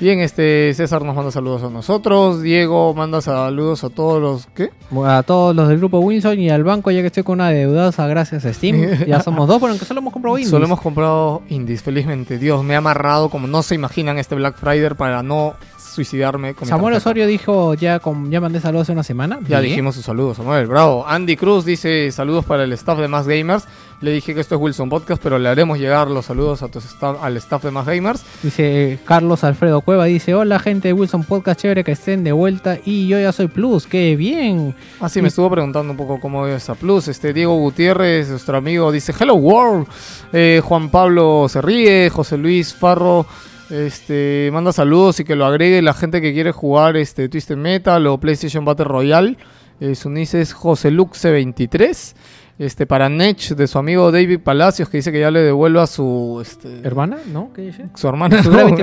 [0.00, 2.42] Bien, este César nos manda saludos a nosotros.
[2.42, 4.46] Diego manda saludos a todos los.
[4.54, 4.70] ¿Qué?
[5.06, 8.06] A todos los del grupo Wilson y al banco, ya que estoy con una deudosa
[8.06, 8.82] gracias a Steam.
[9.06, 10.50] Ya somos dos, pero aunque solo hemos comprado Windows.
[10.50, 12.38] Solo hemos comprado indies, felizmente.
[12.38, 15.54] Dios, me ha amarrado como no se imaginan este Black Friday para no
[15.92, 16.94] suicidarme con Samuel.
[16.94, 19.38] Osorio dijo, ya, con, ya mandé saludos hace una semana.
[19.46, 19.70] Ya Bien.
[19.72, 20.66] dijimos sus saludos, Samuel.
[20.66, 21.06] Bravo.
[21.06, 23.64] Andy Cruz dice saludos para el staff de Más Gamers.
[24.00, 26.80] Le dije que esto es Wilson Podcast, pero le haremos llegar los saludos a tu
[26.80, 28.24] staff- al staff de Más Gamers.
[28.42, 32.78] Dice Carlos Alfredo Cueva, dice, hola gente de Wilson Podcast, chévere que estén de vuelta
[32.84, 34.74] y yo ya soy Plus, qué bien.
[35.00, 37.06] Ah, sí, me estuvo preguntando un poco cómo es esa plus.
[37.06, 39.86] Este Diego Gutiérrez, nuestro amigo, dice Hello World.
[40.32, 42.10] Eh, Juan Pablo se ríe.
[42.10, 43.24] José Luis Farro
[43.72, 48.06] este, manda saludos y que lo agregue la gente que quiere jugar este, Twisted Metal
[48.06, 49.36] o PlayStation Battle Royale.
[49.80, 52.14] Eh, su nick es José Luxe23.
[52.58, 56.38] Este, para Nech, de su amigo David Palacios, que dice que ya le devuelva su.
[56.40, 57.16] Este, ¿Hermana?
[57.32, 57.50] ¿No?
[57.52, 57.86] ¿Qué dice?
[57.94, 58.42] Su hermana.
[58.42, 58.76] Su no.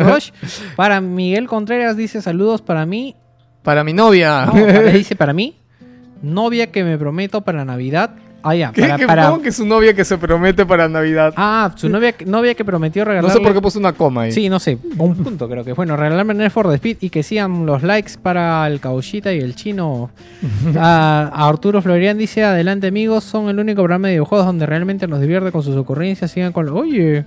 [0.76, 3.16] Para Miguel Contreras dice saludos para mí.
[3.64, 4.46] Para mi novia.
[4.48, 5.56] No, para- dice para mí.
[6.22, 8.16] Novia que me prometo para Navidad.
[8.42, 8.72] Ah, ya.
[8.72, 8.82] ¿Qué?
[8.84, 11.34] Para, para- ¿Cómo que su novia que se promete para Navidad?
[11.36, 13.38] Ah, su novia, novia que prometió no regalarle...
[13.38, 14.32] sé por qué puso una coma ahí.
[14.32, 15.74] Sí, no sé, un punto creo que.
[15.74, 19.40] Bueno, regalarme Need for the Speed y que sigan los likes para el Cauchita y
[19.40, 20.10] el chino.
[20.78, 25.06] a, a Arturo Florian dice: Adelante, amigos, son el único programa de videojuegos donde realmente
[25.08, 26.32] nos divierte con sus ocurrencias.
[26.32, 26.70] Sigan con.
[26.70, 27.26] Oye,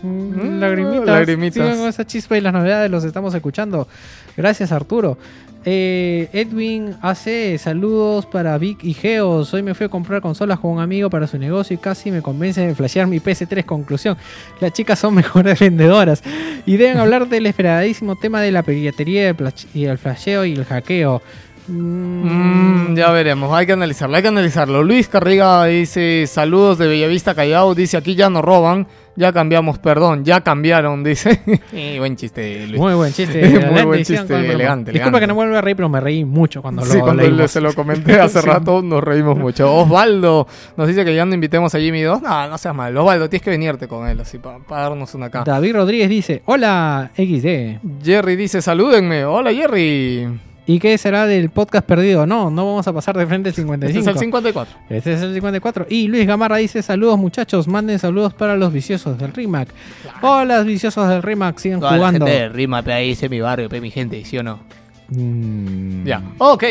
[0.00, 1.06] Mm, lagrimitas.
[1.06, 1.54] lagrimitas.
[1.62, 3.88] Sigan con esa chispa y las novedades, los estamos escuchando.
[4.36, 5.18] Gracias, Arturo.
[5.64, 9.52] Eh, Edwin hace saludos para Vic y Geos.
[9.52, 12.22] Hoy me fui a comprar consolas con un amigo para su negocio y casi me
[12.22, 13.64] convence de flashear mi PS3.
[13.64, 14.16] Conclusión:
[14.60, 16.22] las chicas son mejores vendedoras
[16.64, 19.34] y deben hablar del esperadísimo tema de la piratería
[19.74, 21.20] y el flasheo y el hackeo.
[21.66, 22.48] Mm,
[22.88, 24.82] Mm, ya veremos, hay que analizarlo, hay que analizarlo.
[24.82, 28.86] Luis Carriga dice, saludos de Bellavista Callao, dice, aquí ya no roban,
[29.18, 31.40] ya cambiamos, perdón, ya cambiaron, dice.
[31.72, 32.80] Eh, buen chiste, Luis.
[32.80, 33.42] Muy buen chiste.
[33.72, 36.82] Muy buen chiste, elegante, Disculpa que no vuelva a reír, pero me reí mucho cuando
[36.82, 37.40] Sí, lo cuando leímos.
[37.40, 38.46] le- se lo comenté hace Sí.
[38.46, 39.74] rato, nos reímos mucho.
[39.74, 42.22] Osvaldo nos dice que ya no invitemos a Jimmy 2.
[42.22, 42.96] No, no seas mal.
[42.96, 45.42] Osvaldo, tienes que venirte con él, así, para darnos una acá.
[45.44, 48.04] David Rodríguez dice: Hola, XD.
[48.04, 49.24] Jerry dice, salúdenme.
[49.24, 50.28] Hola, Jerry.
[50.68, 52.26] ¿Y qué será del podcast perdido?
[52.26, 53.88] No, no vamos a pasar de frente al 55.
[53.88, 54.76] Este es el 54.
[54.90, 55.86] Este es el 54.
[55.88, 57.66] Y Luis Gamarra dice: Saludos, muchachos.
[57.66, 59.70] Manden saludos para los viciosos del Rimac.
[60.20, 61.56] Hola, viciosos del Rimac.
[61.56, 62.26] Sigan Toda jugando.
[62.26, 64.60] La gente del Rimac, ahí dice mi barrio, mi gente, ¿sí o no?
[65.08, 66.04] Mm.
[66.04, 66.20] Ya.
[66.36, 66.64] Ok.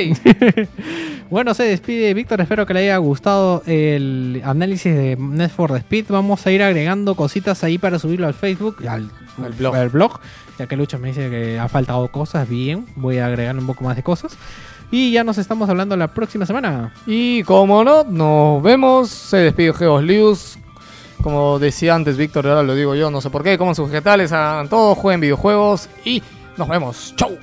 [1.31, 2.39] bueno, se despide Víctor.
[2.39, 6.05] Espero que le haya gustado el análisis de Net for Speed.
[6.09, 9.09] Vamos a ir agregando cositas ahí para subirlo al Facebook, al.
[9.43, 10.19] Al blog
[10.57, 13.83] ya que Lucho me dice que ha faltado cosas, bien, voy a agregar un poco
[13.83, 14.37] más de cosas.
[14.89, 16.93] Y ya nos estamos hablando la próxima semana.
[17.05, 19.09] Y como no, nos vemos.
[19.09, 20.57] Se despide Geos Lius.
[21.21, 23.57] Como decía antes Víctor, ahora lo digo yo, no sé por qué.
[23.57, 26.23] Coman sus vegetales, hagan todo, jueguen videojuegos y
[26.55, 27.13] nos vemos.
[27.17, 27.37] ¡Chau!